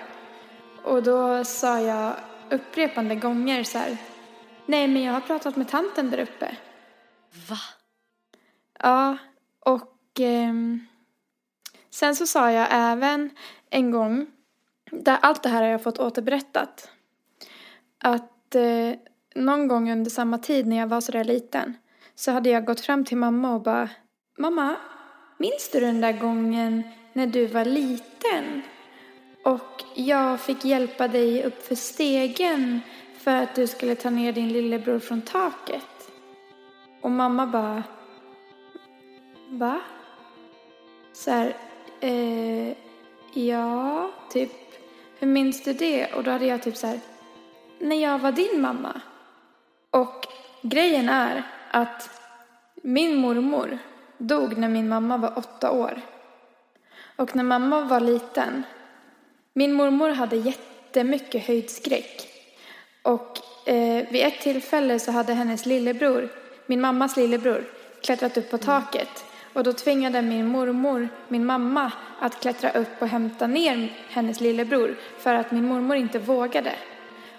Och 0.89 1.03
då 1.03 1.43
sa 1.43 1.79
jag 1.79 2.13
upprepande 2.49 3.15
gånger 3.15 3.63
så 3.63 3.77
här, 3.77 3.97
nej 4.65 4.87
men 4.87 5.03
jag 5.03 5.13
har 5.13 5.21
pratat 5.21 5.55
med 5.55 5.67
tanten 5.67 6.09
där 6.09 6.19
uppe. 6.19 6.57
Va? 7.49 7.59
Ja, 8.79 9.17
och 9.59 10.19
ehm, 10.19 10.87
sen 11.89 12.15
så 12.15 12.27
sa 12.27 12.51
jag 12.51 12.67
även 12.71 13.29
en 13.69 13.91
gång, 13.91 14.27
där 14.91 15.17
allt 15.21 15.43
det 15.43 15.49
här 15.49 15.63
har 15.63 15.69
jag 15.69 15.83
fått 15.83 15.99
återberättat, 15.99 16.89
att 17.99 18.55
eh, 18.55 18.93
någon 19.37 19.67
gång 19.67 19.91
under 19.91 20.11
samma 20.11 20.37
tid 20.37 20.67
när 20.67 20.77
jag 20.77 20.87
var 20.87 21.01
sådär 21.01 21.23
liten 21.23 21.73
så 22.15 22.31
hade 22.31 22.49
jag 22.49 22.65
gått 22.65 22.81
fram 22.81 23.05
till 23.05 23.17
mamma 23.17 23.55
och 23.55 23.61
bara, 23.61 23.89
mamma, 24.37 24.75
minns 25.37 25.69
du 25.73 25.79
den 25.79 26.01
där 26.01 26.13
gången 26.13 26.83
när 27.13 27.27
du 27.27 27.45
var 27.45 27.65
liten? 27.65 28.61
Och 29.43 29.83
jag 29.95 30.39
fick 30.39 30.65
hjälpa 30.65 31.07
dig 31.07 31.43
upp 31.43 31.65
för 31.65 31.75
stegen 31.75 32.81
för 33.17 33.35
att 33.35 33.55
du 33.55 33.67
skulle 33.67 33.95
ta 33.95 34.09
ner 34.09 34.33
din 34.33 34.53
lillebror 34.53 34.99
från 34.99 35.21
taket. 35.21 36.11
Och 37.01 37.11
mamma 37.11 37.47
bara, 37.47 37.83
Va? 39.49 39.81
Så 41.13 41.31
här, 41.31 41.55
eh, 41.99 42.73
ja, 43.33 44.11
typ, 44.29 44.51
hur 45.19 45.27
minns 45.27 45.63
du 45.63 45.73
det? 45.73 46.13
Och 46.13 46.23
då 46.23 46.31
hade 46.31 46.45
jag 46.45 46.63
typ 46.63 46.77
så 46.77 46.87
här, 46.87 46.99
när 47.79 48.01
jag 48.01 48.19
var 48.19 48.31
din 48.31 48.61
mamma. 48.61 49.01
Och 49.97 50.27
grejen 50.61 51.09
är 51.09 51.43
att 51.71 52.09
min 52.75 53.15
mormor 53.15 53.77
dog 54.17 54.57
när 54.57 54.69
min 54.69 54.89
mamma 54.89 55.17
var 55.17 55.37
åtta 55.37 55.71
år. 55.71 56.01
Och 57.15 57.35
när 57.35 57.43
mamma 57.43 57.81
var 57.81 57.99
liten, 57.99 58.63
min 59.53 59.73
mormor 59.73 60.09
hade 60.09 60.35
jättemycket 60.35 61.47
höjdskräck. 61.47 62.27
Och 63.01 63.37
eh, 63.69 64.07
vid 64.09 64.25
ett 64.25 64.41
tillfälle 64.41 64.99
så 64.99 65.11
hade 65.11 65.33
hennes 65.33 65.65
lillebror, 65.65 66.29
min 66.65 66.81
mammas 66.81 67.17
lillebror, 67.17 67.63
klättrat 68.03 68.37
upp 68.37 68.51
på 68.51 68.57
taket. 68.57 69.25
Och 69.53 69.63
då 69.63 69.73
tvingade 69.73 70.21
min 70.21 70.47
mormor 70.47 71.09
min 71.27 71.45
mamma 71.45 71.91
att 72.19 72.39
klättra 72.41 72.71
upp 72.71 73.01
och 73.01 73.07
hämta 73.07 73.47
ner 73.47 73.93
hennes 74.09 74.41
lillebror 74.41 74.95
för 75.17 75.33
att 75.33 75.51
min 75.51 75.67
mormor 75.67 75.97
inte 75.97 76.19
vågade. 76.19 76.75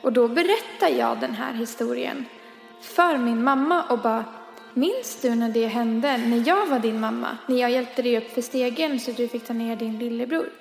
Och 0.02 0.12
då 0.12 0.28
berättar 0.28 0.88
jag 0.88 1.20
den 1.20 1.34
här 1.34 1.52
historien 1.52 2.26
för 2.80 3.18
min 3.18 3.44
mamma 3.44 3.84
och 3.84 3.98
bara 3.98 4.24
Minns 4.74 5.22
du 5.22 5.34
när 5.34 5.48
det 5.48 5.66
hände 5.66 6.16
när 6.16 6.48
jag 6.48 6.66
var 6.66 6.78
din 6.78 7.00
mamma? 7.00 7.38
När 7.46 7.56
jag 7.56 7.70
hjälpte 7.70 8.02
dig 8.02 8.18
upp 8.18 8.30
för 8.30 8.42
stegen 8.42 9.00
så 9.00 9.12
du 9.12 9.28
fick 9.28 9.46
ta 9.46 9.52
ner 9.52 9.76
din 9.76 9.98
lillebror? 9.98 10.52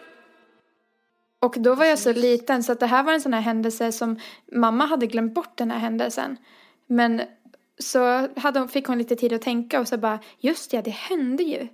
Och 1.39 1.55
då 1.59 1.75
var 1.75 1.85
jag 1.85 1.99
så 1.99 2.13
liten 2.13 2.63
så 2.63 2.71
att 2.71 2.79
det 2.79 2.85
här 2.85 3.03
var 3.03 3.13
en 3.13 3.21
sån 3.21 3.33
här 3.33 3.41
händelse 3.41 3.91
som 3.91 4.19
mamma 4.51 4.85
hade 4.85 5.07
glömt 5.07 5.33
bort 5.33 5.57
den 5.57 5.71
här 5.71 5.79
händelsen. 5.79 6.37
Men 6.87 7.21
så 7.79 8.27
hade 8.39 8.59
hon, 8.59 8.69
fick 8.69 8.87
hon 8.87 8.97
lite 8.97 9.15
tid 9.15 9.33
att 9.33 9.41
tänka 9.41 9.79
och 9.79 9.87
så 9.87 9.97
bara, 9.97 10.19
just 10.39 10.73
ja, 10.73 10.81
det 10.81 10.91
hände 10.91 11.43
ju. 11.43 11.67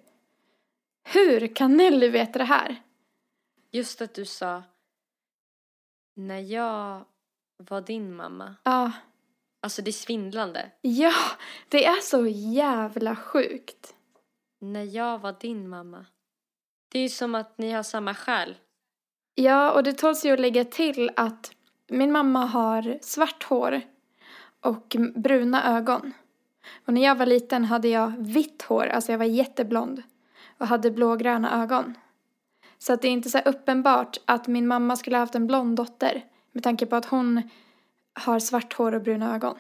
Hur 1.04 1.56
kan 1.56 1.78
Nelly 1.78 2.10
veta 2.10 2.40
det 2.40 2.46
här? 2.46 2.84
Just 3.72 4.02
att 4.02 4.14
du 4.14 4.26
sa 4.26 4.64
när 6.16 6.40
jag 6.40 7.06
var 7.58 7.82
din 7.82 8.16
mamma. 8.16 8.56
Ja, 8.64 8.92
Alltså 9.64 9.82
det 9.82 9.90
är 9.90 9.92
svindlande. 9.92 10.72
ja, 10.82 11.14
det 11.70 11.86
är 11.86 12.02
så 12.02 12.28
jävla 12.28 13.16
sjukt. 13.16 13.96
När 14.60 14.84
jag 14.84 15.20
var 15.20 15.36
din 15.40 15.70
mamma. 15.70 16.06
Det 16.92 17.00
är 17.00 17.04
ju 17.04 17.10
som 17.10 17.36
att 17.36 17.58
ni 17.58 17.72
har 17.72 17.84
samma 17.84 18.16
själ. 18.16 18.56
Ja, 19.36 19.72
och 19.72 19.84
det 19.84 19.94
tåls 19.94 20.26
ju 20.26 20.32
att 20.34 20.40
lägga 20.40 20.66
till 20.66 21.12
att 21.16 21.52
min 21.88 22.12
mamma 22.12 22.46
har 22.46 22.98
svart 23.02 23.44
hår 23.44 23.82
och 24.60 24.96
bruna 25.16 25.78
ögon. 25.78 26.14
Och 26.86 26.94
när 26.94 27.04
jag 27.04 27.16
var 27.16 27.26
liten 27.26 27.66
hade 27.66 27.88
jag 27.88 28.14
vitt 28.18 28.62
hår, 28.62 28.86
alltså 28.86 29.12
jag 29.12 29.20
var 29.20 29.26
jätteblond 29.26 30.04
och 30.58 30.68
hade 30.68 30.92
blågröna 30.92 31.64
ögon. 31.64 31.94
Så 32.78 32.94
att 32.94 33.02
det 33.02 33.08
är 33.08 33.12
inte 33.12 33.30
så 33.30 33.40
uppenbart 33.40 34.18
att 34.26 34.48
min 34.48 34.68
mamma 34.68 34.96
skulle 34.96 35.16
ha 35.16 35.22
haft 35.22 35.36
en 35.36 35.48
blond 35.48 35.78
dotter 35.78 36.26
med 36.52 36.64
tanke 36.64 36.86
på 36.86 36.96
att 36.96 37.06
hon 37.06 37.50
har 38.14 38.40
svart 38.40 38.74
hår 38.74 38.92
och 38.96 39.02
bruna 39.02 39.36
ögon. 39.36 39.58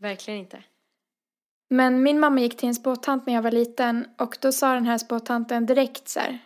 Verkligen 0.00 0.40
inte. 0.40 0.62
Men 1.70 2.02
min 2.02 2.20
mamma 2.20 2.40
gick 2.40 2.56
till 2.56 2.68
en 2.68 2.74
spåtant 2.74 3.26
när 3.26 3.34
jag 3.34 3.42
var 3.42 3.50
liten 3.50 4.06
och 4.18 4.38
då 4.40 4.52
sa 4.52 4.74
den 4.74 4.86
här 4.86 4.98
spåtanten 4.98 5.66
direkt 5.66 6.08
så 6.08 6.20
här. 6.20 6.38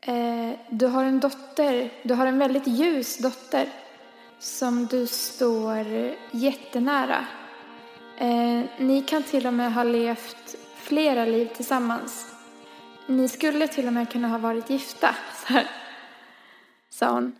Eh, 0.00 0.58
du 0.70 0.86
har 0.86 1.04
en 1.04 1.20
dotter, 1.20 1.92
du 2.02 2.14
har 2.14 2.26
en 2.26 2.38
väldigt 2.38 2.66
ljus 2.66 3.18
dotter 3.18 3.68
som 4.38 4.86
du 4.86 5.06
står 5.06 5.86
jättenära. 6.30 7.26
Eh, 8.18 8.64
ni 8.78 9.04
kan 9.06 9.22
till 9.22 9.46
och 9.46 9.54
med 9.54 9.72
ha 9.72 9.82
levt 9.82 10.56
flera 10.74 11.24
liv 11.24 11.46
tillsammans. 11.46 12.26
Ni 13.06 13.28
skulle 13.28 13.68
till 13.68 13.86
och 13.86 13.92
med 13.92 14.12
kunna 14.12 14.28
ha 14.28 14.38
varit 14.38 14.70
gifta, 14.70 15.14
så 15.46 15.52
här, 15.52 15.66
sa 16.90 17.12
hon. 17.12 17.36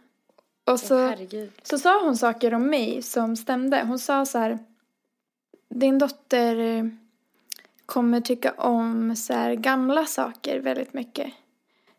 Och 0.68 0.80
så... 0.80 1.14
Så 1.62 1.78
sa 1.78 2.04
hon 2.04 2.16
saker 2.16 2.54
om 2.54 2.66
mig 2.66 3.02
som 3.02 3.36
stämde. 3.36 3.84
Hon 3.86 3.98
sa 3.98 4.26
så 4.26 4.38
här. 4.38 4.58
Din 5.68 5.98
dotter 5.98 6.56
eh, 6.58 6.84
kommer 7.86 8.20
tycka 8.20 8.52
om 8.52 9.16
så 9.16 9.32
här 9.32 9.54
gamla 9.54 10.06
saker 10.06 10.60
väldigt 10.60 10.94
mycket. 10.94 11.32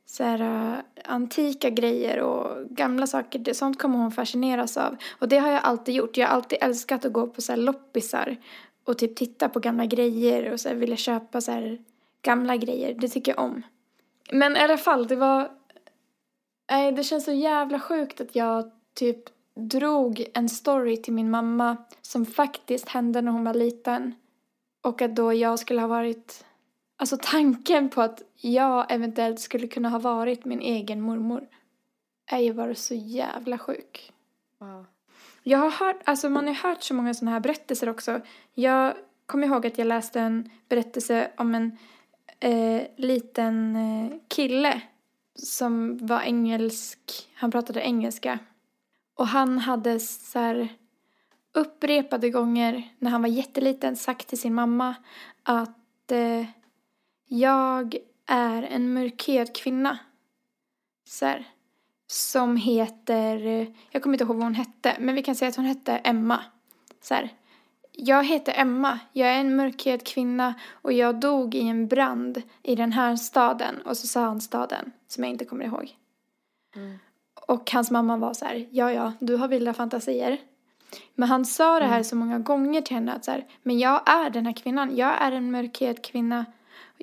Så 0.06 0.24
här 0.24 0.42
uh, 0.42 0.80
antika 1.06 1.70
grejer 1.70 2.20
och 2.20 2.70
gamla 2.70 3.08
saker. 3.08 3.40
Det, 3.40 3.54
sånt 3.54 3.80
kommer 3.80 3.98
hon 3.98 4.12
fascineras 4.12 4.78
av. 4.78 4.98
Och 5.20 5.28
det 5.28 5.38
har 5.38 5.52
jag 5.52 5.64
alltid 5.64 5.96
gjort. 5.96 6.18
Jag 6.18 6.28
har 6.28 6.36
alltid 6.36 6.58
älskat 6.62 7.06
att 7.06 7.14
gå 7.14 7.28
på 7.28 7.42
så 7.42 7.52
här 7.52 7.58
loppisar. 7.58 8.38
Och 8.84 8.98
typ 8.98 9.16
titta 9.16 9.50
på 9.50 9.60
gamla 9.60 9.86
grejer 9.86 10.54
och 10.54 10.60
så 10.60 10.70
här 10.70 10.76
vilja 10.76 10.98
köpa 10.98 11.42
så 11.42 11.52
här 11.52 11.78
gamla 12.22 12.58
grejer. 12.58 12.94
Det 12.94 13.10
tycker 13.10 13.32
jag 13.32 13.44
om. 13.44 13.62
Men 14.32 14.58
i 14.58 14.60
alla 14.60 14.78
fall, 14.78 15.08
det 15.08 15.16
var 15.16 15.50
Nej, 16.70 16.92
det 16.92 17.04
känns 17.04 17.26
så 17.26 17.32
jävla 17.32 17.80
sjukt 17.80 18.22
att 18.22 18.36
jag 18.36 18.72
typ 18.94 19.20
drog 19.56 20.26
en 20.34 20.50
story 20.50 20.98
till 20.98 21.14
min 21.14 21.32
mamma 21.32 21.78
som 22.02 22.26
faktiskt 22.26 22.90
hände 22.90 23.22
när 23.22 23.32
hon 23.32 23.44
var 23.44 23.54
liten. 23.54 24.16
Och 24.82 25.02
att 25.02 25.16
då 25.16 25.34
jag 25.34 25.60
skulle 25.60 25.82
ha 25.82 25.88
varit... 25.88 26.46
Alltså 26.98 27.18
tanken 27.22 27.90
på 27.90 28.02
att 28.02 28.22
jag 28.36 28.92
eventuellt 28.92 29.40
skulle 29.40 29.68
kunna 29.68 29.90
ha 29.90 30.00
varit 30.00 30.46
min 30.46 30.60
egen 30.62 31.02
mormor 31.02 31.48
är 32.26 32.40
ju 32.40 32.54
bara 32.54 32.76
så 32.76 32.96
jävla 32.96 33.58
sjuk. 33.58 34.12
Wow. 34.58 34.86
Jag 35.44 35.60
har 35.60 35.72
hört, 35.72 36.02
alltså 36.04 36.30
man 36.30 36.48
har 36.48 36.54
hört 36.54 36.84
så 36.84 36.94
många 36.94 37.14
sådana 37.14 37.32
här 37.32 37.40
berättelser 37.40 37.90
också. 37.90 38.22
Jag 38.54 38.94
kommer 39.26 39.48
ihåg 39.48 39.68
att 39.68 39.78
jag 39.78 39.88
läste 39.88 40.20
en 40.20 40.50
berättelse 40.70 41.32
om 41.38 41.56
en 41.56 41.78
eh, 42.40 42.82
liten 42.96 43.76
eh, 43.76 44.18
kille 44.28 44.82
som 45.44 45.98
var 45.98 46.22
engelsk, 46.22 47.30
han 47.34 47.52
pratade 47.52 47.82
engelska. 47.82 48.40
Och 49.16 49.28
han 49.28 49.58
hade 49.58 50.00
så 50.00 50.40
här 50.40 50.70
upprepade 51.54 52.30
gånger 52.30 52.94
när 53.00 53.12
han 53.12 53.22
var 53.22 53.30
jätteliten 53.30 53.96
sagt 53.96 54.28
till 54.28 54.40
sin 54.40 54.54
mamma 54.54 54.96
att 55.44 56.12
eh, 56.12 56.46
jag 57.28 57.96
är 58.26 58.64
en 58.64 58.94
mörkhyad 58.94 59.56
kvinna. 59.56 59.98
Så 61.06 61.26
här, 61.26 61.48
som 62.08 62.58
heter, 62.58 63.68
jag 63.92 64.04
kommer 64.04 64.14
inte 64.14 64.24
ihåg 64.24 64.36
vad 64.36 64.46
hon 64.46 64.56
hette, 64.56 64.96
men 65.00 65.16
vi 65.16 65.24
kan 65.24 65.36
säga 65.36 65.50
att 65.50 65.56
hon 65.56 65.66
hette 65.66 65.98
Emma. 65.98 66.44
Så 67.02 67.14
här, 67.14 67.34
jag 68.02 68.24
heter 68.24 68.54
Emma, 68.56 69.00
jag 69.14 69.30
är 69.30 69.40
en 69.40 69.56
mörkhyad 69.56 70.06
kvinna 70.06 70.54
och 70.72 70.94
jag 70.94 71.20
dog 71.20 71.56
i 71.56 71.68
en 71.68 71.88
brand 71.88 72.42
i 72.64 72.76
den 72.76 72.92
här 72.92 73.16
staden. 73.16 73.82
Och 73.86 73.98
så 73.98 74.08
sa 74.08 74.22
han 74.22 74.42
staden, 74.42 74.92
som 75.08 75.24
jag 75.24 75.32
inte 75.32 75.46
kommer 75.46 75.66
ihåg. 75.66 75.96
Mm. 76.76 77.00
Och 77.48 77.72
hans 77.72 77.92
mamma 77.92 78.18
var 78.18 78.34
så 78.34 78.46
här, 78.46 78.68
ja 78.72 78.92
ja, 78.92 79.14
du 79.20 79.36
har 79.36 79.48
vilda 79.48 79.74
fantasier. 79.74 80.38
Men 81.16 81.30
han 81.30 81.46
sa 81.46 81.80
det 81.80 81.86
här 81.86 82.04
så 82.04 82.16
många 82.16 82.40
gånger 82.40 82.82
till 82.82 82.96
henne 82.96 83.14
att 83.14 83.26
så 83.26 83.32
här, 83.32 83.46
men 83.64 83.80
jag 83.80 84.10
är 84.10 84.30
den 84.30 84.46
här 84.46 84.54
kvinnan, 84.54 84.96
jag 84.96 85.22
är 85.22 85.32
en 85.32 85.52
mörkhyad 85.52 86.04
kvinna 86.04 86.46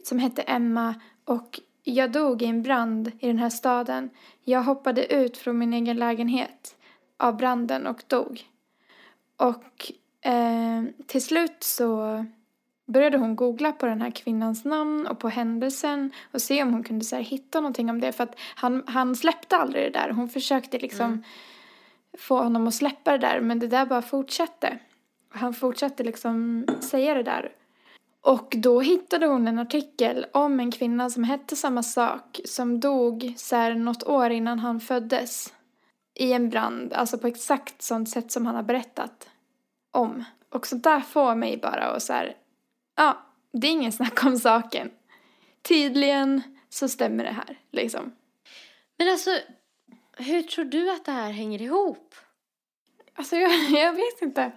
som 0.03 0.19
hette 0.19 0.43
Emma 0.43 0.95
och 1.25 1.61
Jag 1.83 2.13
dog 2.13 2.43
i 2.43 2.47
en 2.47 2.63
brand 2.63 3.13
i 3.19 3.27
den 3.27 3.39
här 3.39 3.51
staden. 3.51 4.11
Jag 4.45 4.63
hoppade 4.63 5.15
ut 5.15 5.37
från 5.37 5.59
min 5.59 5.75
egen 5.75 5.97
lägenhet 5.97 6.77
av 7.17 7.37
branden 7.37 7.87
och 7.87 8.03
dog. 8.07 8.45
Och 9.37 9.93
eh, 10.27 10.83
till 11.07 11.23
slut 11.23 11.57
så 11.63 12.25
började 12.87 13.19
hon 13.19 13.37
googla 13.37 13.73
på 13.73 13.87
den 13.87 14.01
här 14.01 14.11
kvinnans 14.11 14.65
namn 14.65 15.07
och 15.07 15.19
på 15.19 15.29
händelsen 15.29 16.13
och 16.33 16.43
se 16.43 16.63
om 16.63 16.73
hon 16.73 16.85
kunde 16.85 17.05
så 17.05 17.17
här, 17.17 17.23
hitta 17.23 17.61
någonting 17.61 17.91
om 17.91 18.01
det. 18.01 18.13
För 18.13 18.25
att 18.25 18.39
han, 18.55 18.83
han 18.87 19.17
släppte 19.17 19.57
aldrig 19.57 19.85
det 19.85 19.99
där. 19.99 20.11
Hon 20.11 20.29
försökte 20.29 20.79
liksom 20.79 21.07
Mm. 21.07 21.23
få 22.19 22.43
honom 22.43 22.67
att 22.69 22.75
släppa 22.75 23.13
det 23.13 23.19
där 23.19 23.41
men 23.41 23.59
det 23.59 23.67
där 23.67 23.87
bara 23.87 24.03
fortsatte. 24.03 24.79
Han 25.29 25.55
fortsatte 25.55 26.05
liksom 26.05 26.67
säga 26.81 27.15
det 27.15 27.23
där. 27.23 27.53
Och 28.21 28.55
då 28.59 28.81
hittade 28.81 29.27
hon 29.27 29.49
en 29.49 29.59
artikel 29.59 30.27
om 30.33 30.61
en 30.61 30.71
kvinna 30.71 31.11
som 31.11 31.25
hette 31.25 31.57
samma 31.57 31.83
sak 31.83 32.41
som 32.45 32.81
dog 32.81 33.35
så 33.37 33.57
här 33.57 33.75
något 33.75 34.03
år 34.03 34.31
innan 34.31 34.59
han 34.59 34.81
föddes 34.81 35.55
i 36.15 36.33
en 36.33 36.51
brand, 36.51 36.93
alltså 36.93 37.19
på 37.19 37.27
exakt 37.27 37.83
sånt 37.83 38.09
sätt 38.09 38.33
som 38.33 38.47
han 38.47 38.55
har 38.55 38.63
berättat 38.63 39.29
om. 39.97 40.25
Och 40.51 40.67
sånt 40.67 40.85
där 40.85 41.01
får 41.01 41.35
mig 41.35 41.57
bara 41.57 41.85
att 41.85 42.03
så 42.03 42.13
här, 42.13 42.37
ja, 42.97 43.27
det 43.53 43.67
är 43.67 43.71
ingen 43.71 43.93
snack 43.93 44.25
om 44.25 44.37
saken. 44.37 44.91
Tydligen 45.63 46.43
så 46.69 46.89
stämmer 46.89 47.25
det 47.25 47.31
här, 47.31 47.59
liksom. 47.73 48.13
Men 48.99 49.09
alltså, 49.09 49.31
hur 50.17 50.43
tror 50.43 50.65
du 50.65 50.91
att 50.91 51.05
det 51.05 51.13
här 51.13 51.31
hänger 51.31 51.63
ihop? 51.63 52.15
Alltså 53.15 53.37
jag, 53.37 53.53
jag 53.71 53.93
vet 53.93 54.23
inte. 54.23 54.53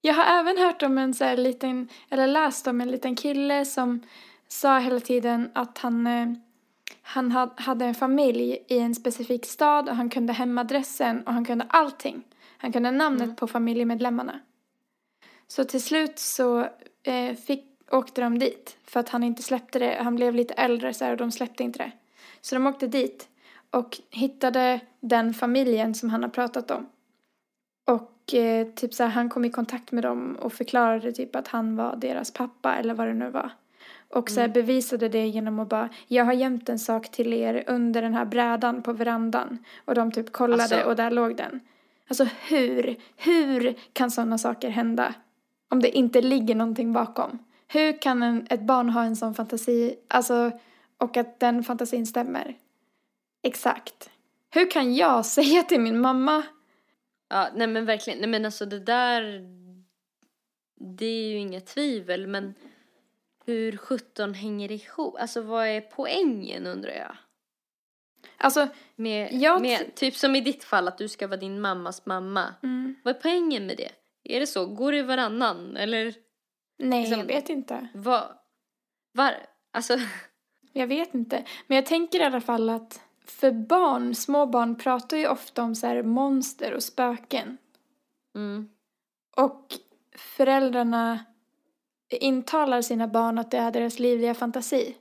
Jag 0.00 0.14
har 0.14 0.40
även 0.40 0.58
hört 0.58 0.82
om 0.82 0.98
en 0.98 1.14
så 1.14 1.24
här 1.24 1.36
liten, 1.36 1.88
eller 2.10 2.26
läst 2.26 2.66
om 2.66 2.80
en 2.80 2.90
liten 2.90 3.16
kille 3.16 3.64
som 3.64 4.02
sa 4.48 4.78
hela 4.78 5.00
tiden 5.00 5.50
att 5.54 5.78
han, 5.78 6.06
eh, 6.06 6.28
han 7.02 7.32
had, 7.32 7.60
hade 7.60 7.84
en 7.84 7.94
familj 7.94 8.64
i 8.68 8.78
en 8.78 8.94
specifik 8.94 9.46
stad 9.46 9.88
och 9.88 9.96
han 9.96 10.10
kunde 10.10 10.32
hemadressen 10.32 11.26
och 11.26 11.32
han 11.32 11.44
kunde 11.44 11.66
allting. 11.68 12.24
Han 12.58 12.72
kunde 12.72 12.90
namnet 12.90 13.22
Mm. 13.22 13.36
på 13.36 13.46
familjemedlemmarna. 13.46 14.40
Så 15.46 15.64
till 15.64 15.82
slut 15.82 16.18
så 16.18 16.68
eh, 17.02 17.34
fick, 17.46 17.64
åkte 17.90 18.20
de 18.20 18.38
dit 18.38 18.76
för 18.84 19.00
att 19.00 19.08
han 19.08 19.22
inte 19.24 19.42
släppte 19.42 19.78
det. 19.78 19.98
Han 20.02 20.16
blev 20.16 20.34
lite 20.34 20.54
äldre 20.54 20.94
så 20.94 21.04
här, 21.04 21.12
och 21.12 21.16
de 21.18 21.30
släppte 21.32 21.62
inte 21.62 21.78
det. 21.78 21.92
Så 22.40 22.54
de 22.54 22.66
åkte 22.66 22.86
dit 22.86 23.28
och 23.70 23.98
hittade 24.10 24.80
den 25.00 25.34
familjen 25.34 25.94
som 25.94 26.10
han 26.10 26.22
har 26.22 26.30
pratat 26.30 26.70
om. 26.70 26.86
Och 27.86 28.34
eh, 28.34 28.66
typ 28.68 28.94
så 28.94 29.02
här, 29.02 29.10
han 29.10 29.28
kom 29.28 29.44
i 29.44 29.50
kontakt 29.50 29.92
med 29.92 30.04
dem 30.04 30.36
och 30.40 30.52
förklarade 30.52 31.12
typ 31.12 31.36
att 31.36 31.48
han 31.48 31.76
var 31.76 31.96
deras 31.96 32.30
pappa 32.32 32.74
eller 32.76 32.94
vad 32.94 33.06
det 33.06 33.14
nu 33.14 33.30
var. 33.30 33.50
Och 34.10 34.30
så 34.30 34.40
här 34.40 34.48
bevisade 34.48 35.08
det 35.08 35.26
genom 35.26 35.58
att 35.60 35.68
bara, 35.68 35.88
jag 36.06 36.24
har 36.24 36.32
gömt 36.32 36.68
en 36.68 36.78
sak 36.78 37.10
till 37.10 37.32
er 37.32 37.64
under 37.66 38.02
den 38.02 38.14
här 38.14 38.24
brädan 38.24 38.82
på 38.82 38.92
verandan. 38.92 39.58
Och 39.84 39.94
de 39.94 40.12
typ 40.12 40.32
kollade 40.32 40.62
Alltså- 40.62 40.82
och 40.82 40.96
där 40.96 41.10
låg 41.10 41.36
den. 41.36 41.60
Alltså 42.08 42.24
hur, 42.24 42.96
hur 43.16 43.78
kan 43.92 44.10
sådana 44.10 44.38
saker 44.38 44.68
hända? 44.68 45.14
Om 45.70 45.80
det 45.80 45.96
inte 45.96 46.20
ligger 46.20 46.54
någonting 46.54 46.92
bakom. 46.92 47.38
Hur 47.68 48.02
kan 48.02 48.22
en, 48.22 48.46
ett 48.50 48.62
barn 48.62 48.90
ha 48.90 49.04
en 49.04 49.16
sån 49.16 49.34
fantasi, 49.34 49.96
alltså, 50.08 50.50
och 50.98 51.16
att 51.16 51.40
den 51.40 51.64
fantasin 51.64 52.06
stämmer? 52.06 52.54
Exakt. 53.42 54.10
Hur 54.50 54.70
kan 54.70 54.94
jag 54.94 55.26
säga 55.36 55.62
till 55.62 55.80
min 55.80 56.00
mamma 56.00 56.42
Ja, 57.28 57.48
nej 57.54 57.66
men 57.66 57.86
verkligen. 57.86 58.18
Nej 58.18 58.28
men 58.28 58.44
alltså 58.44 58.66
det 58.66 58.80
där, 58.80 59.44
det 60.74 61.06
är 61.06 61.28
ju 61.28 61.38
inget 61.38 61.66
tvivel 61.66 62.26
men 62.26 62.54
hur 63.46 63.76
17 63.76 64.34
hänger 64.34 64.68
det 64.68 64.74
ihop? 64.74 65.16
Alltså 65.20 65.42
vad 65.42 65.66
är 65.66 65.80
poängen 65.80 66.66
undrar 66.66 66.92
jag? 66.92 67.16
Alltså, 68.40 68.68
Med, 68.96 69.28
Jag 69.32 69.60
med, 69.62 69.94
typ 69.94 70.16
som 70.16 70.36
i 70.36 70.40
ditt 70.40 70.64
fall 70.64 70.88
att 70.88 70.98
du 70.98 71.08
ska 71.08 71.26
vara 71.26 71.36
din 71.40 71.60
mammas 71.60 72.06
mamma. 72.06 72.54
mm, 72.62 72.94
Vad 73.04 73.16
är 73.16 73.20
poängen 73.20 73.66
med 73.66 73.76
det? 73.76 73.90
Är 74.24 74.40
det 74.40 74.46
så? 74.46 74.66
Går 74.66 74.92
det 74.92 75.02
varannan? 75.02 75.76
Eller 75.76 76.14
nej, 76.78 77.00
Liksom- 77.00 77.18
jag 77.18 77.26
vet 77.26 77.48
inte. 77.48 77.88
vad? 77.94 78.24
Var? 79.12 79.34
Alltså, 79.72 79.96
Jag 80.72 80.86
vet 80.86 81.14
inte. 81.14 81.44
Men 81.66 81.76
jag 81.76 81.86
tänker 81.86 82.20
i 82.20 82.22
alla 82.24 82.40
fall 82.40 82.70
att 82.70 83.00
för 83.24 83.52
barn, 83.52 84.14
små 84.14 84.46
barn 84.46 84.76
pratar 84.76 85.16
ju 85.16 85.28
ofta 85.28 85.62
om 85.62 85.74
så 85.74 85.86
här 85.86 86.02
monster 86.02 86.74
och 86.74 86.82
spöken. 86.82 87.58
mm, 88.34 88.68
Och 89.36 89.66
föräldrarna 90.16 91.24
intalar 92.10 92.82
sina 92.82 93.08
barn 93.08 93.38
att 93.38 93.50
det 93.50 93.58
är 93.58 93.70
deras 93.70 93.98
livliga 93.98 94.34
fantasi. 94.34 94.96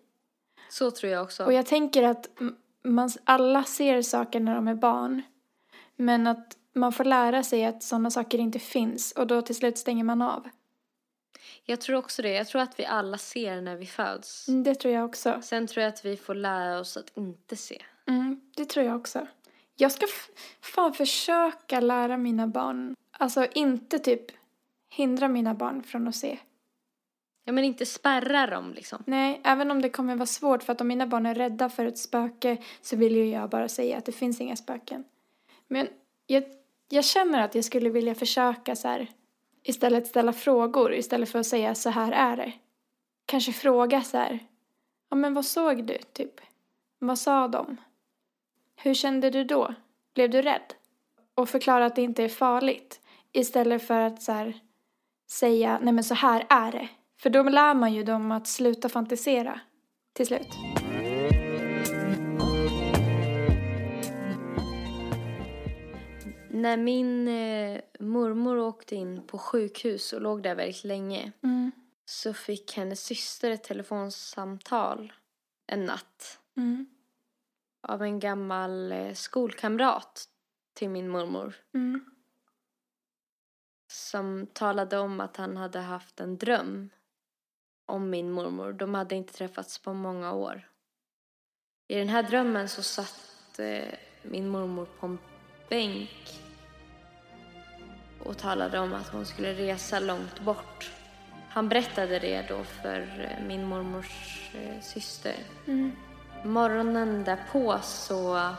så 0.70 0.92
tror 0.92 1.12
jag 1.12 1.24
också. 1.24 1.46
Och 1.46 1.54
jag 1.54 1.66
tänker 1.66 2.04
att 2.04 2.30
man, 2.88 3.10
alla 3.24 3.64
ser 3.64 4.02
saker 4.02 4.40
när 4.40 4.56
de 4.56 4.68
är 4.68 4.76
barn. 4.76 5.22
Men 5.96 6.28
att 6.28 6.58
man 6.74 6.94
får 6.94 7.04
lära 7.04 7.44
sig 7.44 7.66
att 7.66 7.84
sådana 7.84 8.12
saker 8.12 8.38
inte 8.38 8.60
finns 8.60 9.12
och 9.12 9.28
då 9.28 9.42
till 9.42 9.56
slut 9.56 9.78
stänger 9.78 10.04
man 10.04 10.22
av. 10.22 10.50
Jag 11.64 11.82
tror 11.82 11.98
också 11.98 12.22
det. 12.22 12.32
Jag 12.32 12.48
tror 12.48 12.62
att 12.62 12.80
vi 12.80 12.86
alla 12.86 13.18
ser 13.18 13.62
när 13.62 13.76
vi 13.76 13.86
föds. 13.86 14.48
Mm, 14.48 14.64
Det 14.64 14.76
tror 14.76 14.94
jag 14.94 15.06
också. 15.06 15.40
Sen 15.42 15.68
tror 15.68 15.84
jag 15.84 15.94
att 15.94 16.06
vi 16.06 16.18
får 16.18 16.36
lära 16.36 16.80
oss 16.80 16.98
att 16.98 17.18
inte 17.18 17.56
se. 17.56 17.84
Mm, 18.08 18.42
det 18.56 18.66
tror 18.66 18.86
jag 18.86 18.96
också. 18.96 19.28
Jag 19.76 19.92
ska 19.92 20.06
fan 20.62 20.94
försöka 20.94 21.80
lära 21.80 22.18
mina 22.18 22.48
barn, 22.48 22.96
alltså 23.12 23.48
inte 23.54 24.00
typ 24.00 24.26
hindra 24.90 25.28
mina 25.28 25.54
barn 25.54 25.84
från 25.84 26.08
att 26.08 26.16
se. 26.16 26.40
Ja 27.48 27.54
men 27.54 27.64
inte 27.64 27.86
spärra 27.86 28.48
dem 28.48 28.74
liksom. 28.74 29.04
Nej, 29.06 29.42
även 29.44 29.72
om 29.72 29.82
det 29.82 29.90
kommer 29.90 30.16
vara 30.16 30.26
svårt 30.26 30.64
för 30.64 30.74
att 30.74 30.82
om 30.82 30.88
mina 30.88 31.08
barn 31.08 31.26
är 31.26 31.36
rädda 31.36 31.70
för 31.70 31.86
ett 31.86 31.98
spöke 31.98 32.58
så 32.82 32.96
vill 32.96 33.16
ju 33.16 33.30
jag 33.30 33.50
bara 33.50 33.70
säga 33.70 33.98
att 33.98 34.06
det 34.06 34.12
finns 34.12 34.42
inga 34.42 34.56
spöken. 34.56 35.04
Men 35.68 35.88
jag, 36.26 36.44
jag 36.90 37.06
känner 37.06 37.42
att 37.42 37.56
jag 37.56 37.66
skulle 37.66 37.90
vilja 37.90 38.16
försöka 38.16 38.76
så 38.76 38.88
här 38.88 39.08
istället 39.64 40.08
ställa 40.08 40.34
frågor 40.34 40.94
istället 40.94 41.30
för 41.30 41.40
att 41.40 41.46
säga 41.46 41.76
så 41.76 41.90
här 41.90 42.12
är 42.12 42.38
det. 42.38 42.54
Kanske 43.26 43.54
fråga 43.54 44.02
så 44.02 44.18
här, 44.18 44.40
ja 45.10 45.16
men 45.16 45.34
vad 45.34 45.46
såg 45.46 45.84
du 45.84 45.98
typ? 46.14 46.42
Vad 47.00 47.20
sa 47.20 47.48
de? 47.48 47.78
Hur 48.76 48.94
kände 48.94 49.30
du 49.30 49.44
då? 49.44 49.74
Blev 50.14 50.30
du 50.30 50.42
rädd? 50.42 50.74
Och 51.36 51.50
förklara 51.50 51.86
att 51.86 51.96
det 51.96 52.02
inte 52.02 52.24
är 52.24 52.30
farligt 52.30 53.02
istället 53.32 53.88
för 53.88 54.02
att 54.02 54.22
så 54.22 54.32
här 54.32 54.60
säga 55.28 55.80
nej 55.82 55.94
men 55.94 56.04
så 56.04 56.14
här 56.14 56.46
är 56.50 56.72
det. 56.72 56.90
För 57.18 57.30
då 57.30 57.44
lär 57.44 57.74
man 57.74 57.94
ju 57.94 58.04
dem 58.04 58.32
att 58.32 58.48
sluta 58.48 58.90
fantisera 58.90 59.60
till 60.14 60.28
slut. 60.28 60.48
När 66.50 66.78
min 66.78 67.28
eh, 67.28 67.82
mormor 68.00 68.58
åkte 68.58 68.96
in 68.96 69.28
på 69.28 69.38
sjukhus 69.38 70.14
och 70.14 70.22
låg 70.22 70.44
där 70.44 70.56
väldigt 70.56 70.84
länge 70.84 71.32
Mm. 71.44 71.72
så 72.06 72.34
fick 72.34 72.74
hennes 72.78 73.04
syster 73.04 73.52
ett 73.52 73.64
telefonsamtal 73.64 75.14
en 75.68 75.86
natt 75.86 76.40
Mm. 76.58 76.86
av 77.88 78.02
en 78.04 78.20
gammal 78.20 78.92
eh, 78.92 79.14
skolkamrat 79.14 80.26
till 80.74 80.90
min 80.90 81.10
mormor 81.10 81.56
Mm. 81.74 82.06
som 83.88 84.48
talade 84.54 84.98
om 84.98 85.20
att 85.20 85.38
han 85.38 85.58
hade 85.58 85.80
haft 85.80 86.20
en 86.20 86.38
dröm 86.38 86.90
om 87.88 88.10
min 88.10 88.32
mormor. 88.32 88.74
De 88.74 88.94
hade 88.94 89.16
inte 89.16 89.34
träffats 89.34 89.80
på 89.80 89.94
många 89.94 90.34
år. 90.34 90.68
I 91.88 91.96
den 91.96 92.10
här 92.10 92.24
drömmen 92.24 92.70
så 92.70 92.84
satt 92.84 93.60
eh, 93.60 93.94
min 94.22 94.50
mormor 94.50 94.88
på 95.00 95.06
en 95.06 95.18
bänk 95.70 96.42
och 98.24 98.38
talade 98.38 98.80
om 98.80 98.94
att 98.94 99.08
hon 99.08 99.26
skulle 99.26 99.54
resa 99.54 100.00
långt 100.00 100.40
bort. 100.40 100.92
Han 101.50 101.70
berättade 101.70 102.20
det 102.20 102.46
då 102.50 102.64
för 102.64 103.00
eh, 103.20 103.48
min 103.48 103.66
mormors 103.66 104.52
eh, 104.56 104.82
syster. 104.82 105.36
Mm. 105.68 105.92
Morgonen 106.44 107.24
därpå 107.24 107.80
så 107.82 108.54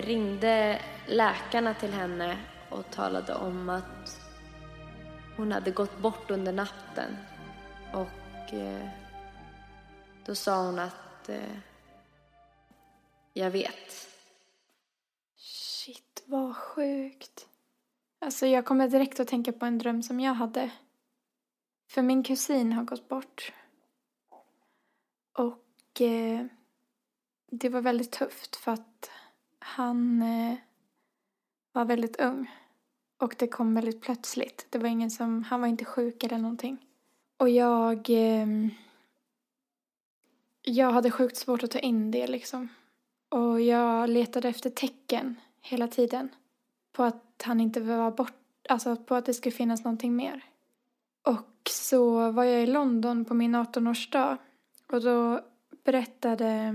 ringde 0.00 0.78
läkarna 1.06 1.74
till 1.74 1.92
henne 1.92 2.36
och 2.70 2.90
talade 2.90 3.34
om 3.34 3.68
att 3.68 4.20
hon 5.36 5.52
hade 5.52 5.70
gått 5.70 5.98
bort 5.98 6.30
under 6.30 6.52
natten. 6.52 7.16
Och 7.92 8.54
eh, 8.54 8.88
då 10.26 10.34
sa 10.34 10.66
hon 10.66 10.78
att 10.78 11.28
eh, 11.28 11.56
jag 13.32 13.50
vet. 13.50 14.08
Shit, 15.36 16.22
vad 16.26 16.56
sjukt. 16.56 17.48
Alltså 18.18 18.46
jag 18.46 18.64
kommer 18.64 18.88
direkt 18.88 19.20
att 19.20 19.28
tänka 19.28 19.52
på 19.52 19.66
en 19.66 19.78
dröm 19.78 20.02
som 20.02 20.20
jag 20.20 20.34
hade. 20.34 20.70
För 21.88 22.02
min 22.02 22.22
kusin 22.22 22.72
har 22.72 22.84
gått 22.84 23.08
bort. 23.08 23.52
Och 25.32 26.00
eh, 26.00 26.46
det 27.50 27.68
var 27.68 27.80
väldigt 27.80 28.12
tufft 28.12 28.56
för 28.56 28.72
att 28.72 29.10
han 29.58 30.22
eh, 30.22 30.58
var 31.72 31.84
väldigt 31.84 32.20
ung. 32.20 32.50
Och 33.16 33.34
det 33.38 33.48
kom 33.48 33.74
väldigt 33.74 34.02
plötsligt. 34.02 34.66
Det 34.70 34.78
var 34.78 34.88
ingen 34.88 35.10
som, 35.10 35.42
han 35.42 35.60
var 35.60 35.68
inte 35.68 35.84
sjuk 35.84 36.24
eller 36.24 36.38
någonting. 36.38 36.78
Och 37.42 37.50
jag, 37.50 38.10
eh, 38.10 38.46
jag 40.62 40.92
hade 40.92 41.10
sjukt 41.10 41.36
svårt 41.36 41.62
att 41.62 41.70
ta 41.70 41.78
in 41.78 42.10
det 42.10 42.26
liksom. 42.26 42.68
Och 43.28 43.60
jag 43.60 44.10
letade 44.10 44.48
efter 44.48 44.70
tecken 44.70 45.40
hela 45.60 45.88
tiden. 45.88 46.28
På 46.92 47.02
att 47.02 47.42
han 47.44 47.60
inte 47.60 47.80
var 47.80 48.10
bort, 48.10 48.66
alltså 48.68 48.96
på 48.96 49.14
att 49.14 49.24
det 49.24 49.34
skulle 49.34 49.52
finnas 49.52 49.84
någonting 49.84 50.16
mer. 50.16 50.44
Och 51.22 51.70
så 51.70 52.30
var 52.30 52.44
jag 52.44 52.62
i 52.62 52.66
London 52.66 53.24
på 53.24 53.34
min 53.34 53.56
18-årsdag. 53.56 54.38
Och 54.88 55.02
då 55.02 55.40
berättade, 55.84 56.74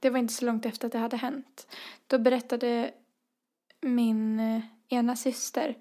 det 0.00 0.10
var 0.10 0.18
inte 0.18 0.34
så 0.34 0.44
långt 0.44 0.66
efter 0.66 0.86
att 0.86 0.92
det 0.92 0.98
hade 0.98 1.16
hänt. 1.16 1.66
Då 2.06 2.18
berättade 2.18 2.90
min 3.80 4.40
eh, 4.40 4.62
ena 4.88 5.16
syster 5.16 5.76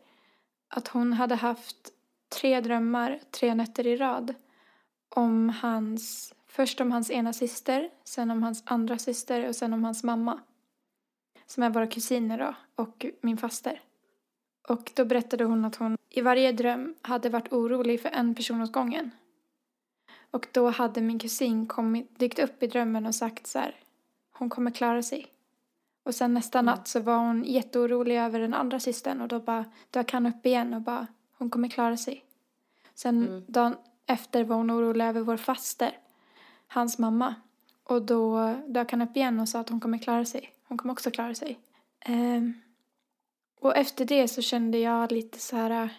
att 0.68 0.88
hon 0.88 1.14
hade 1.14 1.36
haft 1.36 1.92
tre 2.36 2.62
drömmar 2.62 3.20
tre 3.32 3.56
nätter 3.56 3.88
i 3.88 3.96
rad 3.96 4.34
om 5.10 5.50
hans, 5.50 6.34
först 6.48 6.82
om 6.82 6.92
hans 6.92 7.12
ena 7.12 7.34
syster, 7.34 7.90
sen 8.04 8.32
om 8.32 8.44
hans 8.44 8.64
andra 8.66 8.98
syster 8.98 9.48
och 9.48 9.56
sen 9.56 9.74
om 9.74 9.84
hans 9.84 10.04
mamma. 10.04 10.40
Som 11.46 11.64
är 11.64 11.70
våra 11.70 11.88
kusiner 11.88 12.38
då, 12.38 12.56
och 12.84 13.06
min 13.22 13.38
faster. 13.38 13.82
Och 14.68 14.92
då 14.96 15.06
berättade 15.06 15.44
hon 15.44 15.66
att 15.66 15.76
hon 15.76 15.98
i 16.10 16.22
varje 16.22 16.52
dröm 16.52 16.96
hade 17.02 17.30
varit 17.30 17.54
orolig 17.54 18.02
för 18.02 18.10
en 18.10 18.36
person 18.36 18.62
åt 18.62 18.72
gången. 18.72 19.12
Och 20.32 20.48
då 20.52 20.70
hade 20.70 21.02
min 21.02 21.20
kusin 21.20 21.68
kommit, 21.68 22.20
dykt 22.20 22.40
upp 22.40 22.64
i 22.64 22.68
drömmen 22.68 23.06
och 23.06 23.16
sagt 23.16 23.48
så 23.48 23.60
här, 23.60 23.76
hon 24.32 24.50
kommer 24.50 24.72
klara 24.72 25.04
sig. 25.04 25.28
Och 26.04 26.16
sen 26.16 26.34
nästa 26.34 26.60
Mm. 26.60 26.66
natt 26.66 26.88
så 26.88 27.00
var 27.00 27.18
hon 27.18 27.44
jätteorolig 27.44 28.18
över 28.18 28.40
den 28.40 28.54
andra 28.54 28.80
systern 28.80 29.22
och 29.22 29.28
då 29.28 29.40
bara 29.40 29.66
dök 29.92 30.12
han 30.12 30.26
upp 30.26 30.46
igen 30.46 30.74
och 30.74 30.82
bara, 30.82 31.08
hon 31.38 31.50
kommer 31.50 31.68
klara 31.68 31.98
sig. 31.98 32.25
Sen 32.96 33.28
Mm. 33.28 33.44
dagen 33.48 33.78
efter 34.06 34.44
var 34.44 34.56
hon 34.56 34.72
orolig 34.72 35.06
över 35.06 35.22
vår 35.22 35.38
faster, 35.38 35.98
hans 36.68 36.98
mamma. 37.00 37.36
Och 37.84 38.02
då 38.02 38.54
dök 38.68 38.92
han 38.92 39.02
upp 39.02 39.16
igen 39.18 39.40
och 39.40 39.50
sa 39.50 39.60
att 39.60 39.70
hon 39.70 39.80
kommer 39.80 39.98
klara 39.98 40.26
sig. 40.26 40.54
Hon 40.68 40.78
kommer 40.78 40.92
också 40.92 41.12
klara 41.12 41.36
sig. 41.36 41.60
Ehm, 42.00 42.54
och 43.60 43.78
efter 43.78 44.06
det 44.06 44.28
så 44.28 44.42
kände 44.42 44.78
jag 44.78 45.12
lite 45.12 45.40
så 45.40 45.56
här, 45.56 45.90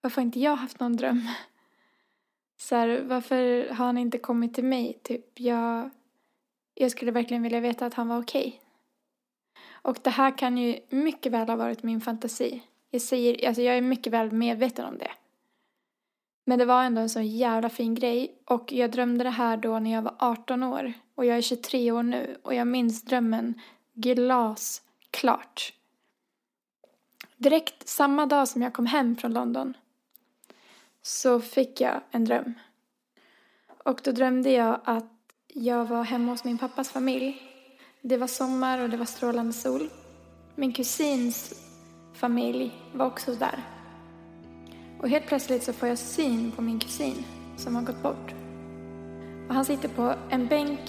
varför 0.00 0.16
har 0.20 0.26
inte 0.26 0.40
jag 0.40 0.56
haft 0.56 0.80
någon 0.80 0.96
dröm? 0.96 1.28
Så 2.56 2.76
här, 2.76 3.02
varför 3.02 3.68
har 3.68 3.86
han 3.86 3.98
inte 3.98 4.18
kommit 4.18 4.54
till 4.54 4.64
mig? 4.64 4.98
Typ, 5.02 5.40
jag, 5.40 5.90
jag 6.74 6.90
skulle 6.90 7.10
verkligen 7.10 7.42
vilja 7.42 7.60
veta 7.60 7.86
att 7.86 7.94
han 7.94 8.08
var 8.08 8.22
okej. 8.22 8.60
Och 9.72 9.98
det 10.02 10.10
här 10.10 10.38
kan 10.38 10.58
ju 10.58 10.80
mycket 10.88 11.32
väl 11.32 11.48
ha 11.48 11.56
varit 11.56 11.82
min 11.82 12.00
fantasi. 12.00 12.62
Jag, 12.90 13.02
säger, 13.02 13.46
alltså 13.46 13.62
jag 13.62 13.76
är 13.76 13.80
mycket 13.80 14.12
väl 14.12 14.32
medveten 14.32 14.84
om 14.84 14.98
det. 14.98 15.10
Men 16.44 16.58
det 16.58 16.64
var 16.64 16.82
ändå 16.82 17.00
en 17.00 17.08
så 17.08 17.20
jävla 17.20 17.68
fin 17.68 17.94
grej. 17.94 18.42
Och 18.44 18.72
jag 18.72 18.90
drömde 18.90 19.24
det 19.24 19.30
här 19.30 19.56
då 19.56 19.78
när 19.78 19.92
jag 19.92 20.02
var 20.02 20.14
18 20.18 20.62
år. 20.62 20.92
Och 21.14 21.24
jag 21.24 21.36
är 21.36 21.42
23 21.42 21.92
år 21.92 22.02
nu. 22.02 22.36
Och 22.42 22.54
jag 22.54 22.66
minns 22.66 23.02
drömmen 23.02 23.60
glasklart. 23.94 25.72
Direkt 27.36 27.88
samma 27.88 28.26
dag 28.26 28.48
som 28.48 28.62
jag 28.62 28.72
kom 28.72 28.86
hem 28.86 29.16
från 29.16 29.32
London 29.32 29.74
så 31.02 31.40
fick 31.40 31.80
jag 31.80 32.00
en 32.10 32.24
dröm. 32.24 32.54
Och 33.84 34.00
då 34.04 34.12
drömde 34.12 34.50
jag 34.50 34.80
att 34.84 35.12
jag 35.48 35.84
var 35.84 36.04
hemma 36.04 36.32
hos 36.32 36.44
min 36.44 36.58
pappas 36.58 36.90
familj. 36.90 37.42
Det 38.00 38.16
var 38.16 38.26
sommar 38.26 38.78
och 38.78 38.90
det 38.90 38.96
var 38.96 39.04
strålande 39.04 39.52
sol. 39.52 39.88
Min 40.54 40.72
kusins 40.72 41.54
familj 42.14 42.72
var 42.92 43.06
också 43.06 43.34
där. 43.34 43.81
Och 45.02 45.08
helt 45.08 45.26
plötsligt 45.26 45.62
så 45.62 45.72
får 45.72 45.88
jag 45.88 45.98
syn 45.98 46.52
på 46.56 46.62
min 46.62 46.80
kusin 46.80 47.24
som 47.56 47.74
har 47.74 47.82
gått 47.82 48.02
bort. 48.02 48.34
Och 49.48 49.54
han 49.54 49.64
sitter 49.64 49.88
på 49.88 50.14
en 50.30 50.46
bänk 50.46 50.80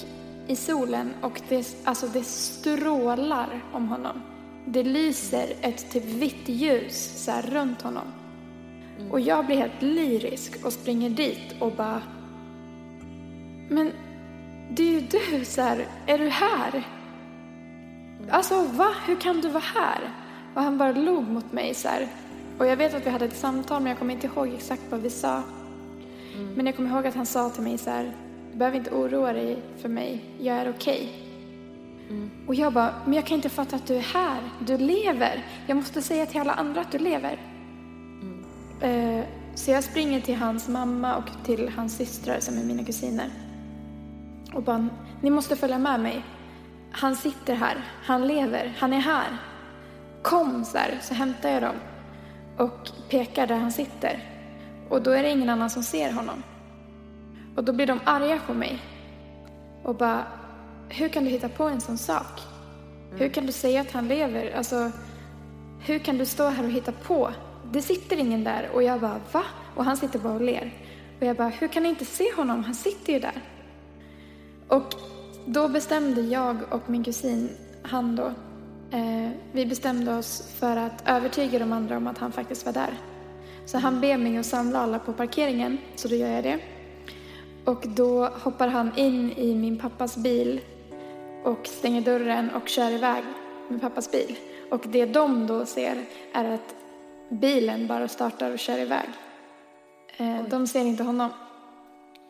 i 0.48 0.56
solen 0.56 1.14
och 1.22 1.42
det, 1.50 1.76
alltså 1.84 2.08
det 2.08 2.24
strålar 2.24 3.62
om 3.72 3.88
honom. 3.88 4.22
Det 4.66 4.84
lyser 4.84 5.54
ett 5.62 5.92
typ 5.92 6.06
vitt 6.06 6.50
ljus 6.50 7.24
så 7.26 7.32
här 7.32 7.42
runt 7.42 7.82
honom. 7.82 8.08
Och 9.12 9.20
jag 9.20 9.46
blir 9.46 9.58
helt 9.58 9.82
lyrisk 9.82 10.66
och 10.66 10.74
springer 10.74 11.10
dit 11.10 11.56
och 11.60 11.72
bara... 11.72 12.02
Men 13.70 13.92
det 14.70 14.84
är 14.84 14.92
ju 14.92 15.00
du, 15.00 15.46
så 15.46 15.62
här, 15.62 15.88
är 16.08 16.18
du 16.18 16.30
här? 16.30 16.88
Alltså 18.30 18.64
va? 18.64 18.90
Hur 19.06 19.16
kan 19.16 19.42
du 19.42 19.50
vara 19.50 19.64
här? 19.76 20.10
Och 20.54 20.62
han 20.62 20.78
bara 20.78 20.92
log 20.92 21.28
mot 21.28 21.52
mig 21.52 21.74
så 21.74 21.88
här. 21.88 22.08
Och 22.58 22.68
jag 22.68 22.78
vet 22.78 22.94
att 22.94 23.06
vi 23.06 23.10
hade 23.10 23.26
ett 23.26 23.38
samtal 23.38 23.82
men 23.82 23.90
jag 23.90 24.00
kommer 24.00 24.14
inte 24.14 24.28
ihåg 24.28 24.48
exakt 24.48 24.82
vad 24.90 25.02
vi 25.02 25.10
sa. 25.10 25.44
Men 26.56 26.66
jag 26.66 26.76
kommer 26.76 26.90
ihåg 26.90 27.08
att 27.08 27.16
han 27.16 27.26
sa 27.26 27.50
till 27.50 27.64
mig 27.64 27.78
så 27.78 27.90
här. 27.90 28.16
Du 28.52 28.58
behöver 28.58 28.78
inte 28.78 28.92
oroa 28.92 29.34
dig 29.34 29.58
för 29.82 29.90
mig. 29.90 30.24
Jag 30.40 30.58
är 30.58 30.70
okej. 30.70 31.24
Och 32.48 32.56
jag 32.56 32.74
bara, 32.74 32.94
men 33.06 33.14
jag 33.14 33.26
kan 33.26 33.36
inte 33.36 33.50
fatta 33.50 33.76
att 33.76 33.88
du 33.88 33.96
är 33.96 34.14
här. 34.14 34.42
Du 34.60 34.78
lever. 34.78 35.46
Jag 35.68 35.76
måste 35.76 36.02
säga 36.02 36.26
till 36.26 36.42
alla 36.42 36.54
andra 36.54 36.82
att 36.82 36.92
du 36.92 36.98
lever. 36.98 37.40
Eh, 38.82 39.26
så 39.56 39.72
jag 39.72 39.84
springer 39.84 40.22
till 40.22 40.36
hans 40.36 40.68
mamma 40.68 41.16
och 41.16 41.46
till 41.46 41.70
hans 41.70 41.98
systrar 41.98 42.40
som 42.40 42.58
är 42.58 42.64
mina 42.64 42.84
kusiner. 42.84 43.30
Och 44.54 44.64
bara, 44.64 44.88
ni 45.22 45.30
måste 45.30 45.56
följa 45.56 45.78
med 45.78 46.00
mig. 46.00 46.26
Han 46.92 47.16
sitter 47.16 47.56
här. 47.56 47.86
Han 48.04 48.28
lever. 48.28 48.74
Han 48.80 48.94
är 48.94 49.00
här. 49.00 49.38
Kom 50.22 50.66
så 50.66 50.78
här, 50.78 51.00
så 51.02 51.14
hämtar 51.14 51.50
jag 51.50 51.62
dem. 51.62 51.76
Och 52.58 52.90
pekar 53.10 53.48
där 53.48 53.58
han 53.58 53.72
sitter. 53.72 54.20
Och 54.90 55.02
då 55.02 55.12
är 55.12 55.24
det 55.24 55.30
ingen 55.30 55.50
annan 55.50 55.70
som 55.70 55.84
ser 55.84 56.12
honom. 56.12 56.44
Och 57.56 57.64
då 57.64 57.74
blir 57.74 57.88
de 57.88 58.00
arga 58.04 58.40
på 58.48 58.54
mig. 58.54 58.80
Och 59.84 59.96
bara, 59.96 60.24
hur 60.90 61.10
kan 61.10 61.24
du 61.24 61.30
hitta 61.30 61.50
på 61.50 61.64
en 61.64 61.82
sån 61.82 61.98
sak? 61.98 62.42
Hur 63.16 63.30
kan 63.30 63.46
du 63.46 63.52
säga 63.52 63.82
att 63.82 63.92
han 63.92 64.08
lever? 64.08 64.56
Alltså, 64.58 64.92
hur 65.80 66.00
kan 66.00 66.18
du 66.18 66.26
stå 66.26 66.50
här 66.50 66.64
och 66.64 66.72
hitta 66.72 66.92
på? 66.92 67.32
Det 67.72 67.82
sitter 67.82 68.18
ingen 68.18 68.44
där. 68.44 68.70
Och 68.74 68.84
jag 68.84 69.02
bara, 69.02 69.20
va? 69.32 69.44
Och 69.76 69.86
han 69.86 69.98
sitter 69.98 70.20
bara 70.20 70.34
och 70.34 70.42
ler. 70.42 70.74
Och 71.20 71.26
jag 71.26 71.36
bara, 71.36 71.50
hur 71.50 71.68
kan 71.68 71.84
ni 71.84 71.90
inte 71.90 72.06
se 72.06 72.34
honom? 72.36 72.64
Han 72.64 72.76
sitter 72.76 73.14
ju 73.14 73.20
där. 73.20 73.42
Och 74.68 74.96
då 75.46 75.68
bestämde 75.68 76.22
jag 76.22 76.58
och 76.70 76.90
min 76.90 77.04
kusin, 77.04 77.50
han 77.84 78.16
då, 78.16 78.34
eh, 78.94 79.32
vi 79.52 79.66
bestämde 79.66 80.16
oss 80.16 80.48
för 80.60 80.78
att 80.78 81.04
övertyga 81.08 81.60
de 81.60 81.74
andra 81.74 81.98
om 81.98 82.08
att 82.08 82.18
han 82.18 82.32
faktiskt 82.32 82.66
var 82.66 82.74
där. 82.74 82.94
Så 83.66 83.78
han 83.78 84.02
ber 84.02 84.18
mig 84.18 84.38
att 84.38 84.46
samla 84.46 84.80
alla 84.80 85.00
på 85.00 85.14
parkeringen, 85.14 85.78
så 85.96 86.08
då 86.08 86.16
gör 86.16 86.30
jag 86.30 86.44
det. 86.44 86.60
Och 87.66 87.88
då 87.88 88.26
hoppar 88.26 88.68
han 88.68 88.98
in 88.98 89.32
i 89.32 89.56
min 89.56 89.80
pappas 89.80 90.18
bil 90.18 90.62
och 91.44 91.68
stänger 91.68 92.02
dörren 92.02 92.50
och 92.50 92.70
kör 92.70 92.92
iväg 92.92 93.24
med 93.70 93.82
pappas 93.82 94.12
bil. 94.12 94.38
Och 94.72 94.86
det 94.88 95.06
de 95.06 95.48
då 95.48 95.66
ser 95.66 96.06
är 96.34 96.54
att 96.54 96.76
bilen 97.30 97.88
bara 97.88 98.08
startar 98.08 98.52
och 98.52 98.60
kör 98.60 98.78
iväg. 98.78 99.10
Eh, 100.18 100.44
de 100.50 100.68
ser 100.68 100.86
inte 100.86 101.04
honom. 101.04 101.30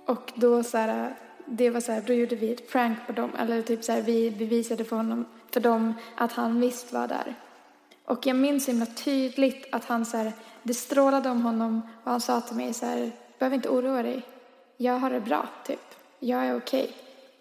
Och 0.08 0.32
då 0.36 0.64
så 0.64 0.78
här, 0.78 1.16
det 1.46 1.70
var 1.70 1.82
så 1.82 1.92
här, 1.92 2.04
då 2.08 2.14
gjorde 2.14 2.36
vi 2.36 2.54
ett 2.54 2.72
prank 2.72 2.98
på 3.08 3.14
dem. 3.14 3.32
Eller 3.40 3.62
typ 3.62 3.84
så 3.84 3.92
här, 3.92 4.02
vi 4.02 4.32
bevisade 4.32 4.84
för 4.84 4.96
honom, 4.96 5.26
för 5.54 5.60
dem 5.60 5.94
att 6.16 6.32
han 6.32 6.60
visst 6.60 6.94
var 6.94 7.08
där. 7.08 7.36
Och 8.06 8.28
jag 8.28 8.36
minns 8.36 8.66
så 8.66 8.72
himla 8.72 8.86
tydligt 8.86 9.68
att 9.72 9.86
han 9.86 10.06
så 10.06 10.18
här, 10.18 10.32
det 10.64 10.74
strålade 10.74 11.30
om 11.30 11.42
honom 11.42 11.82
och 12.04 12.12
han 12.12 12.22
sa 12.22 12.42
till 12.42 12.56
mig 12.56 12.74
så 12.74 12.86
här, 12.86 13.12
behöver 13.40 13.56
inte 13.56 13.70
oroa 13.70 14.04
dig. 14.04 14.22
Jag 14.78 15.00
har 15.00 15.10
det 15.10 15.20
bra, 15.20 15.48
typ. 15.66 15.96
Jag 16.20 16.46
är 16.46 16.58
okej. 16.58 16.92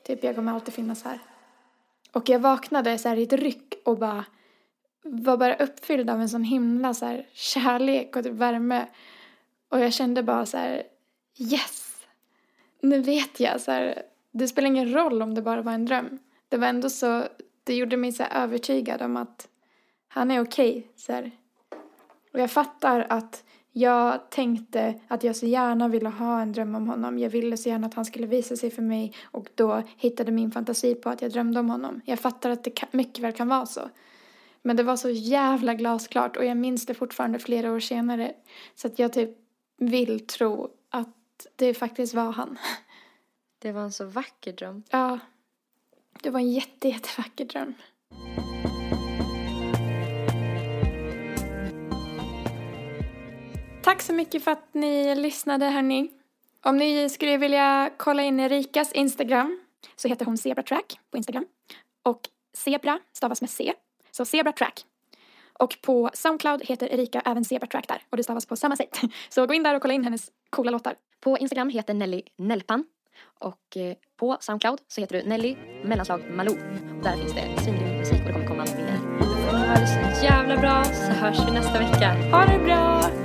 Typ, 0.03 0.25
jag 0.25 0.35
kommer 0.35 0.53
alltid 0.53 0.75
finnas 0.75 1.05
här. 1.05 1.19
Och 2.13 2.29
jag 2.29 2.39
vaknade 2.39 2.99
så 2.99 3.09
här 3.09 3.17
i 3.17 3.23
ett 3.23 3.33
ryck 3.33 3.75
och 3.85 3.99
bara 3.99 4.25
var 5.03 5.37
bara 5.37 5.57
uppfylld 5.57 6.11
av 6.11 6.21
en 6.21 6.29
sån 6.29 6.45
himla 6.45 6.95
så 6.95 7.07
här 7.07 7.27
kärlek 7.33 8.17
och 8.17 8.25
typ 8.25 8.33
värme. 8.33 8.87
Och 9.69 9.81
jag 9.81 9.93
kände 9.93 10.23
bara 10.23 10.47
så 10.47 10.57
här, 10.57 10.83
yes! 11.39 11.97
Nu 12.81 13.01
vet 13.01 13.41
jag 13.41 13.61
så 13.61 13.71
här, 13.71 14.03
det 14.31 14.49
spelar 14.49 14.69
ingen 14.69 14.93
roll 14.93 15.23
om 15.23 15.35
det 15.35 15.43
bara 15.43 15.63
var 15.63 15.73
en 15.73 15.85
dröm. 15.85 16.19
Det 16.49 16.57
var 16.57 16.67
ändå 16.67 16.91
så, 16.91 17.25
det 17.65 17.75
gjorde 17.75 17.97
mig 17.97 18.13
så 18.13 18.23
övertygad 18.23 19.03
om 19.03 19.17
att 19.17 19.49
han 20.09 20.31
är 20.31 20.41
okej, 20.41 20.91
så 20.97 21.13
här. 21.13 21.31
Och 22.33 22.41
jag 22.41 22.51
fattar 22.51 23.07
att 23.09 23.45
jag 23.73 24.31
tänkte 24.31 24.95
att 25.09 25.25
jag 25.25 25.37
så 25.37 25.47
gärna 25.47 25.89
ville 25.89 26.09
ha 26.09 26.41
en 26.41 26.53
dröm 26.53 26.75
om 26.75 26.89
honom. 26.89 27.19
Jag 27.19 27.31
ville 27.31 27.57
så 27.57 27.69
gärna 27.69 27.87
att 27.87 27.95
han 27.95 28.05
skulle 28.05 28.27
visa 28.27 28.57
sig 28.57 28.71
för 28.71 28.83
mig 28.83 29.15
och 29.25 29.49
då 29.55 29.83
hittade 29.97 30.33
min 30.33 30.51
fantasi 30.51 30.95
på 30.95 31.09
att 31.11 31.23
jag 31.23 31.33
drömde 31.33 31.61
om 31.61 31.71
honom. 31.71 32.01
Jag 32.05 32.21
fattar 32.21 32.51
att 32.51 32.65
det 32.65 32.85
mycket 32.91 33.25
väl 33.25 33.33
kan 33.33 33.49
vara 33.49 33.67
så. 33.67 33.91
Men 34.63 34.77
det 34.77 34.83
var 34.83 34.97
så 34.97 35.11
jävla 35.11 35.75
glasklart 35.75 36.37
och 36.37 36.45
jag 36.45 36.57
minns 36.57 36.87
det 36.87 36.95
fortfarande 36.95 37.39
flera 37.39 37.73
år 37.73 37.81
senare. 37.81 38.33
Så 38.75 38.87
att 38.87 38.99
jag 38.99 39.13
typ 39.13 39.31
vill 39.79 40.27
tro 40.27 40.71
att 40.91 41.47
det 41.57 41.75
faktiskt 41.75 42.15
var 42.15 42.33
han. 42.33 42.59
Det 43.59 43.73
var 43.73 43.83
en 43.83 43.93
så 43.93 44.05
vacker 44.05 44.53
dröm. 44.53 44.83
Ja, 44.91 45.19
det 46.21 46.31
var 46.31 46.41
en 46.41 46.53
jätte, 46.53 46.89
jättevacker 46.89 47.45
dröm. 47.45 47.75
Tack 53.83 54.03
så 54.03 54.13
mycket 54.13 54.45
för 54.45 54.51
att 54.51 54.75
ni 54.75 55.15
lyssnade 55.15 55.67
hörni. 55.67 56.11
Om 56.65 56.77
ni 56.77 57.09
skulle 57.09 57.37
vilja 57.37 57.91
kolla 57.97 58.23
in 58.23 58.41
Erikas 58.41 58.93
Instagram 58.93 59.61
så 59.97 60.09
heter 60.09 60.25
hon 60.25 60.39
ZebraTrack 60.39 61.01
på 61.11 61.17
Instagram. 61.17 61.47
Och 62.03 62.21
Zebra 62.57 62.99
stavas 63.13 63.41
med 63.41 63.51
C, 63.51 63.73
så 64.11 64.25
ZebraTrack. 64.25 64.85
Och 65.53 65.77
på 65.83 66.11
Soundcloud 66.15 66.63
heter 66.65 66.93
Erika 66.93 67.21
även 67.21 67.45
ZebraTrack 67.45 67.89
där 67.89 68.03
och 68.11 68.17
det 68.17 68.23
stavas 68.23 68.47
på 68.47 68.57
samma 68.57 68.77
sätt. 68.77 69.01
Så 69.29 69.47
gå 69.47 69.55
in 69.55 69.63
där 69.63 69.75
och 69.75 69.83
kolla 69.83 69.95
in 69.95 70.05
hennes 70.05 70.31
coola 70.51 70.71
låtar. 70.71 70.95
På 71.21 71.39
Instagram 71.39 71.69
heter 71.69 71.95
Nelly 71.95 72.23
Nelpan. 72.39 72.85
Och 73.41 73.77
eh, 73.77 73.95
på 74.17 74.37
Soundcloud 74.41 74.79
så 74.89 75.01
heter 75.01 75.23
du 75.23 75.29
Nelly 75.29 75.57
mellanslag 75.85 76.21
Malou. 76.31 76.55
Och 76.99 77.05
där 77.05 77.17
finns 77.17 77.35
det 77.35 77.63
svingrym 77.63 77.99
musik 77.99 78.21
och 78.21 78.27
det 78.27 78.33
kommer 78.33 78.47
komma 78.47 78.65
mer. 78.65 78.99
Ha 79.53 79.75
det 79.75 79.87
så 79.87 80.25
jävla 80.25 80.57
bra 80.57 80.85
så 80.85 81.13
hörs 81.13 81.47
vi 81.47 81.53
nästa 81.53 81.79
vecka. 81.79 82.13
Ha 82.31 82.47
det 82.47 82.65
bra! 82.65 83.22